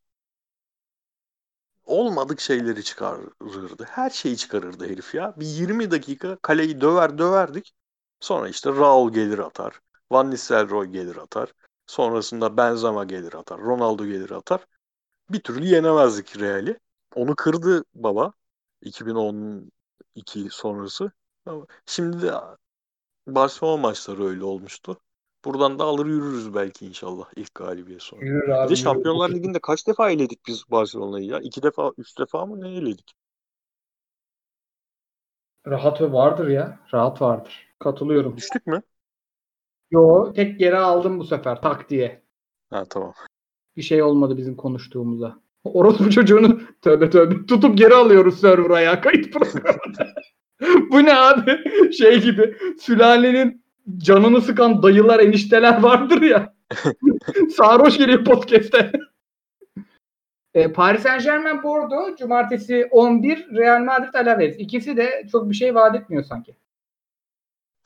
olmadık 1.86 2.39
şeyleri 2.39 2.84
çıkarırdı. 2.84 3.84
Her 3.89 4.09
şeyi 4.09 4.38
çıkarırdı 4.38 4.86
herif 4.89 5.16
ya. 5.16 5.34
Bir 5.39 5.45
20 5.45 5.91
dakika 5.91 6.38
kaleyi 6.41 6.82
döver 6.82 7.18
döverdik. 7.18 7.74
Sonra 8.20 8.49
işte 8.49 8.70
Raul 8.70 9.14
gelir 9.14 9.39
atar. 9.39 9.80
Van 10.11 10.32
Nistelrooy 10.32 10.88
gelir 10.88 11.16
atar. 11.16 11.53
Sonrasında 11.88 12.57
Benzema 12.57 13.03
gelir 13.03 13.34
atar. 13.34 13.59
Ronaldo 13.59 14.05
gelir 14.05 14.32
atar. 14.32 14.66
Bir 15.30 15.41
türlü 15.41 15.66
yenemezdik 15.68 16.39
Real'i. 16.39 16.80
Onu 17.16 17.36
kırdı 17.38 17.86
baba. 17.95 18.34
2012 18.82 20.49
sonrası. 20.51 21.11
Şimdi 21.86 22.22
de 22.22 22.32
Barcelona 23.28 23.78
maçları 23.78 24.24
öyle 24.24 24.43
olmuştu. 24.43 24.97
Buradan 25.45 25.80
da 25.80 25.84
alır 25.84 26.05
yürürüz 26.05 26.55
belki 26.55 26.86
inşallah 26.86 27.26
ilk 27.36 27.55
galibiyet 27.55 28.01
sonra. 28.01 28.26
Yürür 28.26 28.49
abi, 28.49 28.65
bir 28.65 28.76
de 28.76 28.76
Şampiyonlar 28.76 29.30
yürür. 29.30 29.39
Ligi'nde 29.39 29.59
kaç 29.59 29.88
defa 29.88 30.09
eledik 30.09 30.39
biz 30.47 30.63
Barcelona'yı 30.71 31.26
ya? 31.26 31.39
İki 31.39 31.63
defa, 31.63 31.91
üç 31.97 32.19
defa 32.19 32.45
mı 32.45 32.61
ne 32.61 32.69
eledik? 32.69 33.13
Rahat 35.67 36.01
ve 36.01 36.11
vardır 36.11 36.47
ya. 36.47 36.80
Rahat 36.93 37.21
vardır. 37.21 37.67
Katılıyorum. 37.80 38.38
Düştük 38.38 38.67
mü? 38.67 38.82
Yo 39.91 40.34
tek 40.34 40.59
geri 40.59 40.78
aldım 40.78 41.19
bu 41.19 41.24
sefer 41.24 41.61
tak 41.61 41.89
diye. 41.89 42.24
Ha 42.69 42.84
tamam. 42.89 43.13
Bir 43.78 43.82
şey 43.82 44.03
olmadı 44.03 44.38
bizim 44.38 44.55
konuştuğumuza. 44.55 45.39
Orospu 45.63 46.09
çocuğunu 46.09 46.61
tövbe 46.82 47.09
tövbe 47.09 47.45
tutup 47.45 47.78
geri 47.78 47.93
alıyoruz 47.93 48.39
server'a 48.39 48.80
ya 48.80 49.01
kayıt 49.01 49.34
programında. 49.34 50.13
bu 50.91 51.03
ne 51.03 51.15
abi? 51.15 51.59
Şey 51.91 52.21
gibi 52.21 52.57
sülalenin 52.79 53.63
canını 53.97 54.41
sıkan 54.41 54.83
dayılar 54.83 55.19
enişteler 55.19 55.81
vardır 55.81 56.21
ya. 56.21 56.53
Sarhoş 57.55 57.97
geliyor 57.97 58.25
podcast'te. 58.25 58.91
E, 60.53 60.71
Paris 60.73 61.03
Saint 61.03 61.23
Germain 61.23 61.63
Bordeaux 61.63 62.17
cumartesi 62.17 62.87
11 62.91 63.47
Real 63.55 63.83
Madrid 63.83 64.13
Alaves. 64.13 64.55
İkisi 64.57 64.97
de 64.97 65.27
çok 65.31 65.49
bir 65.49 65.55
şey 65.55 65.75
vaat 65.75 65.95
etmiyor 65.95 66.23
sanki. 66.23 66.55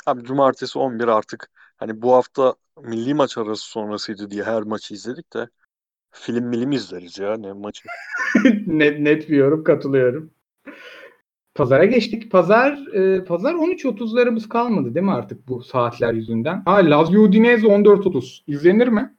Abi 0.06 0.24
cumartesi 0.24 0.80
11 0.80 1.08
artık 1.08 1.50
hani 1.78 2.02
bu 2.02 2.14
hafta 2.14 2.56
milli 2.82 3.14
maç 3.14 3.38
arası 3.38 3.70
sonrasıydı 3.70 4.32
diye 4.32 4.44
her 4.44 4.62
maçı 4.64 4.94
izledik 4.94 5.34
de 5.34 5.50
film 6.12 6.46
milim 6.46 6.72
izleriz 6.72 7.20
ya 7.20 7.38
ne 7.38 7.54
maçı. 7.54 7.88
net, 8.68 9.00
net 9.00 9.30
bir 9.30 9.38
yorum 9.38 9.64
katılıyorum. 9.64 10.32
Pazara 11.58 11.86
geçtik. 11.86 12.32
Pazar 12.32 12.94
e, 12.94 13.24
pazar 13.24 13.54
13.30'larımız 13.54 14.50
kalmadı 14.50 14.96
değil 14.96 15.06
mi 15.06 15.12
artık 15.12 15.48
bu 15.48 15.64
saatler 15.64 16.14
yüzünden? 16.14 16.62
Ha 16.66 16.76
Lazio 16.76 17.22
Udinese 17.22 17.68
14.30. 17.68 18.44
İzlenir 18.48 18.88
mi? 18.88 19.16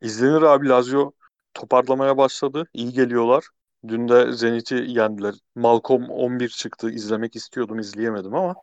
İzlenir 0.00 0.42
abi 0.42 0.68
Lazio 0.68 1.12
toparlamaya 1.54 2.16
başladı. 2.16 2.66
İyi 2.74 2.92
geliyorlar. 2.92 3.44
Dün 3.88 4.08
de 4.08 4.32
Zenit'i 4.32 4.74
yendiler. 4.74 5.34
Malcolm 5.54 6.10
11 6.10 6.48
çıktı. 6.48 6.90
İzlemek 6.90 7.36
istiyordum, 7.36 7.78
izleyemedim 7.78 8.34
ama 8.34 8.54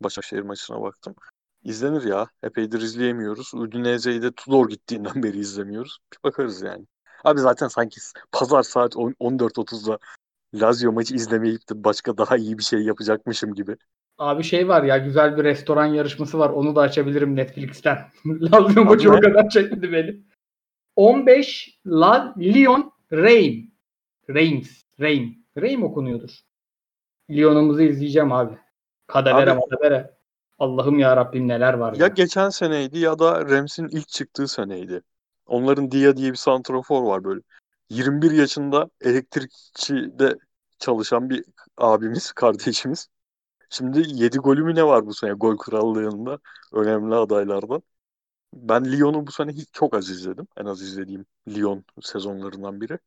Başakşehir 0.00 0.42
maçına 0.42 0.82
baktım. 0.82 1.14
İzlenir 1.62 2.02
ya. 2.02 2.26
Epeydir 2.42 2.80
izleyemiyoruz. 2.80 3.54
Udinese'yi 3.54 4.22
de 4.22 4.32
Tudor 4.32 4.68
gittiğinden 4.68 5.22
beri 5.22 5.38
izlemiyoruz. 5.38 5.98
Bir 6.12 6.18
bakarız 6.24 6.62
yani. 6.62 6.86
Abi 7.24 7.40
zaten 7.40 7.68
sanki 7.68 8.00
pazar 8.32 8.62
saat 8.62 8.96
14.30'da 8.96 9.98
Lazio 10.54 10.92
maçı 10.92 11.14
izlemeyip 11.14 11.68
de 11.70 11.84
başka 11.84 12.18
daha 12.18 12.36
iyi 12.36 12.58
bir 12.58 12.62
şey 12.62 12.80
yapacakmışım 12.80 13.54
gibi. 13.54 13.76
Abi 14.18 14.42
şey 14.42 14.68
var 14.68 14.82
ya 14.82 14.98
güzel 14.98 15.36
bir 15.36 15.44
restoran 15.44 15.86
yarışması 15.86 16.38
var. 16.38 16.50
Onu 16.50 16.76
da 16.76 16.80
açabilirim 16.80 17.36
Netflix'ten. 17.36 17.98
Lazio 18.26 18.84
maçı 18.84 19.12
o 19.12 19.20
kadar 19.20 19.48
çekmedi 19.48 19.92
beni. 19.92 20.20
15 20.96 21.78
La 21.86 22.34
Lyon 22.38 22.92
Reim. 23.12 23.72
Reims. 24.30 24.82
Reim. 25.00 25.38
Reim 25.56 25.82
okunuyordur. 25.82 26.30
Lyon'umuzu 27.30 27.82
izleyeceğim 27.82 28.32
abi. 28.32 28.58
Kadevere 29.06 29.52
Abi- 29.52 29.60
madevere. 29.60 30.14
Allah'ım 30.58 30.98
ya 30.98 31.16
Rabbim 31.16 31.48
neler 31.48 31.74
var 31.74 31.94
Ya 31.94 32.06
geçen 32.06 32.48
seneydi 32.48 32.98
ya 32.98 33.18
da 33.18 33.50
Rams'in 33.50 33.88
ilk 33.88 34.08
çıktığı 34.08 34.48
seneydi. 34.48 35.02
Onların 35.46 35.90
Dia 35.90 36.16
diye 36.16 36.30
bir 36.30 36.36
santrafor 36.36 37.02
var 37.02 37.24
böyle. 37.24 37.40
21 37.92 38.30
yaşında 38.30 38.90
elektrikçide 39.00 40.38
çalışan 40.78 41.30
bir 41.30 41.44
abimiz, 41.76 42.32
kardeşimiz. 42.36 43.08
Şimdi 43.70 44.02
7 44.08 44.38
golü 44.38 44.64
mü 44.64 44.74
ne 44.74 44.84
var 44.86 45.06
bu 45.06 45.14
sene 45.14 45.32
gol 45.32 45.58
krallığında 45.58 46.38
önemli 46.72 47.14
adaylardan. 47.14 47.82
Ben 48.54 48.92
Lyon'u 48.92 49.26
bu 49.28 49.32
sene 49.32 49.52
hiç 49.52 49.68
çok 49.74 49.94
az 49.96 50.10
izledim. 50.10 50.48
En 50.58 50.66
az 50.66 50.82
izlediğim 50.82 51.26
Lyon 51.48 51.84
sezonlarından 52.02 52.80
biri. 52.80 52.98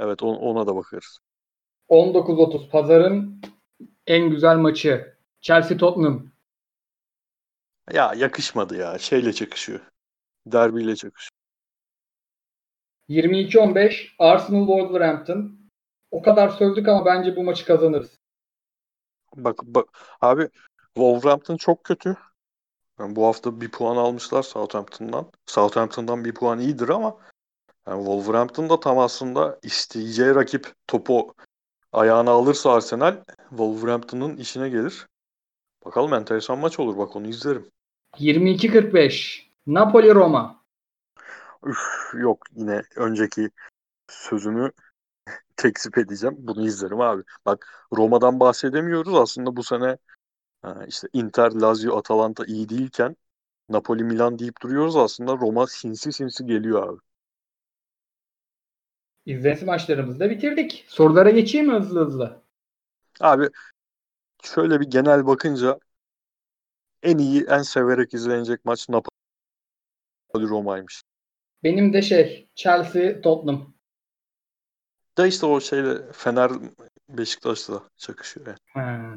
Evet 0.00 0.22
on- 0.22 0.36
ona 0.36 0.66
da 0.66 0.76
bakarız. 0.76 1.20
19.30 1.88 2.68
pazarın 2.68 3.40
en 4.06 4.30
güzel 4.30 4.56
maçı. 4.56 5.16
Chelsea 5.40 5.78
Tottenham. 5.78 6.32
Ya 7.92 8.14
yakışmadı 8.14 8.76
ya. 8.76 8.98
Şeyle 8.98 9.32
çakışıyor. 9.32 9.80
Derbiyle 10.46 10.96
çakışıyor. 10.96 11.35
22-15 13.08 14.08
Arsenal 14.18 14.66
Wolverhampton. 14.66 15.58
O 16.10 16.22
kadar 16.22 16.48
sövdük 16.48 16.88
ama 16.88 17.04
bence 17.04 17.36
bu 17.36 17.44
maçı 17.44 17.66
kazanırız. 17.66 18.18
Bak, 19.36 19.60
bak 19.62 19.88
abi 20.20 20.48
Wolverhampton 20.94 21.56
çok 21.56 21.84
kötü. 21.84 22.16
Yani 23.00 23.16
bu 23.16 23.26
hafta 23.26 23.60
bir 23.60 23.70
puan 23.70 23.96
almışlar 23.96 24.42
Southampton'dan. 24.42 25.26
Southampton'dan 25.46 26.24
bir 26.24 26.34
puan 26.34 26.58
iyidir 26.58 26.88
ama 26.88 27.16
yani 27.88 28.04
Wolverhampton 28.04 28.70
da 28.70 28.80
tam 28.80 28.98
aslında 28.98 29.58
isteyeceği 29.62 30.34
rakip 30.34 30.72
topu 30.86 31.34
ayağına 31.92 32.30
alırsa 32.30 32.72
Arsenal 32.72 33.16
Wolverhampton'ın 33.48 34.36
işine 34.36 34.68
gelir. 34.68 35.06
Bakalım 35.84 36.14
enteresan 36.14 36.58
maç 36.58 36.80
olur 36.80 36.98
bak 36.98 37.16
onu 37.16 37.26
izlerim. 37.26 37.66
22-45 38.18 39.42
Napoli 39.66 40.14
Roma. 40.14 40.65
Üf, 41.64 41.78
yok 42.14 42.44
yine 42.56 42.82
önceki 42.96 43.50
sözümü 44.08 44.70
tekzip 45.56 45.98
edeceğim. 45.98 46.36
Bunu 46.38 46.66
izlerim 46.66 47.00
abi. 47.00 47.22
Bak 47.46 47.86
Roma'dan 47.92 48.40
bahsedemiyoruz. 48.40 49.14
Aslında 49.14 49.56
bu 49.56 49.62
sene 49.62 49.98
işte 50.88 51.08
Inter, 51.12 51.52
Lazio, 51.52 51.96
Atalanta 51.96 52.44
iyi 52.46 52.68
değilken 52.68 53.16
Napoli, 53.68 54.04
Milan 54.04 54.38
deyip 54.38 54.62
duruyoruz. 54.62 54.96
Aslında 54.96 55.32
Roma 55.32 55.66
sinsi 55.66 56.12
sinsi 56.12 56.46
geliyor 56.46 56.88
abi. 56.88 57.00
İzlensi 59.26 59.64
maçlarımızı 59.64 60.20
da 60.20 60.30
bitirdik. 60.30 60.84
Sorulara 60.88 61.30
geçeyim 61.30 61.66
mi 61.66 61.72
hızlı 61.74 62.04
hızlı? 62.04 62.42
Abi 63.20 63.48
şöyle 64.42 64.80
bir 64.80 64.86
genel 64.86 65.26
bakınca 65.26 65.78
en 67.02 67.18
iyi, 67.18 67.44
en 67.48 67.62
severek 67.62 68.14
izlenecek 68.14 68.64
maç 68.64 68.88
Napoli 68.88 69.10
Roma'ymış. 70.34 71.02
Benim 71.66 71.92
de 71.92 72.02
şey 72.02 72.48
Chelsea 72.54 73.20
Tottenham. 73.20 73.74
Da 75.18 75.26
işte 75.26 75.46
o 75.46 75.60
şeyle 75.60 76.12
Fener 76.12 76.50
Beşiktaş'la 77.08 77.82
çakışıyor 77.96 78.46
yani. 78.46 78.56
Ha, 78.72 79.14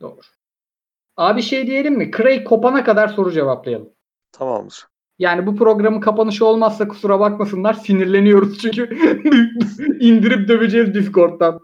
doğru. 0.00 0.20
Abi 1.16 1.42
şey 1.42 1.66
diyelim 1.66 1.94
mi? 1.94 2.10
Craig 2.16 2.46
kopana 2.46 2.84
kadar 2.84 3.08
soru 3.08 3.32
cevaplayalım. 3.32 3.88
Tamamdır. 4.32 4.86
Yani 5.18 5.46
bu 5.46 5.56
programın 5.56 6.00
kapanışı 6.00 6.46
olmazsa 6.46 6.88
kusura 6.88 7.20
bakmasınlar 7.20 7.74
sinirleniyoruz 7.74 8.58
çünkü 8.58 8.82
indirip 10.00 10.48
döveceğiz 10.48 10.94
Discord'dan. 10.94 11.60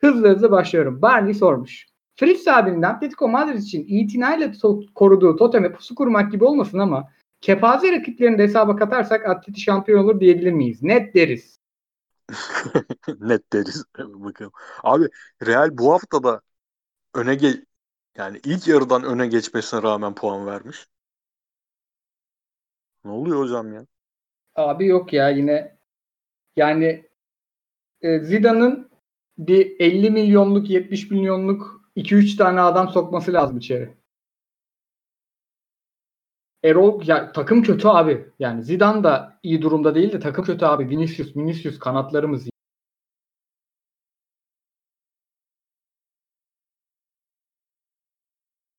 Hızlı 0.00 0.28
hızlı 0.28 0.50
başlıyorum. 0.50 1.02
Barney 1.02 1.34
sormuş. 1.34 1.86
Fritz 2.16 2.48
abinin 2.48 2.82
Atletico 2.82 3.28
Madrid 3.28 3.58
için 3.58 3.84
itinayla 3.88 4.46
to- 4.46 4.92
koruduğu 4.92 5.36
toteme 5.36 5.72
pusu 5.72 5.94
kurmak 5.94 6.32
gibi 6.32 6.44
olmasın 6.44 6.78
ama 6.78 7.08
kepaze 7.44 7.92
rakiplerini 7.92 8.38
de 8.38 8.42
hesaba 8.42 8.76
katarsak 8.76 9.28
Atleti 9.28 9.60
şampiyon 9.60 10.04
olur 10.04 10.20
diyebilir 10.20 10.52
miyiz? 10.52 10.82
Net 10.82 11.14
deriz. 11.14 11.60
Net 13.20 13.52
deriz. 13.52 13.84
Bakalım. 13.98 14.52
Abi 14.82 15.08
Real 15.46 15.78
bu 15.78 15.92
hafta 15.92 16.22
da 16.22 16.40
öne 17.14 17.34
ge 17.34 17.64
yani 18.16 18.40
ilk 18.44 18.68
yarıdan 18.68 19.04
öne 19.04 19.26
geçmesine 19.26 19.82
rağmen 19.82 20.14
puan 20.14 20.46
vermiş. 20.46 20.86
Ne 23.04 23.10
oluyor 23.10 23.38
hocam 23.38 23.72
ya? 23.72 23.86
Abi 24.54 24.86
yok 24.86 25.12
ya 25.12 25.28
yine 25.28 25.76
yani 26.56 27.04
e, 28.02 28.20
Zidane'ın 28.20 28.90
bir 29.38 29.80
50 29.80 30.10
milyonluk 30.10 30.70
70 30.70 31.10
milyonluk 31.10 31.80
2-3 31.96 32.36
tane 32.36 32.60
adam 32.60 32.88
sokması 32.88 33.32
lazım 33.32 33.58
içeri. 33.58 34.03
Erol 36.64 37.02
ya 37.06 37.32
takım 37.32 37.62
kötü 37.62 37.88
abi. 37.88 38.26
Yani 38.38 38.62
Zidane 38.64 39.04
da 39.04 39.38
iyi 39.42 39.62
durumda 39.62 39.94
değil 39.94 40.12
de 40.12 40.20
takım 40.20 40.44
kötü 40.44 40.64
abi. 40.64 40.88
Vinicius, 40.90 41.36
Vinicius 41.36 41.78
kanatlarımız. 41.78 42.48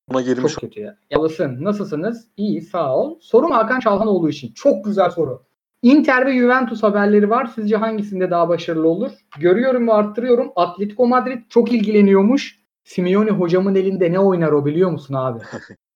Ona 0.08 0.20
girmiş 0.20 0.52
Çok 0.52 0.60
kötü 0.60 0.80
ya. 0.80 0.98
Yalısın. 1.10 1.64
Nasılsınız? 1.64 2.28
İyi 2.36 2.62
sağ 2.62 2.96
ol. 2.96 3.18
Sorum 3.20 3.50
Hakan 3.50 3.80
Çalhanoğlu 3.80 4.28
için. 4.28 4.52
Çok 4.52 4.84
güzel 4.84 5.10
soru. 5.10 5.46
Inter 5.82 6.26
ve 6.26 6.38
Juventus 6.38 6.82
haberleri 6.82 7.30
var. 7.30 7.52
Sizce 7.54 7.76
hangisinde 7.76 8.30
daha 8.30 8.48
başarılı 8.48 8.88
olur? 8.88 9.12
Görüyorum 9.38 9.88
ve 9.88 9.92
arttırıyorum. 9.92 10.52
Atletico 10.56 11.06
Madrid 11.06 11.42
çok 11.48 11.72
ilgileniyormuş. 11.72 12.60
Simeone 12.84 13.30
hocamın 13.30 13.74
elinde 13.74 14.12
ne 14.12 14.20
oynar 14.20 14.52
o 14.52 14.64
biliyor 14.64 14.90
musun 14.90 15.14
abi? 15.14 15.40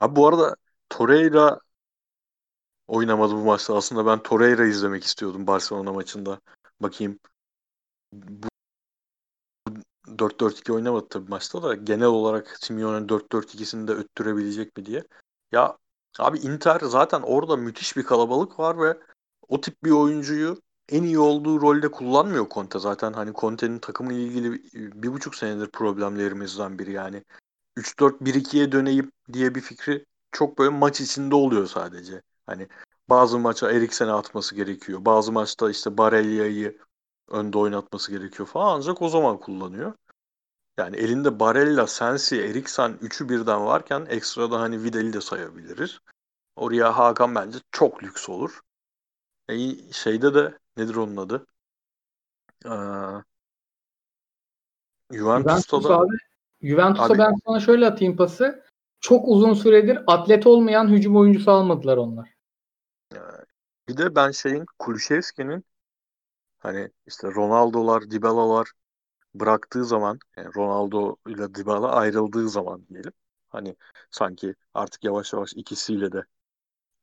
Abi 0.00 0.16
bu 0.16 0.28
arada 0.28 0.54
Torreira 0.90 1.60
oynamadı 2.86 3.32
bu 3.32 3.44
maçta. 3.44 3.76
Aslında 3.76 4.06
ben 4.06 4.22
Torreira 4.22 4.66
izlemek 4.66 5.04
istiyordum 5.04 5.46
Barcelona 5.46 5.92
maçında. 5.92 6.40
Bakayım. 6.80 7.18
Bu 8.12 8.48
4-4-2 10.18 10.72
oynamadı 10.72 11.08
tabii 11.08 11.30
maçta 11.30 11.62
da 11.62 11.74
genel 11.74 12.06
olarak 12.06 12.56
Simeone'nin 12.60 13.08
4-4-2'sini 13.08 13.88
de 13.88 13.92
öttürebilecek 13.92 14.76
mi 14.76 14.86
diye. 14.86 15.04
Ya 15.52 15.78
abi 16.18 16.38
Inter 16.38 16.80
zaten 16.80 17.22
orada 17.22 17.56
müthiş 17.56 17.96
bir 17.96 18.02
kalabalık 18.02 18.58
var 18.58 18.80
ve 18.80 18.98
o 19.48 19.60
tip 19.60 19.84
bir 19.84 19.90
oyuncuyu 19.90 20.60
en 20.88 21.02
iyi 21.02 21.18
olduğu 21.18 21.60
rolde 21.60 21.90
kullanmıyor 21.90 22.48
Conte 22.50 22.78
zaten. 22.78 23.12
Hani 23.12 23.32
Conte'nin 23.34 23.78
takımla 23.78 24.12
ilgili 24.12 24.52
bir 25.02 25.12
buçuk 25.12 25.34
senedir 25.34 25.70
problemlerimizden 25.70 26.78
biri 26.78 26.92
yani. 26.92 27.24
3-4-1-2'ye 27.76 28.72
döneyim 28.72 29.12
diye 29.32 29.54
bir 29.54 29.60
fikri 29.60 30.06
çok 30.38 30.58
böyle 30.58 30.70
maç 30.70 31.00
içinde 31.00 31.34
oluyor 31.34 31.66
sadece. 31.66 32.22
Hani 32.46 32.68
bazı 33.10 33.38
maça 33.38 33.70
Eriksen'e 33.72 34.12
atması 34.12 34.54
gerekiyor. 34.54 35.04
Bazı 35.04 35.32
maçta 35.32 35.70
işte 35.70 35.98
Barella'yı 35.98 36.78
önde 37.28 37.58
oynatması 37.58 38.12
gerekiyor 38.12 38.48
falan 38.48 38.76
ancak 38.76 39.02
o 39.02 39.08
zaman 39.08 39.40
kullanıyor. 39.40 39.92
Yani 40.78 40.96
elinde 40.96 41.40
Barella, 41.40 41.86
Sensi, 41.86 42.40
Eriksen 42.42 42.98
üçü 43.00 43.28
birden 43.28 43.66
varken 43.66 44.06
ekstrada 44.08 44.60
hani 44.60 44.82
Vidal'i 44.84 45.12
de 45.12 45.20
sayabiliriz. 45.20 45.98
Oraya 46.56 46.98
Hakan 46.98 47.34
bence 47.34 47.58
çok 47.72 48.02
lüks 48.02 48.28
olur. 48.28 48.60
E, 49.48 49.54
şeyde 49.92 50.34
de 50.34 50.58
nedir 50.76 50.94
onun 50.94 51.16
adı? 51.16 51.46
Ee, 52.64 52.68
Juventus'ta 55.10 55.76
Juventus 55.76 55.84
da 55.84 55.98
abi, 55.98 56.16
Juventus'a 56.62 57.04
Abi- 57.04 57.18
ben 57.18 57.34
sana 57.46 57.60
şöyle 57.60 57.86
atayım 57.86 58.16
pası. 58.16 58.67
Çok 59.00 59.28
uzun 59.28 59.54
süredir 59.54 59.98
atlet 60.06 60.46
olmayan 60.46 60.88
hücum 60.88 61.16
oyuncusu 61.16 61.50
almadılar 61.50 61.96
onlar. 61.96 62.28
bir 63.88 63.96
de 63.96 64.14
ben 64.14 64.30
şeyin 64.30 64.66
Kulüşevski'nin 64.78 65.64
hani 66.58 66.90
işte 67.06 67.28
Ronaldo'lar, 67.28 68.10
Dybala'lar 68.10 68.72
bıraktığı 69.34 69.84
zaman 69.84 70.18
yani 70.36 70.54
Ronaldo 70.56 71.16
ile 71.28 71.54
Dybala 71.54 71.92
ayrıldığı 71.92 72.48
zaman 72.48 72.86
diyelim. 72.88 73.12
Hani 73.48 73.76
sanki 74.10 74.54
artık 74.74 75.04
yavaş 75.04 75.32
yavaş 75.32 75.52
ikisiyle 75.52 76.12
de 76.12 76.24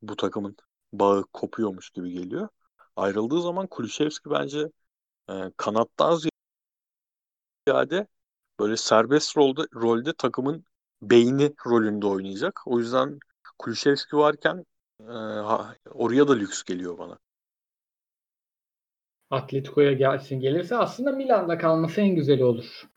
bu 0.02 0.16
takımın 0.16 0.56
bağı 0.92 1.24
kopuyormuş 1.32 1.90
gibi 1.90 2.10
geliyor. 2.12 2.48
Ayrıldığı 2.96 3.42
zaman 3.42 3.66
Kulüşevski 3.66 4.30
bence 4.30 4.70
e, 5.30 5.34
kanattan 5.56 6.20
ziyade 7.66 8.06
böyle 8.60 8.76
serbest 8.76 9.36
rolde, 9.36 9.62
rolde 9.74 10.12
takımın 10.12 10.64
beyni 11.10 11.54
rolünde 11.66 12.06
oynayacak. 12.06 12.60
O 12.66 12.78
yüzden 12.78 13.18
Kulüşevski 13.58 14.16
varken 14.16 14.64
e, 15.00 15.12
oraya 15.90 16.28
da 16.28 16.34
lüks 16.34 16.62
geliyor 16.62 16.98
bana. 16.98 17.18
Atletico'ya 19.30 19.92
gelsin 19.92 20.40
gelirse 20.40 20.76
aslında 20.76 21.12
Milan'da 21.12 21.58
kalması 21.58 22.00
en 22.00 22.14
güzeli 22.14 22.44
olur. 22.44 22.88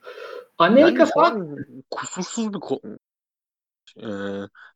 Anelka 0.57 1.07
yani 1.15 1.65
kusursuz 1.91 2.53
bir 2.53 2.59
ko- 2.59 2.97
e, 3.97 4.09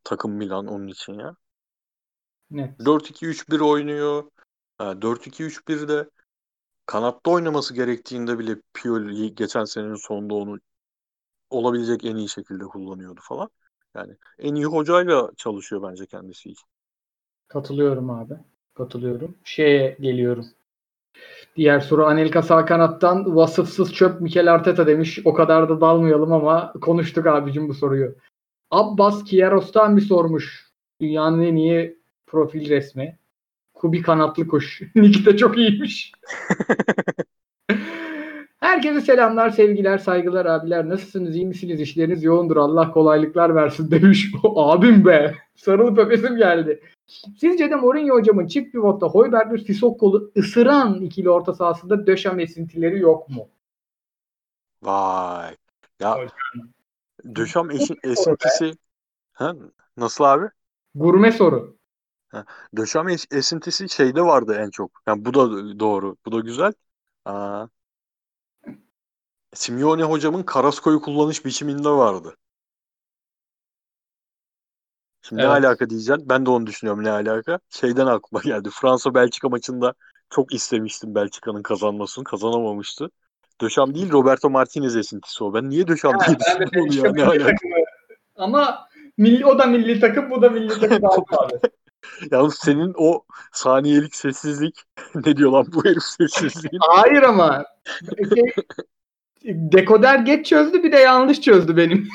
takım 0.04 0.32
Milan 0.32 0.68
onun 0.68 0.88
için 0.88 1.14
ya. 1.14 1.36
Evet. 2.54 2.80
4-2-3-1 2.86 3.60
oynuyor. 3.60 4.32
Ha, 4.78 5.02
4-2-3-1'de 5.02 6.10
kanatta 6.86 7.32
oynaması 7.32 7.74
gerektiğinde 7.74 8.40
bile 8.40 8.56
Pioli 8.74 9.36
geçen 9.36 9.66
senenin 9.66 9.96
sonunda 9.96 10.34
onu 10.34 10.60
olabilecek 11.54 12.06
en 12.06 12.16
iyi 12.16 12.30
şekilde 12.30 12.64
kullanıyordu 12.64 13.20
falan. 13.24 13.50
Yani 13.96 14.16
en 14.40 14.56
iyi 14.56 14.66
hocayla 14.66 15.32
çalışıyor 15.38 15.84
bence 15.90 16.06
kendisi 16.06 16.50
için. 16.50 16.68
Katılıyorum 17.48 18.10
abi. 18.10 18.34
Katılıyorum. 18.74 19.36
Şeye 19.44 19.98
geliyorum. 20.00 20.46
Diğer 21.56 21.80
soru 21.80 22.06
Anelka 22.06 22.42
sağ 22.42 22.66
kanattan 22.66 23.36
vasıfsız 23.36 23.94
çöp 23.94 24.22
Mikel 24.22 24.54
Arteta 24.54 24.88
demiş. 24.88 25.20
O 25.26 25.34
kadar 25.34 25.70
da 25.70 25.82
dalmayalım 25.82 26.34
ama 26.34 26.74
konuştuk 26.82 27.28
abicim 27.28 27.70
bu 27.70 27.74
soruyu. 27.74 28.16
Abbas 28.72 29.24
Kiarostami 29.24 30.02
sormuş. 30.02 30.72
Dünyanın 31.02 31.42
en 31.42 31.56
iyi 31.56 32.00
profil 32.28 32.70
resmi. 32.70 33.18
Kubi 33.74 34.02
kanatlı. 34.02 34.44
Nick 34.96 35.26
de 35.26 35.38
çok 35.38 35.58
iyiymiş. 35.58 36.12
Herkese 38.64 39.02
selamlar, 39.02 39.50
sevgiler, 39.50 39.98
saygılar 39.98 40.46
abiler. 40.46 40.90
Nasılsınız, 40.90 41.36
iyi 41.36 41.46
misiniz? 41.46 41.82
İşleriniz 41.82 42.24
yoğundur. 42.24 42.58
Allah 42.58 42.92
kolaylıklar 42.92 43.56
versin 43.56 43.92
demiş. 43.92 44.32
Abim 44.56 45.06
be. 45.06 45.36
Sarılıp 45.56 45.98
öpesim 45.98 46.38
geldi. 46.38 46.84
Sizce 47.38 47.70
de 47.70 47.76
Mourinho 47.76 48.16
hocamın 48.16 48.48
çift 48.48 48.72
pivotta 48.72 49.08
Hoiberg 49.08 49.52
ve 49.54 49.58
Sissoko'lu 49.58 50.32
ısıran 50.38 51.02
ikili 51.02 51.30
orta 51.30 51.54
sahasında 51.54 52.08
döşem 52.08 52.40
esintileri 52.40 53.00
yok 53.00 53.30
mu? 53.30 53.48
Vay. 54.82 55.56
Ya 56.00 56.18
döşem 57.36 57.72
eşin, 57.72 57.98
esintisi 58.04 58.72
ha, 59.34 59.56
nasıl 59.98 60.24
abi? 60.24 60.46
Gurme 60.96 61.32
soru. 61.32 61.76
Ha, 62.28 62.46
döşem 62.78 63.06
es- 63.10 63.38
esintisi 63.38 63.90
şeyde 63.90 64.22
vardı 64.22 64.58
en 64.60 64.70
çok. 64.70 64.92
Yani 65.08 65.26
bu 65.26 65.34
da 65.34 65.50
doğru. 65.80 66.16
Bu 66.26 66.32
da 66.32 66.40
güzel. 66.40 66.74
Aa, 67.26 67.68
Simeone 69.54 70.04
hocamın 70.04 70.44
Karasko'yu 70.44 71.02
kullanış 71.02 71.46
biçiminde 71.46 71.90
vardı. 71.90 72.36
Şimdi 75.22 75.42
Evet. 75.42 75.52
ne 75.52 75.68
alaka 75.68 75.90
diyeceksin? 75.90 76.30
Ben 76.30 76.46
de 76.46 76.50
onu 76.50 76.68
düşünüyorum 76.68 77.04
ne 77.04 77.12
alaka. 77.12 77.60
Şeyden 77.70 78.06
aklıma 78.06 78.42
geldi. 78.44 78.70
Fransa-Belçika 78.72 79.50
maçında 79.50 79.94
çok 80.30 80.54
istemiştim 80.54 81.16
Belçika'nın 81.16 81.62
kazanmasını. 81.64 82.24
Kazanamamıştı. 82.24 83.10
Döşam 83.62 83.96
değil 83.96 84.12
Roberto 84.12 84.50
Martinez 84.50 84.96
esintisi 84.96 85.44
o. 85.44 85.54
Ben 85.54 85.70
niye 85.70 85.88
Döşam 85.88 86.14
diye 86.28 86.38
ben 86.60 86.92
de 86.92 86.96
ya 86.96 87.12
ne 87.12 87.24
alaka. 87.26 87.68
Ama 88.36 88.88
milli, 89.18 89.46
o 89.46 89.60
da 89.60 89.66
milli 89.66 90.00
takım, 90.00 90.30
bu 90.30 90.42
da 90.42 90.50
milli 90.50 90.80
takım 90.80 91.06
abi. 91.38 91.54
Yalnız 92.32 92.56
senin 92.56 92.94
o 92.98 93.24
saniyelik 93.52 94.16
sessizlik 94.16 94.84
ne 95.16 95.38
diyor 95.38 95.52
lan 95.52 95.66
bu 95.74 95.86
herif 95.86 96.04
sessizliğin? 96.04 96.80
Hayır 96.90 97.24
ama 97.24 97.66
şey, 98.36 98.54
dekoder 99.44 100.20
geç 100.20 100.46
çözdü 100.46 100.84
bir 100.84 100.92
de 100.92 100.98
yanlış 100.98 101.42
çözdü 101.42 101.78
benim. 101.78 102.08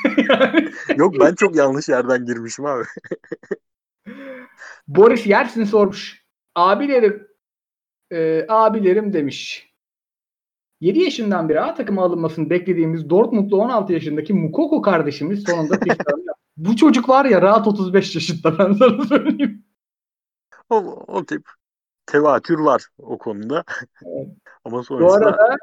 Yok 0.97 1.14
ben 1.20 1.35
çok 1.35 1.57
yanlış 1.57 1.89
yerden 1.89 2.26
girmişim 2.26 2.66
abi. 2.66 2.85
Boris 4.89 5.26
Yersin 5.26 5.64
sormuş. 5.64 6.24
Abilerim 6.55 7.29
e, 8.11 8.47
abilerim 8.49 9.12
demiş. 9.12 9.68
7 10.81 11.01
yaşından 11.01 11.49
beri 11.49 11.61
A 11.61 11.74
takıma 11.74 12.03
alınmasını 12.05 12.51
beklediğimiz 12.51 13.11
Dortmundlu 13.11 13.61
16 13.61 13.93
yaşındaki 13.93 14.35
Mukoko 14.35 14.83
kardeşimiz 14.83 15.45
sonunda. 15.47 15.79
Bu 16.57 16.76
çocuk 16.76 17.09
var 17.09 17.24
ya 17.24 17.43
rahat 17.43 17.66
35 17.66 18.14
yaşında 18.14 18.59
ben 18.59 18.72
sana 18.72 19.05
söyleyeyim. 19.05 19.64
O, 20.70 20.76
o 21.07 21.24
tip 21.24 21.43
tevatür 22.07 22.59
var 22.59 22.87
o 22.99 23.18
konuda. 23.18 23.64
Evet. 24.03 24.29
Ama 24.64 24.79
Bu 24.79 24.85
sonrasında 24.85 25.26
arada 25.26 25.57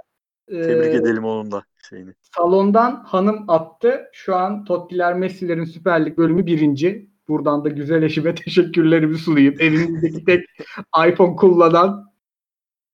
tebrik 0.47 0.93
e, 0.93 0.97
edelim 0.97 1.25
onun 1.25 1.51
da 1.51 1.63
şeyini. 1.89 2.13
salondan 2.35 3.03
hanım 3.03 3.49
attı. 3.49 4.09
Şu 4.13 4.35
an 4.35 4.65
Tottiler 4.65 5.13
Messi'lerin 5.13 5.65
Süper 5.65 6.05
Lig 6.05 6.17
bölümü 6.17 6.45
birinci. 6.45 7.09
Buradan 7.27 7.65
da 7.65 7.69
güzel 7.69 8.03
eşime 8.03 8.35
teşekkürlerimi 8.45 9.17
sunayım. 9.17 9.55
Evimizdeki 9.59 10.25
tek 10.25 10.45
iPhone 11.07 11.35
kullanan 11.35 12.11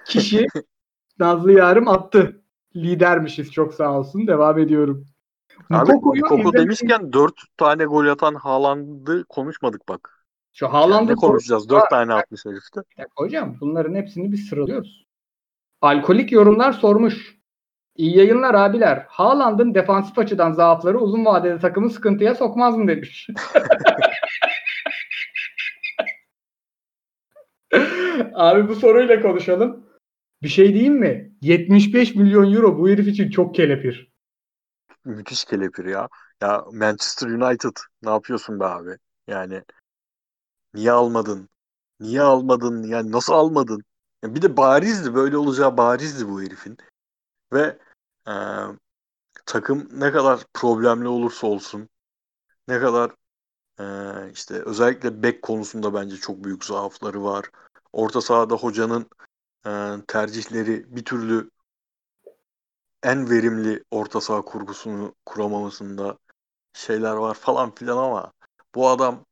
kişi 0.05 0.47
Nazlı 1.19 1.51
Yarım 1.51 1.87
attı. 1.87 2.41
Lidermişiz 2.75 3.51
çok 3.51 3.73
sağ 3.73 3.99
olsun. 3.99 4.27
Devam 4.27 4.59
ediyorum. 4.59 5.05
Abi 5.69 5.91
izlemek- 5.91 6.57
demişken 6.57 7.13
4 7.13 7.33
tane 7.57 7.85
gol 7.85 8.05
atan 8.05 8.35
Haaland'ı 8.35 9.23
konuşmadık 9.29 9.89
bak. 9.89 10.25
Şu 10.53 10.65
Yani 10.65 10.71
Haaland'ı 10.71 11.11
ne 11.11 11.15
konuşacağız? 11.15 11.69
4 11.69 11.89
tane 11.89 12.13
atmış 12.13 12.45
herifte. 12.45 12.81
Hocam 13.15 13.57
bunların 13.61 13.95
hepsini 13.95 14.31
biz 14.31 14.47
sıralıyoruz. 14.49 15.05
Alkolik 15.81 16.31
yorumlar 16.31 16.71
sormuş. 16.71 17.40
İyi 17.95 18.17
yayınlar 18.17 18.53
abiler. 18.53 19.05
Haaland'ın 19.09 19.73
defansif 19.73 20.19
açıdan 20.19 20.51
zaafları 20.51 20.99
uzun 20.99 21.25
vadede 21.25 21.59
takımı 21.59 21.89
sıkıntıya 21.89 22.35
sokmaz 22.35 22.77
mı 22.77 22.87
demiş. 22.87 23.27
Abi 28.33 28.67
bu 28.67 28.75
soruyla 28.75 29.21
konuşalım. 29.21 29.85
Bir 30.43 30.47
şey 30.47 30.73
diyeyim 30.73 30.93
mi? 30.99 31.31
75 31.41 32.15
milyon 32.15 32.53
euro 32.53 32.77
bu 32.77 32.89
herif 32.89 33.07
için 33.07 33.29
çok 33.29 33.55
kelepir. 33.55 34.11
Müthiş 35.05 35.45
kelepir 35.45 35.85
ya. 35.85 36.09
Ya 36.41 36.65
Manchester 36.73 37.27
United 37.27 37.77
ne 38.03 38.09
yapıyorsun 38.09 38.59
be 38.59 38.65
abi? 38.65 38.97
Yani 39.27 39.63
niye 40.73 40.91
almadın? 40.91 41.49
Niye 41.99 42.21
almadın? 42.21 42.83
Yani 42.83 43.11
nasıl 43.11 43.33
almadın? 43.33 43.83
Ya 44.23 44.35
bir 44.35 44.41
de 44.41 44.57
barizdi. 44.57 45.15
Böyle 45.15 45.37
olacağı 45.37 45.77
barizdi 45.77 46.27
bu 46.27 46.41
herifin. 46.41 46.77
Ve 47.53 47.77
e, 48.27 48.33
takım 49.45 49.87
ne 49.91 50.11
kadar 50.11 50.43
problemli 50.53 51.07
olursa 51.07 51.47
olsun 51.47 51.89
ne 52.67 52.79
kadar 52.81 53.11
e, 53.79 53.85
işte 54.33 54.55
özellikle 54.63 55.23
bek 55.23 55.41
konusunda 55.43 55.95
bence 55.95 56.17
çok 56.17 56.43
büyük 56.45 56.65
zaafları 56.65 57.23
var. 57.23 57.51
Orta 57.93 58.21
sahada 58.21 58.55
hocanın 58.55 59.09
e, 59.67 59.71
tercihleri 60.07 60.97
bir 60.97 61.05
türlü 61.05 61.51
en 63.03 63.29
verimli 63.29 63.83
orta 63.91 64.21
saha 64.21 64.41
kurgusunu 64.41 65.15
kuramamasında 65.25 66.17
şeyler 66.73 67.13
var 67.13 67.35
falan 67.35 67.75
filan 67.75 67.97
ama 67.97 68.33
bu 68.75 68.89
adam 68.89 69.25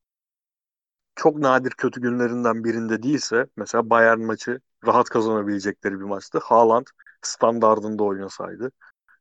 çok 1.15 1.37
nadir 1.37 1.71
kötü 1.71 2.01
günlerinden 2.01 2.63
birinde 2.63 3.03
değilse 3.03 3.47
mesela 3.57 3.89
Bayern 3.89 4.19
maçı 4.21 4.59
rahat 4.85 5.09
kazanabilecekleri 5.09 5.99
bir 5.99 6.05
maçtı. 6.05 6.39
Haaland 6.43 6.85
standardında 7.27 8.03
oynasaydı. 8.03 8.71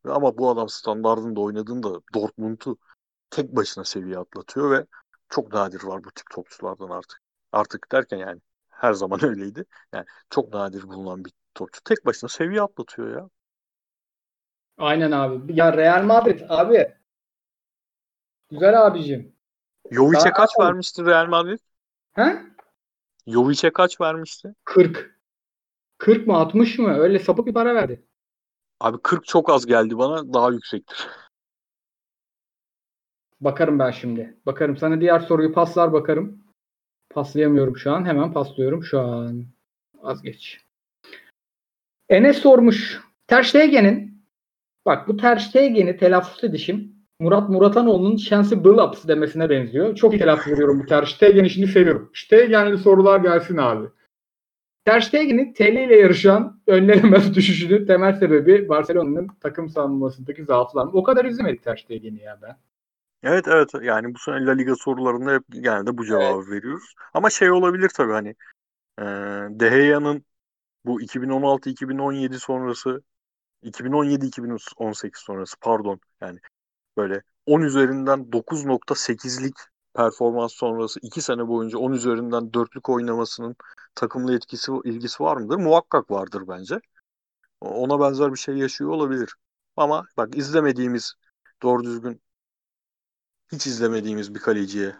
Ama 0.04 0.38
bu 0.38 0.50
adam 0.50 0.68
standardında 0.68 1.40
oynadığında 1.40 2.00
Dortmund'u 2.14 2.78
tek 3.30 3.56
başına 3.56 3.84
seviye 3.84 4.18
atlatıyor 4.18 4.70
ve 4.70 4.86
çok 5.28 5.52
nadir 5.52 5.84
var 5.84 6.04
bu 6.04 6.10
tip 6.10 6.30
topçulardan 6.30 6.90
artık. 6.90 7.20
Artık 7.52 7.92
derken 7.92 8.18
yani 8.18 8.40
her 8.70 8.92
zaman 8.92 9.20
öyleydi. 9.24 9.64
Yani 9.92 10.04
çok 10.30 10.54
nadir 10.54 10.82
bulunan 10.82 11.24
bir 11.24 11.32
topçu. 11.54 11.80
Tek 11.84 12.06
başına 12.06 12.28
seviye 12.28 12.62
atlatıyor 12.62 13.16
ya. 13.16 13.28
Aynen 14.78 15.10
abi. 15.10 15.58
Ya 15.58 15.76
Real 15.76 16.02
Madrid 16.02 16.40
abi. 16.48 16.94
Güzel 18.50 18.86
abicim. 18.86 19.36
Jovic'e 19.90 20.30
kaç 20.30 20.50
vermişti 20.60 21.06
Real 21.06 21.26
Madrid? 21.26 21.58
He? 22.12 22.42
Jovic'e 23.26 23.72
kaç 23.72 24.00
vermişti? 24.00 24.54
40. 24.64 25.17
40 25.98 26.26
mı 26.26 26.36
60 26.36 26.78
mı? 26.78 26.98
Öyle 26.98 27.18
sapık 27.18 27.46
bir 27.46 27.54
para 27.54 27.74
verdi. 27.74 28.02
Abi 28.80 28.98
40 29.02 29.24
çok 29.26 29.50
az 29.50 29.66
geldi 29.66 29.98
bana. 29.98 30.32
Daha 30.34 30.50
yüksektir. 30.50 31.08
Bakarım 33.40 33.78
ben 33.78 33.90
şimdi. 33.90 34.36
Bakarım. 34.46 34.76
Sana 34.76 35.00
diğer 35.00 35.20
soruyu 35.20 35.52
paslar 35.52 35.92
bakarım. 35.92 36.44
Paslayamıyorum 37.10 37.76
şu 37.76 37.92
an. 37.92 38.04
Hemen 38.04 38.32
paslıyorum 38.32 38.84
şu 38.84 39.00
an. 39.00 39.44
Vazgeç. 39.94 40.60
Enes 42.08 42.38
sormuş. 42.38 43.00
Ter 43.26 43.42
Stegen'in 43.42 44.24
bak 44.86 45.08
bu 45.08 45.16
Ter 45.16 45.36
Stegen'i 45.36 45.96
telaffuz 45.96 46.44
edişim 46.44 46.98
Murat 47.20 47.48
Muratanoğlu'nun 47.48 48.16
Şensi 48.16 48.64
Billups 48.64 49.08
demesine 49.08 49.50
benziyor. 49.50 49.94
Çok 49.94 50.12
telaffuz 50.12 50.52
ediyorum 50.52 50.80
bu 50.80 50.86
Ter 50.86 51.04
Stegen 51.04 51.44
işini 51.44 51.66
seviyorum. 51.66 52.10
Stegen'li 52.14 52.78
sorular 52.78 53.20
gelsin 53.20 53.56
abi. 53.56 53.88
Ter 54.88 55.00
Stegen'in 55.00 55.52
TL 55.52 55.62
ile 55.62 55.96
yarışan 55.96 56.60
önlenemez 56.66 57.34
düşüşünün 57.34 57.86
temel 57.86 58.12
sebebi 58.12 58.68
Barcelona'nın 58.68 59.28
takım 59.40 59.68
savunmasındaki 59.68 60.44
zaaflar. 60.44 60.88
O 60.92 61.02
kadar 61.02 61.24
izlemedik 61.24 61.62
Ter 61.62 61.76
Stegen'i 61.76 62.22
ya 62.22 62.38
ben. 62.42 62.56
Evet 63.22 63.48
evet 63.48 63.70
yani 63.82 64.14
bu 64.14 64.18
sene 64.18 64.46
La 64.46 64.52
Liga 64.52 64.74
sorularında 64.76 65.32
hep 65.32 65.42
genelde 65.50 65.98
bu 65.98 66.06
cevabı 66.06 66.42
evet. 66.42 66.50
veriyoruz. 66.50 66.94
Ama 67.14 67.30
şey 67.30 67.50
olabilir 67.50 67.90
tabii 67.96 68.12
hani 68.12 68.34
e, 68.98 69.04
De 69.60 69.68
Gea'nın 69.68 70.24
bu 70.84 71.00
2016-2017 71.00 72.38
sonrası 72.38 73.02
2017-2018 73.62 75.10
sonrası 75.14 75.56
pardon 75.60 76.00
yani 76.20 76.38
böyle 76.96 77.22
10 77.46 77.60
üzerinden 77.60 78.18
9.8'lik 78.18 79.54
performans 79.94 80.52
sonrası 80.52 81.00
2 81.02 81.22
sene 81.22 81.48
boyunca 81.48 81.78
10 81.78 81.92
üzerinden 81.92 82.42
4'lük 82.42 82.92
oynamasının 82.92 83.56
takımla 83.98 84.34
etkisi 84.34 84.72
ilgisi 84.84 85.22
var 85.22 85.36
mıdır? 85.36 85.56
Muhakkak 85.56 86.10
vardır 86.10 86.42
bence. 86.48 86.80
Ona 87.60 88.00
benzer 88.00 88.32
bir 88.32 88.38
şey 88.38 88.56
yaşıyor 88.56 88.90
olabilir. 88.90 89.34
Ama 89.76 90.04
bak 90.16 90.36
izlemediğimiz 90.38 91.14
doğru 91.62 91.84
düzgün 91.84 92.20
hiç 93.52 93.66
izlemediğimiz 93.66 94.34
bir 94.34 94.40
kaleciye 94.40 94.96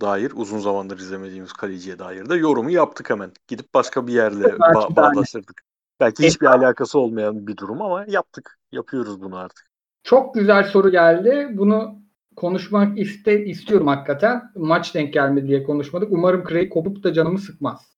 dair 0.00 0.32
uzun 0.34 0.58
zamandır 0.58 0.98
izlemediğimiz 0.98 1.52
kaleciye 1.52 1.98
dair 1.98 2.28
de 2.28 2.34
yorumu 2.34 2.70
yaptık 2.70 3.10
hemen. 3.10 3.32
Gidip 3.48 3.74
başka 3.74 4.06
bir 4.06 4.12
yerle 4.12 4.44
ba- 4.44 4.96
bağdaştırdık. 4.96 5.62
Belki 6.00 6.26
hiçbir 6.26 6.46
alakası 6.46 6.98
olmayan 6.98 7.46
bir 7.46 7.56
durum 7.56 7.82
ama 7.82 8.04
yaptık. 8.08 8.58
Yapıyoruz 8.72 9.22
bunu 9.22 9.36
artık. 9.36 9.70
Çok 10.02 10.34
güzel 10.34 10.64
soru 10.64 10.90
geldi. 10.90 11.48
Bunu 11.52 12.02
konuşmak 12.36 12.98
iste, 12.98 13.44
istiyorum 13.44 13.86
hakikaten. 13.86 14.42
Maç 14.54 14.94
denk 14.94 15.12
gelmedi 15.12 15.48
diye 15.48 15.62
konuşmadık. 15.62 16.12
Umarım 16.12 16.44
Craig 16.48 16.72
kopup 16.72 17.04
da 17.04 17.12
canımı 17.12 17.38
sıkmaz. 17.38 17.91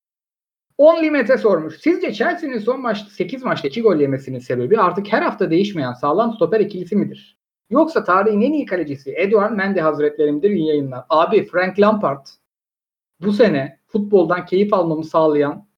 10 0.78 1.02
limete 1.02 1.38
sormuş. 1.38 1.80
Sizce 1.80 2.12
Chelsea'nin 2.12 2.58
son 2.58 2.80
maçta 2.80 3.10
8 3.10 3.42
maçta 3.42 3.68
2 3.68 3.82
gol 3.82 3.96
yemesinin 3.96 4.38
sebebi 4.38 4.78
artık 4.80 5.12
her 5.12 5.22
hafta 5.22 5.50
değişmeyen 5.50 5.92
sağlam 5.92 6.32
stoper 6.32 6.60
ikilisi 6.60 6.96
midir? 6.96 7.38
Yoksa 7.70 8.04
tarihin 8.04 8.40
en 8.40 8.52
iyi 8.52 8.66
kalecisi 8.66 9.12
Eduard 9.12 9.52
Mendy 9.52 9.80
Hazretleri 9.80 10.32
midir? 10.32 10.50
Yayınlar. 10.50 11.04
Abi 11.08 11.46
Frank 11.46 11.80
Lampard 11.80 12.26
bu 13.20 13.32
sene 13.32 13.78
futboldan 13.86 14.46
keyif 14.46 14.72
almamı 14.72 15.04
sağlayan 15.04 15.68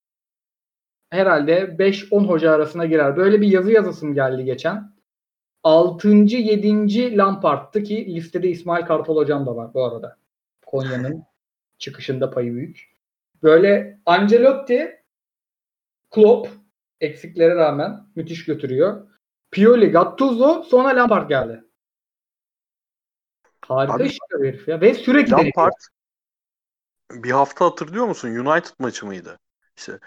herhalde 1.09 1.53
5-10 1.79 2.25
hoca 2.25 2.51
arasına 2.51 2.85
girer. 2.85 3.17
Böyle 3.17 3.41
bir 3.41 3.47
yazı 3.47 3.71
yazısım 3.71 4.13
geldi 4.13 4.45
geçen. 4.45 4.97
6. 5.63 6.07
7. 6.07 7.17
Lampard'tı 7.17 7.83
ki 7.83 8.15
listede 8.15 8.49
İsmail 8.49 8.85
Kartal 8.85 9.15
hocam 9.15 9.45
da 9.45 9.55
var 9.55 9.73
bu 9.73 9.83
arada. 9.83 10.17
Konya'nın 10.65 11.23
çıkışında 11.77 12.31
payı 12.31 12.53
büyük. 12.53 12.96
Böyle 13.43 13.99
Ancelotti, 14.05 15.03
Klopp 16.11 16.49
eksiklere 17.01 17.55
rağmen 17.55 18.07
müthiş 18.15 18.45
götürüyor. 18.45 19.07
Pioli, 19.51 19.91
Gattuso 19.91 20.63
sonra 20.63 20.87
Lampard 20.87 21.29
geldi. 21.29 21.63
Harika 23.61 23.95
Abi, 23.95 24.05
işte 24.05 24.25
herif 24.39 24.67
ya. 24.67 24.81
Ve 24.81 24.93
sürekli 24.93 25.31
Lampard 25.31 25.73
bir 27.11 27.31
hafta 27.31 27.65
hatırlıyor 27.65 28.05
musun? 28.05 28.29
United 28.29 28.75
maçı 28.79 29.05
mıydı? 29.05 29.39
İşte 29.77 29.99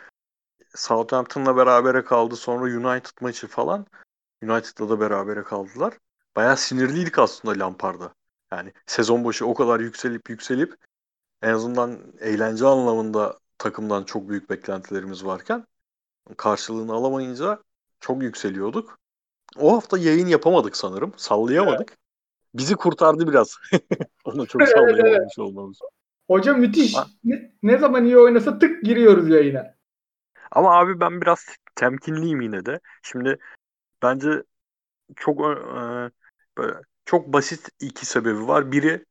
Southampton'la 0.74 1.56
berabere 1.56 2.04
kaldı. 2.04 2.36
Sonra 2.36 2.64
United 2.64 3.16
maçı 3.20 3.46
falan. 3.46 3.86
United'la 4.42 4.88
da 4.88 5.00
berabere 5.00 5.42
kaldılar. 5.42 5.94
Bayağı 6.36 6.56
sinirliydik 6.56 7.18
aslında 7.18 7.64
Lampard'a. 7.64 8.14
Yani 8.52 8.72
sezon 8.86 9.24
başı 9.24 9.46
o 9.46 9.54
kadar 9.54 9.80
yükselip 9.80 10.30
yükselip 10.30 10.76
en 11.42 11.50
azından 11.54 11.98
eğlence 12.20 12.66
anlamında 12.66 13.38
takımdan 13.58 14.04
çok 14.04 14.28
büyük 14.28 14.50
beklentilerimiz 14.50 15.24
varken 15.24 15.66
karşılığını 16.36 16.92
alamayınca 16.92 17.62
çok 18.00 18.22
yükseliyorduk. 18.22 18.98
O 19.58 19.76
hafta 19.76 19.98
yayın 19.98 20.26
yapamadık 20.26 20.76
sanırım. 20.76 21.12
Sallayamadık. 21.16 21.98
Bizi 22.54 22.74
kurtardı 22.74 23.28
biraz. 23.28 23.56
Onu 24.24 24.46
çok 24.46 24.62
sallayamamış 24.62 25.00
evet, 25.04 25.16
evet. 25.20 25.38
olmamız. 25.38 25.78
Hoca 26.26 26.54
müthiş. 26.54 26.96
Ne, 27.24 27.52
ne 27.62 27.78
zaman 27.78 28.04
iyi 28.04 28.18
oynasa 28.18 28.58
tık 28.58 28.84
giriyoruz 28.84 29.28
yayına. 29.28 29.74
Ama 30.50 30.78
abi 30.78 31.00
ben 31.00 31.20
biraz 31.20 31.46
temkinliyim 31.74 32.40
yine 32.40 32.66
de. 32.66 32.80
Şimdi 33.02 33.38
bence 34.02 34.42
çok 35.16 35.40
e, 35.40 35.50
böyle 36.58 36.74
çok 37.04 37.32
basit 37.32 37.68
iki 37.80 38.06
sebebi 38.06 38.48
var. 38.48 38.72
Biri 38.72 39.04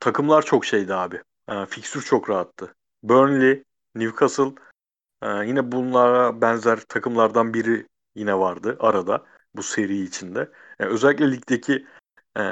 takımlar 0.00 0.42
çok 0.42 0.64
şeydi 0.64 0.94
abi. 0.94 1.22
E, 1.48 1.66
fikstür 1.66 2.02
çok 2.02 2.30
rahattı. 2.30 2.74
Burnley, 3.02 3.64
Newcastle 3.94 4.52
e, 5.22 5.28
yine 5.28 5.72
bunlara 5.72 6.40
benzer 6.40 6.80
takımlardan 6.80 7.54
biri 7.54 7.86
yine 8.14 8.38
vardı 8.38 8.76
arada 8.80 9.26
bu 9.54 9.62
seri 9.62 10.02
içinde. 10.02 10.50
Yani 10.78 10.90
özellikle 10.90 11.32
ligdeki 11.32 11.86
e, 12.38 12.42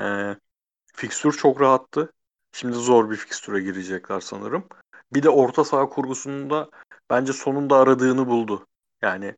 fikstür 0.94 1.32
çok 1.32 1.60
rahattı. 1.60 2.12
Şimdi 2.52 2.76
zor 2.76 3.10
bir 3.10 3.16
fikstüre 3.16 3.60
girecekler 3.60 4.20
sanırım. 4.20 4.68
Bir 5.14 5.22
de 5.22 5.30
orta 5.30 5.64
saha 5.64 5.88
kurgusunda 5.88 6.70
bence 7.10 7.32
sonunda 7.32 7.76
aradığını 7.76 8.26
buldu. 8.26 8.66
Yani 9.02 9.36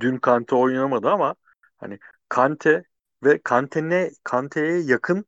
dün 0.00 0.16
Kante 0.18 0.54
oynamadı 0.54 1.10
ama 1.10 1.34
hani 1.76 1.98
Kante 2.28 2.84
ve 3.24 3.40
Kante 3.42 3.88
ne 3.88 4.10
Kante'ye 4.24 4.80
yakın 4.80 5.24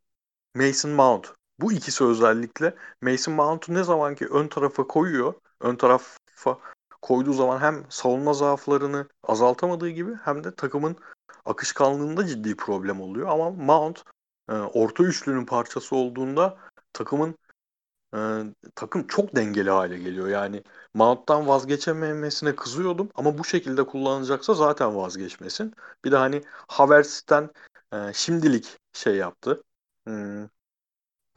Mason 0.55 0.91
Mount. 0.91 1.36
Bu 1.61 1.73
ikisi 1.73 2.05
özellikle 2.05 2.75
Mason 3.03 3.35
Mount'u 3.35 3.75
ne 3.75 3.85
zamanki 3.85 4.27
ön 4.27 4.49
tarafa 4.49 4.87
koyuyor, 4.87 5.35
ön 5.61 5.77
tarafa 5.77 6.59
koyduğu 7.03 7.33
zaman 7.33 7.59
hem 7.59 7.85
savunma 7.89 8.33
zaaflarını 8.33 9.09
azaltamadığı 9.23 9.89
gibi 9.89 10.15
hem 10.25 10.45
de 10.45 10.55
takımın 10.55 10.97
akışkanlığında 11.45 12.27
ciddi 12.27 12.57
problem 12.57 13.01
oluyor. 13.01 13.29
Ama 13.29 13.51
Mount 13.51 14.03
e, 14.49 14.53
orta 14.53 15.05
üçlünün 15.05 15.47
parçası 15.47 15.97
olduğunda 15.97 16.59
takımın 16.93 17.35
e, 18.15 18.19
takım 18.75 19.07
çok 19.07 19.37
dengeli 19.37 19.71
hale 19.71 19.99
geliyor. 19.99 20.29
Yani 20.29 20.63
Mount'tan 20.95 21.49
vazgeçememesine 21.49 22.57
kızıyordum 22.57 23.09
ama 23.15 23.39
bu 23.39 23.45
şekilde 23.45 23.87
kullanacaksa 23.87 24.55
zaten 24.55 24.97
vazgeçmesin. 24.97 25.75
Bir 26.05 26.13
de 26.13 26.17
hani 26.17 26.43
Havertz'ten 26.69 27.51
e, 27.93 28.13
şimdilik 28.15 28.79
şey 28.93 29.17
yaptı. 29.17 29.63
Hmm, 30.07 30.49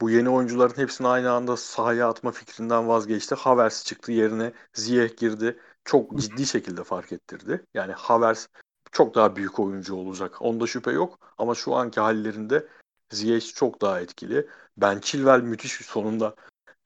bu 0.00 0.10
yeni 0.10 0.28
oyuncuların 0.28 0.76
hepsini 0.76 1.08
aynı 1.08 1.32
anda 1.32 1.56
sahaya 1.56 2.08
atma 2.08 2.32
fikrinden 2.32 2.88
vazgeçti. 2.88 3.34
Havertz 3.34 3.84
çıktı 3.84 4.12
yerine 4.12 4.52
Ziyech 4.74 5.16
girdi. 5.16 5.58
Çok 5.84 6.18
ciddi 6.18 6.46
şekilde 6.46 6.84
fark 6.84 7.12
ettirdi. 7.12 7.66
Yani 7.74 7.92
Havertz 7.92 8.48
çok 8.92 9.14
daha 9.14 9.36
büyük 9.36 9.58
oyuncu 9.58 9.94
olacak. 9.94 10.42
Onda 10.42 10.66
şüphe 10.66 10.92
yok. 10.92 11.18
Ama 11.38 11.54
şu 11.54 11.74
anki 11.74 12.00
hallerinde 12.00 12.68
Ziyech 13.10 13.54
çok 13.54 13.80
daha 13.80 14.00
etkili. 14.00 14.48
Ben 14.76 15.00
Chilwell 15.00 15.40
müthiş 15.40 15.72
sonunda 15.72 16.34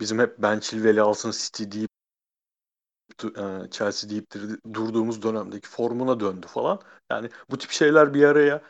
bizim 0.00 0.18
hep 0.18 0.38
Ben 0.38 0.60
Chilwell'i 0.60 1.00
alsın 1.00 1.30
City 1.30 1.64
deyip 1.70 1.90
e, 3.38 3.70
Chelsea 3.70 4.10
deyip 4.10 4.26
durduğumuz 4.74 5.22
dönemdeki 5.22 5.68
formuna 5.68 6.20
döndü 6.20 6.46
falan. 6.46 6.80
Yani 7.10 7.30
bu 7.50 7.58
tip 7.58 7.70
şeyler 7.70 8.14
bir 8.14 8.24
araya 8.24 8.62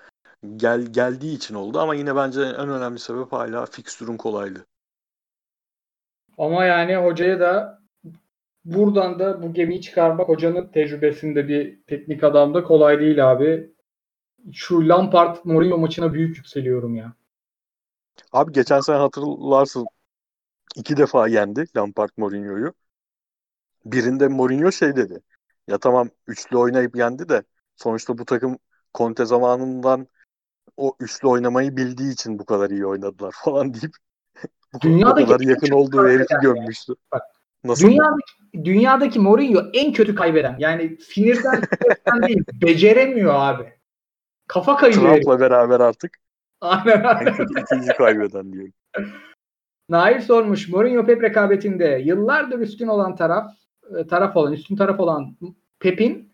gel 0.57 0.81
geldiği 0.87 1.37
için 1.37 1.55
oldu 1.55 1.79
ama 1.81 1.95
yine 1.95 2.17
bence 2.17 2.41
en 2.43 2.69
önemli 2.69 2.99
sebep 2.99 3.33
hala 3.33 3.67
fikstürün 3.67 4.17
kolaylığı. 4.17 4.67
Ama 6.39 6.65
yani 6.65 6.97
hocaya 6.97 7.41
da 7.41 7.79
buradan 8.65 9.19
da 9.19 9.43
bu 9.43 9.55
gemiyi 9.55 9.81
çıkarmak 9.83 10.29
hocanın 10.29 10.69
tecrübesinde 10.69 11.49
bir 11.49 11.83
teknik 11.87 12.25
adamda 12.25 12.65
kolay 12.65 13.01
değil 13.01 13.33
abi. 13.33 13.71
Şu 14.53 14.89
Lampard 14.91 15.37
Mourinho 15.45 15.79
maçına 15.79 16.15
büyük 16.15 16.37
yükseliyorum 16.39 16.97
ya. 16.97 17.15
Abi 18.33 18.53
geçen 18.53 18.81
sene 18.81 18.97
hatırlarsın 18.97 19.87
iki 20.77 20.97
defa 20.99 21.29
yendi 21.29 21.67
Lampard 21.77 22.11
Mourinho'yu. 22.19 22.75
Birinde 23.85 24.29
Mourinho 24.29 24.73
şey 24.73 24.97
dedi. 24.97 25.21
Ya 25.69 25.79
tamam 25.79 26.11
üçlü 26.27 26.57
oynayıp 26.57 26.97
yendi 26.97 27.29
de 27.29 27.43
sonuçta 27.77 28.19
bu 28.19 28.25
takım 28.25 28.59
Conte 28.95 29.25
zamanından 29.25 30.07
o 30.77 30.97
üçlü 31.01 31.29
oynamayı 31.29 31.77
bildiği 31.77 32.13
için 32.13 32.39
bu 32.39 32.45
kadar 32.45 32.71
iyi 32.71 32.87
oynadılar 32.87 33.35
falan 33.45 33.75
deyip 33.75 33.93
bu, 34.75 34.81
dünyadaki 34.81 35.27
kadar 35.27 35.41
yakın 35.41 35.71
olduğu 35.71 36.09
herifi 36.09 36.35
gömmüştü. 36.43 36.95
Bak, 37.13 37.23
Nasıl? 37.65 37.89
Dünyadaki, 37.89 38.65
dünyadaki 38.65 39.19
Mourinho 39.19 39.63
en 39.73 39.93
kötü 39.93 40.15
kaybeden. 40.15 40.57
Yani 40.59 40.97
sinirden, 41.01 41.63
değil, 42.29 42.45
beceremiyor 42.63 43.35
abi. 43.35 43.73
Kafa 44.47 44.77
kayıyor. 44.77 45.03
Trump'la 45.03 45.41
beraber 45.41 45.81
artık. 45.81 46.17
Aynen. 46.61 47.27
En 47.27 47.37
kötü 47.37 47.61
ikinci 47.61 47.89
kaybeden 47.89 48.53
diyorum. 48.53 48.73
Nail 49.89 50.21
sormuş. 50.21 50.69
Mourinho 50.69 51.07
Pep 51.07 51.23
rekabetinde 51.23 52.03
yıllardır 52.05 52.59
üstün 52.59 52.87
olan 52.89 53.17
taraf 53.17 53.51
e, 53.99 54.07
taraf 54.07 54.37
olan, 54.37 54.53
üstün 54.53 54.77
taraf 54.77 55.01
olan 55.01 55.37
Pep'in 55.79 56.34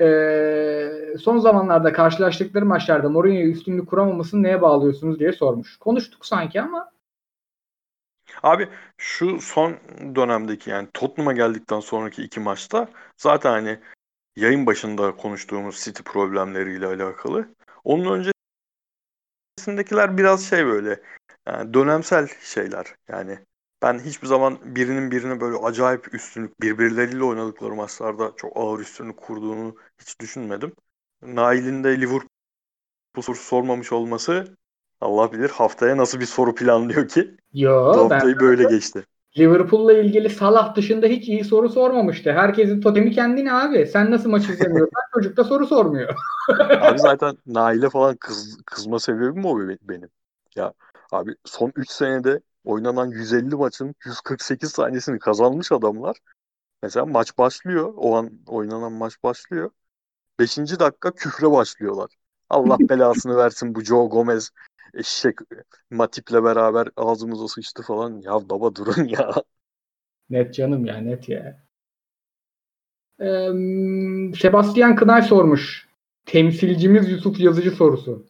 e, 0.00 1.18
son 1.18 1.38
zamanlarda 1.38 1.92
karşılaştıkları 1.92 2.66
maçlarda 2.66 3.08
Mourinho'ya 3.08 3.46
üstünlük 3.46 3.88
kuramamasını 3.88 4.42
neye 4.42 4.62
bağlıyorsunuz 4.62 5.18
diye 5.18 5.32
sormuş. 5.32 5.76
Konuştuk 5.76 6.26
sanki 6.26 6.60
ama 6.60 6.90
Abi 8.42 8.68
şu 8.96 9.40
son 9.40 9.76
dönemdeki 10.14 10.70
yani 10.70 10.88
Tottenham'a 10.94 11.32
geldikten 11.32 11.80
sonraki 11.80 12.22
iki 12.22 12.40
maçta 12.40 12.88
zaten 13.16 13.50
hani 13.50 13.80
yayın 14.36 14.66
başında 14.66 15.16
konuştuğumuz 15.16 15.84
City 15.84 16.02
problemleriyle 16.02 16.86
alakalı. 16.86 17.48
Onun 17.84 18.32
ötesindekiler 19.58 20.18
biraz 20.18 20.44
şey 20.44 20.66
böyle 20.66 21.02
yani 21.46 21.74
dönemsel 21.74 22.28
şeyler. 22.42 22.86
Yani 23.08 23.38
ben 23.82 23.98
hiçbir 23.98 24.26
zaman 24.26 24.76
birinin 24.76 25.10
birine 25.10 25.40
böyle 25.40 25.56
acayip 25.56 26.14
üstünlük 26.14 26.60
birbirleriyle 26.62 27.24
oynadıkları 27.24 27.74
maçlarda 27.74 28.32
çok 28.36 28.56
ağır 28.56 28.78
üstünlük 28.80 29.16
kurduğunu 29.16 29.76
hiç 30.00 30.20
düşünmedim. 30.20 30.74
Nail'in 31.22 31.84
de 31.84 32.00
Liverpool 32.00 32.28
sorusu 33.22 33.44
sormamış 33.44 33.92
olması 33.92 34.56
Allah 35.00 35.32
bilir 35.32 35.50
haftaya 35.50 35.96
nasıl 35.96 36.20
bir 36.20 36.26
soru 36.26 36.54
planlıyor 36.54 37.08
ki. 37.08 37.36
Yo, 37.52 37.70
Bu 37.92 38.00
haftayı 38.00 38.40
ben 38.40 38.40
böyle 38.40 38.64
geçti. 38.66 39.06
Liverpool'la 39.38 39.92
ilgili 39.94 40.30
Salah 40.30 40.76
dışında 40.76 41.06
hiç 41.06 41.28
iyi 41.28 41.44
soru 41.44 41.68
sormamıştı. 41.68 42.32
Herkesin 42.32 42.80
totemi 42.80 43.12
kendine 43.12 43.52
abi. 43.52 43.86
Sen 43.86 44.10
nasıl 44.10 44.30
maç 44.30 44.48
izlemiyorsan 44.48 45.02
çocuk 45.14 45.36
da 45.36 45.44
soru 45.44 45.66
sormuyor. 45.66 46.14
Abi 46.78 46.98
zaten 46.98 47.38
Nail'e 47.46 47.90
falan 47.90 48.16
kız, 48.16 48.58
kızma 48.66 48.98
sebebim 49.00 49.44
o 49.44 49.58
be- 49.68 49.78
benim. 49.82 50.10
Ya 50.56 50.74
abi 51.12 51.34
son 51.44 51.72
3 51.76 51.90
senede 51.90 52.40
oynanan 52.64 53.10
150 53.10 53.56
maçın 53.56 53.94
148 54.04 54.72
tanesini 54.72 55.18
kazanmış 55.18 55.72
adamlar. 55.72 56.16
Mesela 56.82 57.06
maç 57.06 57.38
başlıyor. 57.38 57.92
O 57.96 58.16
an 58.16 58.30
oynanan 58.46 58.92
maç 58.92 59.22
başlıyor. 59.22 59.70
5. 60.38 60.56
dakika 60.56 61.10
küfre 61.10 61.50
başlıyorlar. 61.50 62.10
Allah 62.50 62.78
belasını 62.88 63.36
versin 63.36 63.74
bu 63.74 63.84
Joe 63.84 64.08
Gomez 64.08 64.50
eşek 64.94 65.36
Matip'le 65.90 66.32
beraber 66.32 66.88
ağzımıza 66.96 67.48
sıçtı 67.48 67.82
falan. 67.82 68.20
Ya 68.20 68.32
baba 68.50 68.74
durun 68.74 69.04
ya. 69.04 69.32
Net 70.30 70.54
canım 70.54 70.84
ya 70.84 70.96
net 70.96 71.28
ya. 71.28 71.66
Ee, 73.20 73.48
Sebastian 74.40 74.96
Kınay 74.96 75.22
sormuş. 75.22 75.88
Temsilcimiz 76.26 77.10
Yusuf 77.10 77.40
Yazıcı 77.40 77.70
sorusu. 77.70 78.29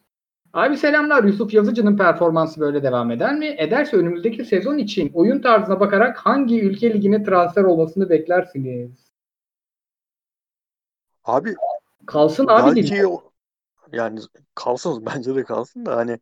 Abi 0.53 0.77
selamlar. 0.77 1.23
Yusuf 1.23 1.53
Yazıcı'nın 1.53 1.97
performansı 1.97 2.59
böyle 2.59 2.83
devam 2.83 3.11
eder 3.11 3.35
mi? 3.35 3.55
Ederse 3.57 3.97
önümüzdeki 3.97 4.45
sezon 4.45 4.77
için 4.77 5.11
oyun 5.13 5.41
tarzına 5.41 5.79
bakarak 5.79 6.17
hangi 6.17 6.61
ülke 6.61 6.93
ligine 6.93 7.23
transfer 7.23 7.63
olmasını 7.63 8.09
beklersiniz? 8.09 8.91
Abi 11.23 11.55
Kalsın 12.05 12.47
abi 12.47 12.75
belki 12.75 13.07
o- 13.07 13.31
yani 13.93 14.19
kalsın 14.55 15.05
bence 15.07 15.35
de 15.35 15.43
kalsın 15.43 15.85
da 15.85 15.97
hani 15.97 16.19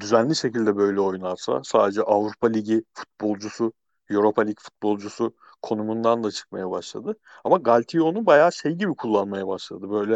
düzenli 0.00 0.36
şekilde 0.36 0.76
böyle 0.76 1.00
oynarsa 1.00 1.60
sadece 1.64 2.02
Avrupa 2.02 2.46
Ligi 2.46 2.84
futbolcusu, 2.94 3.72
Europa 4.10 4.42
Lig 4.42 4.58
futbolcusu 4.60 5.34
konumundan 5.62 6.24
da 6.24 6.30
çıkmaya 6.30 6.70
başladı. 6.70 7.16
Ama 7.44 7.56
Galtier 7.56 8.00
onu 8.00 8.26
bayağı 8.26 8.52
şey 8.52 8.72
gibi 8.72 8.94
kullanmaya 8.94 9.48
başladı. 9.48 9.90
Böyle 9.90 10.14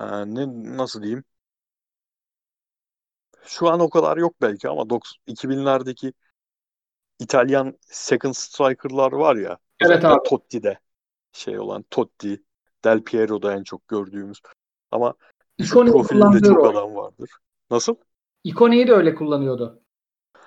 e, 0.00 0.04
ne 0.34 0.76
nasıl 0.76 1.02
diyeyim? 1.02 1.24
Şu 3.44 3.68
an 3.68 3.80
o 3.80 3.90
kadar 3.90 4.16
yok 4.16 4.34
belki 4.42 4.68
ama 4.68 4.90
90 4.90 5.18
2000'lerdeki 5.26 6.12
İtalyan 7.18 7.78
second 7.80 8.34
striker'lar 8.34 9.12
var 9.12 9.36
ya. 9.36 9.58
Evet 9.80 10.04
abi. 10.04 10.28
Totti'de 10.28 10.78
şey 11.32 11.58
olan 11.58 11.84
Totti, 11.90 12.42
Del 12.84 13.04
Piero'da 13.04 13.54
en 13.54 13.62
çok 13.62 13.88
gördüğümüz. 13.88 14.40
Ama 14.90 15.14
profilde 15.86 16.08
kullandığı 16.08 16.42
çok 16.42 16.66
adam 16.66 16.94
vardır. 16.94 17.30
Nasıl? 17.70 17.94
Ikone'yi 18.44 18.86
de 18.86 18.92
öyle 18.92 19.14
kullanıyordu. 19.14 19.82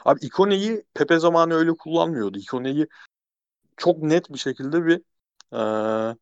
Abi 0.06 0.20
Ikone'yi 0.22 0.84
Pepe 0.94 1.20
zamanı 1.20 1.54
öyle 1.54 1.72
kullanmıyordu. 1.72 2.40
Ikone'yi 2.40 2.88
çok 3.78 4.04
net 4.04 4.30
bir 4.34 4.38
şekilde 4.38 4.86
bir 4.86 5.02
eee 5.54 6.16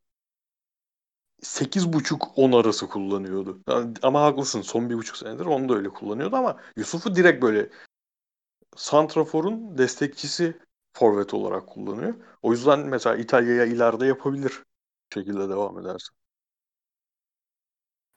8.5-10 1.42 2.52
arası 2.52 2.88
kullanıyordu. 2.88 3.62
Yani- 3.70 3.94
ama 4.02 4.22
haklısın 4.22 4.62
son 4.62 4.90
bir 4.90 4.96
buçuk 4.96 5.18
senedir 5.18 5.46
onu 5.46 5.70
da 5.70 5.76
öyle 5.76 5.90
kullanıyordu 5.90 6.36
ama 6.36 6.58
Yusuf'u 6.76 7.16
direkt 7.16 7.44
böyle 7.44 7.70
Santrafor'un 8.76 9.78
destekçisi 9.78 10.58
forvet 10.94 11.34
olarak 11.34 11.68
kullanıyor. 11.68 12.14
O 12.42 12.52
yüzden 12.52 12.80
mesela 12.80 13.16
İtalya'ya 13.16 13.66
ileride 13.66 14.06
yapabilir 14.06 14.64
bu 15.12 15.20
şekilde 15.20 15.50
devam 15.50 15.80
ederse. 15.80 16.08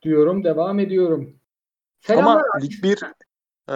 Diyorum 0.03 0.45
devam 0.45 0.79
ediyorum. 0.79 1.41
Selamlar 2.01 2.33
Ama 2.33 2.61
Lig 2.63 2.83
1 2.83 3.03
e, 3.71 3.75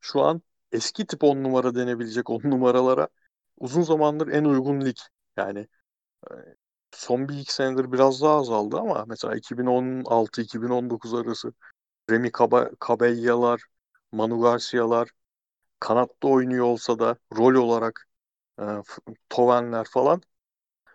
şu 0.00 0.20
an 0.20 0.42
eski 0.72 1.06
tip 1.06 1.24
10 1.24 1.44
numara 1.44 1.74
denebilecek 1.74 2.30
10 2.30 2.40
numaralara 2.44 3.08
uzun 3.56 3.82
zamandır 3.82 4.28
en 4.28 4.44
uygun 4.44 4.80
lig. 4.80 4.96
Yani 5.36 5.68
e, 6.30 6.32
son 6.92 7.28
bir 7.28 7.38
iki 7.38 7.54
senedir 7.54 7.92
biraz 7.92 8.22
daha 8.22 8.38
azaldı 8.38 8.76
ama 8.78 9.04
mesela 9.08 9.36
2016-2019 9.36 11.14
arası 11.14 11.52
Remy 12.10 12.28
Caba- 12.28 12.72
Cabella'lar, 12.88 13.62
Manu 14.12 14.40
Garcia'lar 14.42 15.08
kanatta 15.80 16.28
oynuyor 16.28 16.66
olsa 16.66 16.98
da 16.98 17.16
rol 17.38 17.54
olarak 17.54 18.08
e, 18.60 18.64
Tovenler 19.30 19.86
falan 19.90 20.22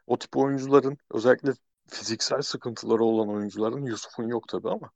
o 0.07 0.17
tip 0.19 0.37
oyuncuların 0.37 0.97
özellikle 1.11 1.51
fiziksel 1.87 2.41
sıkıntıları 2.41 3.03
olan 3.03 3.29
oyuncuların 3.29 3.85
Yusuf'un 3.85 4.27
yok 4.27 4.47
tabii 4.47 4.69
ama 4.69 4.91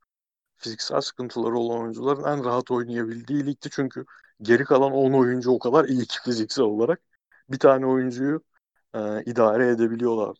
fiziksel 0.57 1.01
sıkıntıları 1.01 1.57
olan 1.57 1.81
oyuncuların 1.81 2.23
en 2.37 2.45
rahat 2.45 2.71
oynayabildiği 2.71 3.45
ligdi. 3.45 3.69
Çünkü 3.71 4.05
geri 4.41 4.63
kalan 4.65 4.91
10 4.93 5.13
oyuncu 5.13 5.51
o 5.51 5.59
kadar 5.59 5.85
iyi 5.85 6.05
ki 6.07 6.17
fiziksel 6.25 6.65
olarak 6.65 7.01
bir 7.49 7.59
tane 7.59 7.85
oyuncuyu 7.87 8.43
e, 8.95 9.23
idare 9.25 9.69
edebiliyorlar. 9.69 10.37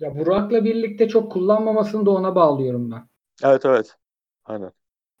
Ya 0.00 0.14
Burak'la 0.16 0.64
birlikte 0.64 1.08
çok 1.08 1.32
kullanmamasını 1.32 2.06
da 2.06 2.10
ona 2.10 2.34
bağlıyorum 2.34 2.90
ben. 2.90 3.08
Evet 3.42 3.64
evet. 3.66 3.96
Aynen. 4.44 4.72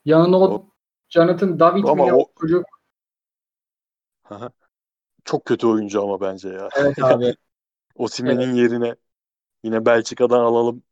Yanına 0.04 0.36
o 0.38 0.54
O- 0.54 0.66
Jonathan 1.08 1.60
David 1.60 1.84
Ama 1.84 2.04
bile 2.04 2.14
o- 2.14 2.32
çocuk. 2.40 2.64
Çok 5.24 5.44
kötü 5.44 5.66
oyuncu 5.66 6.02
ama 6.02 6.20
bence 6.20 6.48
ya. 6.48 6.68
Evet 6.76 7.02
abi. 7.02 7.34
Osimhen'in 7.94 8.54
yerine 8.54 8.96
yine 9.64 9.86
Belçika'dan 9.86 10.40
alalım. 10.40 10.82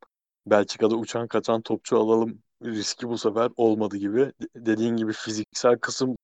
Belçika'da 0.47 0.97
uçan 0.97 1.29
kaçan 1.29 1.63
topçu 1.63 1.99
alalım. 1.99 2.43
Riski 2.65 3.09
bu 3.09 3.19
sefer 3.19 3.51
olmadı 3.57 3.97
gibi. 3.97 4.21
De- 4.21 4.67
Dediğin 4.67 4.97
gibi 4.97 5.13
fiziksel 5.13 5.79
kısım 5.79 6.17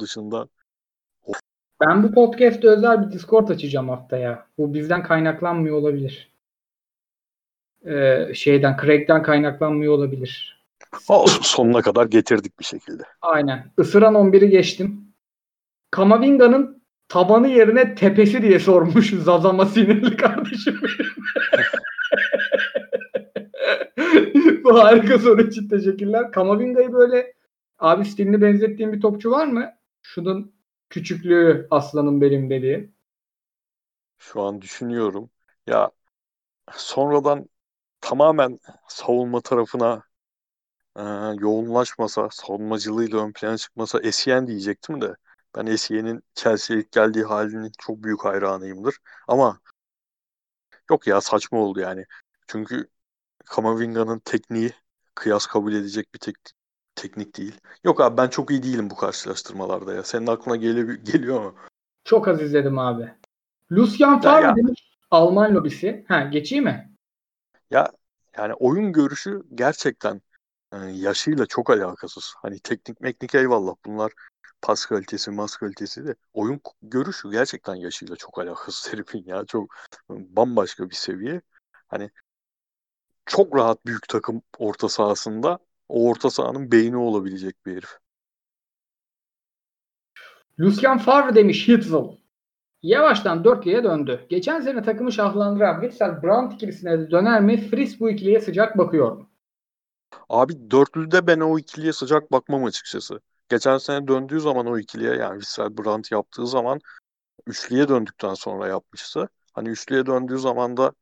dışında 0.00 0.48
Ben 1.86 2.02
bu 2.02 2.12
podcast'te 2.12 2.68
özel 2.68 3.06
bir 3.06 3.12
Discord 3.12 3.48
açacağım 3.48 3.88
haftaya. 3.88 4.46
Bu 4.58 4.74
bizden 4.74 5.02
kaynaklanmıyor 5.02 5.76
olabilir. 5.76 6.32
Ee, 7.86 8.34
şeyden, 8.34 8.76
Craig'den 8.82 9.22
kaynaklanmıyor 9.22 9.92
olabilir. 9.92 10.64
olsun, 11.08 11.42
sonuna 11.42 11.82
kadar 11.82 12.06
getirdik 12.06 12.58
bir 12.58 12.64
şekilde. 12.64 13.02
Aynen. 13.22 13.70
Isıran 13.78 14.14
11'i 14.14 14.50
geçtim. 14.50 15.14
Kamavinga'nın 15.90 16.82
tabanı 17.08 17.48
yerine 17.48 17.94
tepesi 17.94 18.42
diye 18.42 18.58
sormuş 18.58 19.10
Zazama 19.10 19.66
sinirli 19.66 20.16
kardeşim. 20.16 20.80
Bu 24.64 24.82
harika 24.82 25.18
soru 25.18 25.42
için 25.42 25.68
teşekkürler. 25.68 26.32
Kamavinga'yı 26.32 26.92
böyle 26.92 27.34
abi 27.78 28.04
stilini 28.04 28.42
benzettiğin 28.42 28.92
bir 28.92 29.00
topçu 29.00 29.30
var 29.30 29.46
mı? 29.46 29.70
Şunun 30.02 30.53
küçüklüğü 30.94 31.66
aslanım 31.70 32.20
benim 32.20 32.50
dediği. 32.50 32.90
Şu 34.18 34.42
an 34.42 34.60
düşünüyorum. 34.60 35.30
Ya 35.66 35.90
sonradan 36.72 37.50
tamamen 38.02 38.60
savunma 38.88 39.40
tarafına 39.42 40.04
e, 40.96 41.02
yoğunlaşmasa, 41.40 42.28
savunmacılığıyla 42.32 43.18
ön 43.26 43.32
plana 43.32 43.58
çıkmasa 43.58 44.00
Essien 44.00 44.46
diyecektim 44.46 45.00
de 45.00 45.16
ben 45.56 45.66
Essien'in 45.66 46.22
Chelsea'ye 46.34 46.84
geldiği 46.92 47.24
halinin 47.24 47.72
çok 47.78 48.04
büyük 48.04 48.24
hayranıyımdır. 48.24 48.98
Ama 49.28 49.60
yok 50.90 51.06
ya 51.06 51.20
saçma 51.20 51.58
oldu 51.58 51.80
yani. 51.80 52.04
Çünkü 52.48 52.88
Kamavinga'nın 53.46 54.20
tekniği 54.20 54.72
kıyas 55.14 55.46
kabul 55.46 55.74
edecek 55.74 56.14
bir 56.14 56.18
tek, 56.20 56.36
teknik 56.94 57.36
değil. 57.36 57.60
Yok 57.84 58.00
abi 58.00 58.16
ben 58.16 58.28
çok 58.28 58.50
iyi 58.50 58.62
değilim 58.62 58.90
bu 58.90 58.96
karşılaştırmalarda 58.96 59.94
ya. 59.94 60.02
Senin 60.02 60.26
aklına 60.26 60.56
gele, 60.56 60.96
geliyor 60.96 61.40
mu? 61.40 61.54
Çok 62.04 62.28
az 62.28 62.42
izledim 62.42 62.78
abi. 62.78 63.12
Lucian 63.72 64.20
Favre 64.20 64.56
demiş 64.56 64.94
Alman 65.10 65.54
lobisi. 65.54 66.04
Ha 66.08 66.22
geçeyim 66.22 66.64
mi? 66.64 66.90
Ya 67.70 67.92
yani 68.36 68.54
oyun 68.54 68.92
görüşü 68.92 69.42
gerçekten 69.54 70.22
e, 70.72 70.76
yaşıyla 70.78 71.46
çok 71.46 71.70
alakasız. 71.70 72.34
Hani 72.42 72.58
teknik 72.58 73.00
meknik 73.00 73.34
eyvallah 73.34 73.74
bunlar 73.84 74.12
pas 74.62 74.86
kalitesi, 74.86 75.30
mas 75.30 75.56
kalitesi 75.56 76.06
de 76.06 76.14
oyun 76.34 76.60
görüşü 76.82 77.30
gerçekten 77.30 77.74
yaşıyla 77.74 78.16
çok 78.16 78.38
alakasız 78.38 78.92
herifin 78.92 79.24
ya. 79.26 79.44
Çok 79.44 79.74
bambaşka 80.10 80.90
bir 80.90 80.94
seviye. 80.94 81.40
Hani 81.88 82.10
çok 83.26 83.56
rahat 83.56 83.86
büyük 83.86 84.08
takım 84.08 84.42
orta 84.58 84.88
sahasında 84.88 85.58
o 85.88 86.08
orta 86.08 86.30
sahanın 86.30 86.72
beyni 86.72 86.96
olabilecek 86.96 87.66
bir 87.66 87.72
herif. 87.72 87.98
Lucian 90.60 90.98
Favre 90.98 91.34
demiş 91.34 91.68
Hitzel. 91.68 92.18
Yavaştan 92.82 93.44
dörtlüye 93.44 93.84
döndü. 93.84 94.26
Geçen 94.28 94.60
sene 94.60 94.82
takımı 94.82 95.12
şahlandıran 95.12 95.80
Witsel 95.80 96.22
Brandt 96.22 96.54
ikilisine 96.54 96.98
de 96.98 97.10
döner 97.10 97.40
mi? 97.40 97.68
Fritz 97.68 98.00
bu 98.00 98.10
ikiliye 98.10 98.40
sıcak 98.40 98.78
bakıyor 98.78 99.12
mu? 99.16 99.30
Abi 100.28 100.70
dörtlüde 100.70 101.26
ben 101.26 101.40
o 101.40 101.58
ikiliye 101.58 101.92
sıcak 101.92 102.32
bakmam 102.32 102.64
açıkçası. 102.64 103.20
Geçen 103.48 103.78
sene 103.78 104.08
döndüğü 104.08 104.40
zaman 104.40 104.66
o 104.66 104.78
ikiliye 104.78 105.14
yani 105.14 105.40
Wissel 105.40 105.78
Brandt 105.78 106.12
yaptığı 106.12 106.46
zaman 106.46 106.80
üçlüye 107.46 107.88
döndükten 107.88 108.34
sonra 108.34 108.68
yapmıştı. 108.68 109.28
Hani 109.52 109.68
üçlüye 109.68 110.06
döndüğü 110.06 110.38
zaman 110.38 110.76
da 110.76 110.92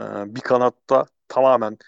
e, 0.00 0.04
bir 0.34 0.40
kanatta 0.40 1.06
tamamen 1.28 1.78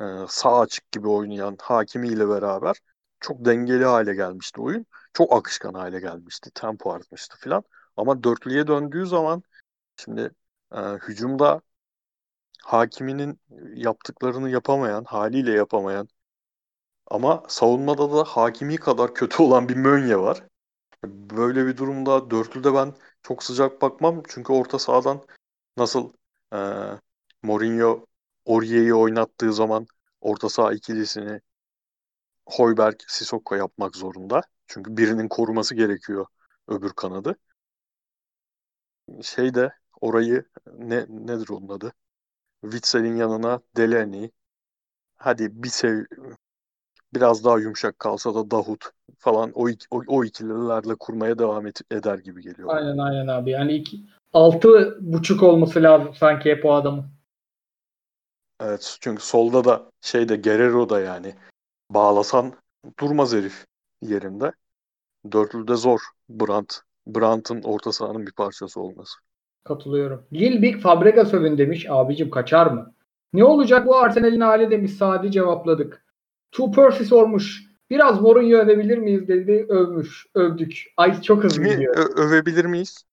e, 0.00 0.04
sağ 0.28 0.60
açık 0.60 0.92
gibi 0.92 1.08
oynayan 1.08 1.56
Hakimi 1.62 2.08
ile 2.08 2.28
beraber 2.28 2.76
çok 3.20 3.44
dengeli 3.44 3.84
hale 3.84 4.14
gelmişti 4.14 4.60
oyun. 4.60 4.86
Çok 5.12 5.32
akışkan 5.32 5.74
hale 5.74 6.00
gelmişti. 6.00 6.50
Tempo 6.54 6.92
artmıştı 6.92 7.36
filan. 7.38 7.62
Ama 7.96 8.24
dörtlüye 8.24 8.66
döndüğü 8.66 9.06
zaman 9.06 9.42
şimdi 9.96 10.30
e, 10.72 10.78
hücumda 10.80 11.62
Hakimi'nin 12.62 13.40
yaptıklarını 13.74 14.50
yapamayan, 14.50 15.04
haliyle 15.04 15.52
yapamayan 15.52 16.08
ama 17.06 17.42
savunmada 17.48 18.12
da 18.12 18.24
Hakimi 18.24 18.76
kadar 18.76 19.14
kötü 19.14 19.42
olan 19.42 19.68
bir 19.68 19.76
Mönye 19.76 20.18
var. 20.18 20.42
Böyle 21.06 21.66
bir 21.66 21.76
durumda 21.76 22.30
dörtlüde 22.30 22.74
ben 22.74 22.94
çok 23.22 23.42
sıcak 23.44 23.82
bakmam. 23.82 24.22
Çünkü 24.28 24.52
orta 24.52 24.78
sahadan 24.78 25.22
nasıl 25.76 26.12
e, 26.54 26.58
Mourinho 27.42 28.06
Aurier'i 28.48 28.94
oynattığı 28.94 29.52
zaman 29.52 29.86
orta 30.20 30.48
saha 30.48 30.72
ikilisini 30.72 31.40
Hoiberg, 32.46 32.96
Sissoko 33.08 33.54
yapmak 33.54 33.96
zorunda. 33.96 34.40
Çünkü 34.66 34.96
birinin 34.96 35.28
koruması 35.28 35.74
gerekiyor 35.74 36.26
öbür 36.68 36.90
kanadı. 36.90 37.36
Şey 39.22 39.54
de 39.54 39.72
orayı 40.00 40.44
ne 40.78 41.06
nedir 41.08 41.48
onun 41.50 41.68
adı? 41.68 41.92
Witsel'in 42.62 43.16
yanına 43.16 43.60
Delaney. 43.76 44.30
Hadi 45.16 45.62
bir 45.62 45.68
sev 45.68 46.04
biraz 47.14 47.44
daha 47.44 47.58
yumuşak 47.58 47.98
kalsa 47.98 48.34
da 48.34 48.50
Dahut 48.50 48.84
falan 49.18 49.52
o, 49.54 49.68
o, 49.90 50.02
o 50.08 50.24
ikililerle 50.24 50.94
kurmaya 51.00 51.38
devam 51.38 51.66
et, 51.66 51.80
eder 51.90 52.18
gibi 52.18 52.42
geliyor. 52.42 52.68
Aynen 52.70 52.98
aynen 52.98 53.26
abi. 53.26 53.50
Yani 53.50 53.72
iki, 53.72 54.00
altı 54.32 54.98
buçuk 55.00 55.42
olması 55.42 55.82
lazım 55.82 56.14
sanki 56.14 56.50
hep 56.50 56.64
o 56.64 56.74
adamın. 56.74 57.17
Evet 58.60 58.98
çünkü 59.00 59.22
solda 59.22 59.64
da 59.64 59.90
şeyde 60.00 60.36
Guerrero 60.36 60.88
da 60.88 61.00
yani 61.00 61.34
bağlasan 61.90 62.52
durmaz 63.00 63.32
herif 63.34 63.64
yerinde. 64.02 64.52
Dörtlüde 65.32 65.74
zor 65.76 66.00
Brandt. 66.28 66.80
Brandt'ın 67.06 67.62
orta 67.62 67.92
sahanın 67.92 68.26
bir 68.26 68.32
parçası 68.32 68.80
olması. 68.80 69.18
Katılıyorum. 69.64 70.26
Gilbik 70.32 70.80
Fabregas 70.82 71.34
övün 71.34 71.58
demiş. 71.58 71.86
Abicim 71.88 72.30
kaçar 72.30 72.66
mı? 72.66 72.94
Ne 73.32 73.44
olacak 73.44 73.86
bu 73.86 73.96
Arsenal'in 73.96 74.40
hali 74.40 74.70
demiş. 74.70 74.92
Sadi 74.92 75.30
cevapladık. 75.30 76.04
Two 76.52 76.70
Percy 76.70 77.04
sormuş. 77.04 77.62
Biraz 77.90 78.20
Mourinho 78.20 78.56
övebilir 78.58 78.98
miyiz 78.98 79.28
dedi. 79.28 79.66
Övmüş. 79.68 80.26
Övdük. 80.34 80.84
Ay 80.96 81.22
çok 81.22 81.44
hızlı 81.44 81.62
Kimi 81.62 81.70
gidiyor. 81.74 81.96
ö- 81.96 82.22
övebilir 82.22 82.64
miyiz? 82.64 83.04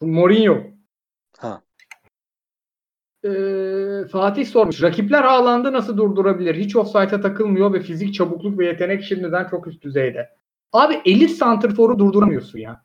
Mourinho. 0.00 0.56
Ha. 1.38 1.62
Ee, 3.28 4.08
Fatih 4.08 4.46
sormuş. 4.46 4.82
Rakipler 4.82 5.22
Haaland'ı 5.22 5.72
nasıl 5.72 5.96
durdurabilir? 5.96 6.54
Hiç 6.54 6.76
offside'a 6.76 7.20
takılmıyor 7.20 7.72
ve 7.72 7.80
fizik, 7.80 8.14
çabukluk 8.14 8.58
ve 8.58 8.66
yetenek 8.66 9.04
şimdiden 9.04 9.48
çok 9.48 9.66
üst 9.66 9.82
düzeyde. 9.82 10.28
Abi 10.72 11.00
elit 11.04 11.30
santrforu 11.30 11.98
durduramıyorsun 11.98 12.58
ya. 12.58 12.84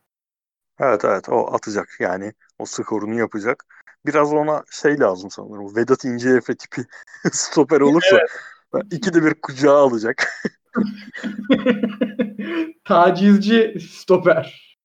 Evet 0.79 1.05
evet 1.05 1.29
o 1.29 1.53
atacak 1.53 1.87
yani 1.99 2.33
o 2.59 2.65
skorunu 2.65 3.15
yapacak. 3.15 3.65
Biraz 4.05 4.33
ona 4.33 4.63
şey 4.71 4.99
lazım 4.99 5.31
sanırım. 5.31 5.75
Vedat 5.75 6.05
İnceefe 6.05 6.55
tipi 6.55 6.81
stoper 7.31 7.81
olursa 7.81 8.19
ikide 8.91 9.23
bir 9.23 9.33
kucağa 9.33 9.77
alacak. 9.77 10.27
Tacizci 12.85 13.77
stoper. 13.91 14.77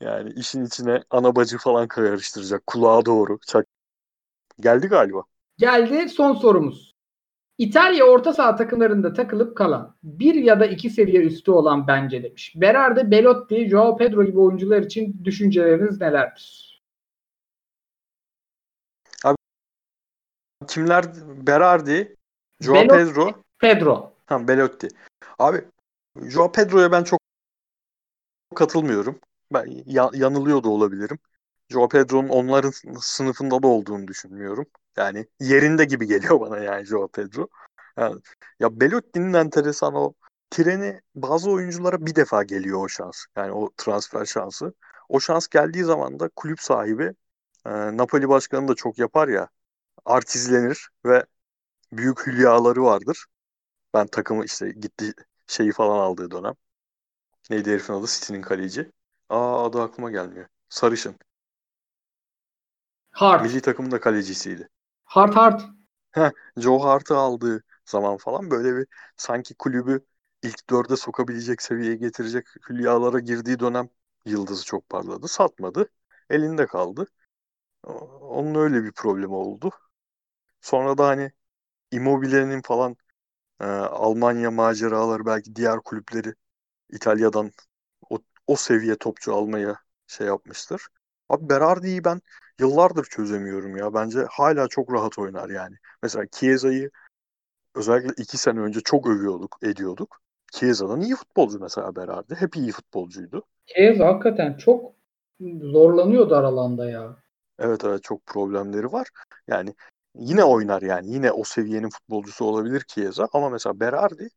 Yani 0.00 0.32
işin 0.36 0.64
içine 0.64 1.02
ana 1.10 1.36
bacı 1.36 1.58
falan 1.58 1.88
karıştıracak. 1.88 2.66
Kulağa 2.66 3.06
doğru. 3.06 3.38
Çak. 3.46 3.66
Geldi 4.60 4.86
galiba. 4.86 5.22
Geldi 5.58 6.08
son 6.08 6.34
sorumuz. 6.34 6.94
İtalya 7.58 8.04
orta 8.04 8.32
saha 8.32 8.56
takımlarında 8.56 9.12
takılıp 9.12 9.56
kalan 9.56 9.96
bir 10.02 10.34
ya 10.34 10.60
da 10.60 10.66
iki 10.66 10.90
seviye 10.90 11.22
üstü 11.22 11.50
olan 11.50 11.86
bence 11.86 12.22
demiş. 12.22 12.52
Berardi, 12.56 13.10
Belotti, 13.10 13.68
Joao 13.68 13.96
Pedro 13.96 14.24
gibi 14.24 14.38
oyuncular 14.38 14.82
için 14.82 15.24
düşünceleriniz 15.24 16.00
nelerdir? 16.00 16.70
Kimler? 20.68 21.04
Berardi, 21.46 22.16
Joao 22.60 22.88
Belotti. 22.88 23.12
Pedro, 23.12 23.44
Pedro. 23.58 24.12
ha 24.26 24.48
Belotti. 24.48 24.88
Abi 25.38 25.64
Joao 26.16 26.52
Pedro'ya 26.52 26.92
ben 26.92 27.04
çok 27.04 27.20
katılmıyorum. 28.54 29.20
Ben 29.52 29.82
ya- 29.86 30.10
yanılıyor 30.14 30.62
da 30.62 30.68
olabilirim. 30.68 31.18
Joao 31.70 31.88
Pedro'nun 31.88 32.28
onların 32.28 32.72
sınıfında 33.00 33.62
da 33.62 33.66
olduğunu 33.66 34.08
düşünmüyorum. 34.08 34.66
Yani 34.96 35.26
yerinde 35.40 35.84
gibi 35.84 36.06
geliyor 36.06 36.40
bana 36.40 36.58
yani 36.58 36.84
Joao 36.86 37.08
Pedro. 37.08 37.48
Yani, 37.98 38.20
ya 38.60 38.80
Belotti'nin 38.80 39.32
enteresan 39.32 39.94
o 39.94 40.14
treni 40.50 41.00
bazı 41.14 41.50
oyunculara 41.50 42.06
bir 42.06 42.14
defa 42.14 42.42
geliyor 42.42 42.84
o 42.84 42.88
şans. 42.88 43.24
Yani 43.36 43.52
o 43.52 43.70
transfer 43.76 44.24
şansı. 44.24 44.74
O 45.08 45.20
şans 45.20 45.48
geldiği 45.48 45.84
zaman 45.84 46.20
da 46.20 46.28
kulüp 46.36 46.60
sahibi 46.60 47.12
e, 47.66 47.70
Napoli 47.96 48.28
başkanı 48.28 48.68
da 48.68 48.74
çok 48.74 48.98
yapar 48.98 49.28
ya 49.28 49.48
artizlenir 50.04 50.88
ve 51.06 51.26
büyük 51.92 52.26
hülyaları 52.26 52.84
vardır. 52.84 53.26
Ben 53.94 54.06
takımı 54.06 54.44
işte 54.44 54.70
gitti 54.72 55.14
şeyi 55.46 55.72
falan 55.72 55.98
aldığı 55.98 56.30
dönem. 56.30 56.54
Neydi 57.50 57.70
herifin 57.70 57.92
adı? 57.94 58.06
City'nin 58.06 58.42
kaleci. 58.42 58.92
Aa 59.28 59.64
adı 59.66 59.82
aklıma 59.82 60.10
gelmiyor. 60.10 60.46
Sarışın. 60.68 61.16
Hart. 63.12 63.42
Milli 63.42 63.60
takımın 63.60 63.90
da 63.90 64.00
kalecisiydi. 64.00 64.68
Hart 65.04 65.34
Hart. 65.36 65.62
Joe 66.56 66.78
Hart'ı 66.78 67.16
aldığı 67.16 67.62
zaman 67.84 68.16
falan 68.16 68.50
böyle 68.50 68.76
bir 68.76 68.86
sanki 69.16 69.54
kulübü 69.54 70.06
ilk 70.42 70.70
dörde 70.70 70.96
sokabilecek 70.96 71.62
seviyeye 71.62 71.96
getirecek 71.96 72.46
hülyalara 72.68 73.18
girdiği 73.20 73.58
dönem 73.60 73.88
yıldızı 74.24 74.64
çok 74.64 74.88
parladı. 74.88 75.28
Satmadı. 75.28 75.90
Elinde 76.30 76.66
kaldı. 76.66 77.06
Onun 78.22 78.54
öyle 78.54 78.84
bir 78.84 78.92
problemi 78.92 79.34
oldu. 79.34 79.70
Sonra 80.60 80.98
da 80.98 81.08
hani 81.08 81.32
Immobile'nin 81.92 82.62
falan 82.62 82.96
e, 83.60 83.64
Almanya 83.66 84.50
maceraları 84.50 85.26
belki 85.26 85.56
diğer 85.56 85.80
kulüpleri 85.80 86.34
İtalya'dan 86.90 87.52
o, 88.10 88.18
o 88.46 88.56
seviye 88.56 88.96
topçu 88.98 89.34
almaya 89.34 89.76
şey 90.06 90.26
yapmıştır. 90.26 90.88
Abi 91.30 91.48
Berardi'yi 91.48 92.04
ben 92.04 92.20
yıllardır 92.60 93.04
çözemiyorum 93.04 93.76
ya. 93.76 93.94
Bence 93.94 94.26
hala 94.30 94.68
çok 94.68 94.92
rahat 94.92 95.18
oynar 95.18 95.50
yani. 95.50 95.76
Mesela 96.02 96.26
Chiesa'yı 96.32 96.90
özellikle 97.74 98.22
iki 98.22 98.38
sene 98.38 98.60
önce 98.60 98.80
çok 98.80 99.06
övüyorduk, 99.06 99.56
ediyorduk. 99.62 100.20
Chiesa'dan 100.52 101.00
iyi 101.00 101.14
futbolcu 101.14 101.58
mesela 101.60 101.96
Berardi. 101.96 102.34
Hep 102.34 102.56
iyi 102.56 102.72
futbolcuydu. 102.72 103.42
Kez 103.66 104.00
hakikaten 104.00 104.56
çok 104.56 104.94
zorlanıyordu 105.60 106.34
aralanda 106.36 106.90
ya. 106.90 107.16
Evet 107.58 107.84
evet 107.84 108.02
çok 108.02 108.26
problemleri 108.26 108.92
var. 108.92 109.08
Yani 109.48 109.74
yine 110.14 110.44
oynar 110.44 110.82
yani. 110.82 111.12
Yine 111.12 111.32
o 111.32 111.44
seviyenin 111.44 111.90
futbolcusu 111.90 112.44
olabilir 112.44 112.84
Chiesa. 112.88 113.28
Ama 113.32 113.50
mesela 113.50 113.80
Berardi 113.80 114.28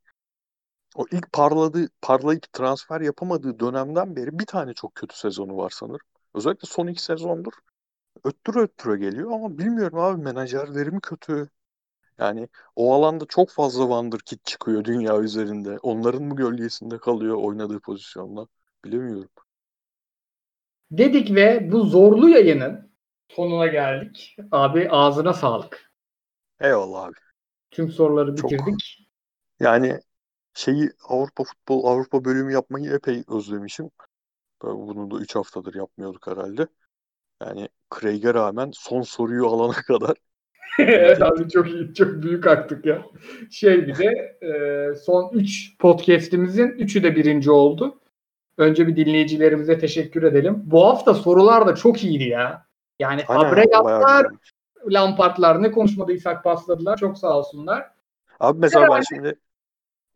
o 0.95 1.05
ilk 1.11 1.33
parladığı, 1.33 1.89
parlayıp 2.01 2.53
transfer 2.53 3.01
yapamadığı 3.01 3.59
dönemden 3.59 4.15
beri 4.15 4.39
bir 4.39 4.45
tane 4.45 4.73
çok 4.73 4.95
kötü 4.95 5.17
sezonu 5.17 5.57
var 5.57 5.69
sanırım. 5.75 6.07
Özellikle 6.35 6.67
son 6.67 6.87
iki 6.87 7.03
sezondur. 7.03 7.53
Öttüre 8.23 8.59
öttüre 8.59 8.97
geliyor 8.97 9.31
ama 9.31 9.57
bilmiyorum 9.57 9.99
abi 9.99 10.21
menajerleri 10.21 10.91
mi 10.91 11.01
kötü? 11.01 11.49
Yani 12.19 12.47
o 12.75 12.93
alanda 12.93 13.25
çok 13.29 13.49
fazla 13.49 13.81
wonderkid 13.83 14.39
çıkıyor 14.43 14.83
dünya 14.83 15.19
üzerinde. 15.19 15.77
Onların 15.79 16.23
mı 16.23 16.35
gölgesinde 16.35 16.97
kalıyor 16.97 17.35
oynadığı 17.37 17.79
pozisyonda? 17.79 18.47
Bilemiyorum. 18.85 19.29
Dedik 20.91 21.35
ve 21.35 21.71
bu 21.71 21.85
zorlu 21.85 22.29
yayının 22.29 22.91
sonuna 23.29 23.67
geldik. 23.67 24.35
Abi 24.51 24.89
ağzına 24.89 25.33
sağlık. 25.33 25.91
Eyvallah 26.61 27.03
abi. 27.03 27.13
Tüm 27.71 27.91
soruları 27.91 28.35
Çok. 28.35 28.51
bitirdik. 28.51 29.07
Yani 29.59 29.99
şeyi 30.53 30.91
Avrupa 31.07 31.43
futbol 31.43 31.85
Avrupa 31.85 32.25
bölümü 32.25 32.53
yapmayı 32.53 32.91
epey 32.91 33.23
özlemişim. 33.27 33.89
Tabii 34.63 34.73
Bunu 34.73 35.11
da 35.11 35.19
3 35.19 35.35
haftadır 35.35 35.75
yapmıyorduk 35.75 36.27
herhalde. 36.27 36.67
Yani 37.41 37.69
Craig'e 37.99 38.33
rağmen 38.33 38.71
son 38.73 39.01
soruyu 39.01 39.47
alana 39.47 39.73
kadar 39.87 40.17
evet 40.79 41.21
abi 41.21 41.49
çok 41.49 41.69
iyi. 41.69 41.93
Çok 41.93 42.23
büyük 42.23 42.47
aktık 42.47 42.85
ya. 42.85 43.05
Şey 43.51 43.87
bir 43.87 43.97
de 43.97 44.37
e, 44.41 44.95
son 44.95 45.31
3 45.33 45.77
podcast'imizin 45.77 46.67
3'ü 46.67 47.03
de 47.03 47.15
birinci 47.15 47.51
oldu. 47.51 47.99
Önce 48.57 48.87
bir 48.87 48.95
dinleyicilerimize 48.95 49.77
teşekkür 49.77 50.23
edelim. 50.23 50.63
Bu 50.65 50.85
hafta 50.85 51.13
sorular 51.13 51.67
da 51.67 51.75
çok 51.75 52.03
iyiydi 52.03 52.23
ya. 52.23 52.65
Yani 52.99 53.23
Aynen, 53.27 53.55
güzelmiş. 53.55 54.53
Lampardlar 54.87 55.63
ne 55.63 55.71
konuşmadıysak 55.71 56.43
pasladılar. 56.43 56.97
Çok 56.97 57.17
sağ 57.17 57.37
olsunlar. 57.37 57.91
Abi 58.39 58.59
mesela 58.59 58.87
ben 58.95 59.01
şimdi 59.01 59.35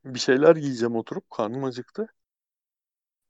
bir 0.05 0.19
şeyler 0.19 0.55
yiyeceğim 0.55 0.95
oturup 0.95 1.29
karnım 1.29 1.63
acıktı. 1.63 2.07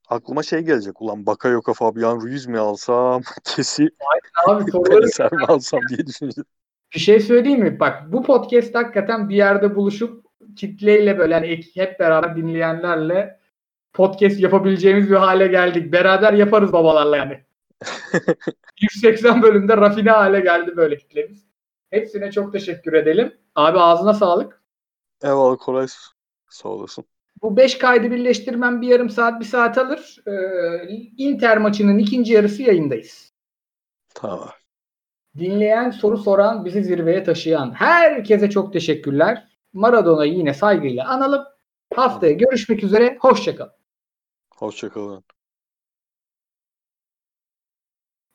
Aklıma 0.08 0.43
şey 0.43 0.60
gelecek 0.60 1.01
ulan 1.01 1.26
Bakayoko 1.26 1.74
Fabian 1.74 2.22
Ruiz 2.22 2.45
mi 2.47 2.60
alsam 2.60 3.22
kesi 3.43 3.89
Abi 4.47 4.72
soruları 4.72 4.99
Kaliser 4.99 5.34
mi 5.34 5.45
alsam 5.45 5.80
diye 5.89 6.08
düşünüyorum. 6.08 6.43
bir 6.93 6.99
şey 6.99 7.20
söyleyeyim 7.20 7.60
mi? 7.60 7.80
Bak 7.80 8.03
bu 8.12 8.24
podcast 8.24 8.76
hakikaten 8.76 9.30
bir 9.30 9.36
yerde 9.36 9.76
buluşup 9.76 10.26
kitleyle 10.55 11.18
böyle 11.18 11.34
hani 11.34 11.62
hep 11.74 11.99
beraber 11.99 12.36
dinleyenlerle 12.36 13.39
podcast 13.93 14.39
yapabileceğimiz 14.39 15.10
bir 15.10 15.16
hale 15.16 15.47
geldik. 15.47 15.93
Beraber 15.93 16.34
yaparız 16.34 16.74
babalarla 16.74 17.18
yani. 17.18 17.43
180 18.82 19.41
bölümde 19.41 19.78
rafine 19.78 20.12
hale 20.12 20.39
geldi 20.39 20.78
böyle 20.78 20.97
kitlemiz. 20.97 21.47
Hepsine 21.89 22.32
çok 22.32 22.53
teşekkür 22.53 22.93
edelim. 22.93 23.34
Abi 23.55 23.80
ağzına 23.80 24.14
sağlık. 24.14 24.62
Eyvallah 25.24 25.58
Koray 25.60 25.88
sağ 26.49 26.70
olasın. 26.70 27.05
Bu 27.42 27.58
5 27.58 27.78
kaydı 27.78 28.12
birleştirmem 28.12 28.82
bir 28.82 28.88
yarım 28.88 29.10
saat 29.10 29.40
bir 29.40 29.46
saat 29.46 29.78
alır. 29.78 30.18
Ee, 30.28 30.88
Inter 31.18 31.58
maçının 31.58 31.98
ikinci 31.98 32.34
yarısı 32.34 32.62
yayındayız. 32.64 33.34
Tamam. 34.14 34.50
Dinleyen, 35.38 35.92
soru 35.92 36.18
soran, 36.18 36.66
bizi 36.66 36.84
zirveye 36.84 37.24
taşıyan 37.24 37.72
herkese 37.72 38.50
çok 38.50 38.74
teşekkürler. 38.74 39.48
Maradona'yı 39.74 40.34
yine 40.34 40.54
saygıyla 40.54 41.08
analım. 41.08 41.46
Haftaya 41.96 42.34
görüşmek 42.34 42.84
üzere. 42.84 43.18
Hoşçakalın. 43.22 43.72
Hoşçakalın. 44.58 45.24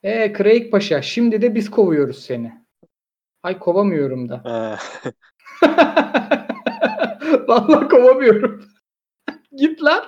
Ee, 0.03 0.33
Craig 0.39 0.71
Paşa 0.71 1.03
şimdi 1.03 1.43
de 1.43 1.55
biz 1.55 1.71
kovuyoruz 1.71 2.25
seni. 2.25 2.63
Ay 3.43 3.59
kovamıyorum 3.59 4.29
da. 4.29 4.43
Ee, 4.45 4.77
Vallahi 7.49 7.89
kovamıyorum. 7.89 8.72
Git 9.57 9.81
lan. 9.81 10.03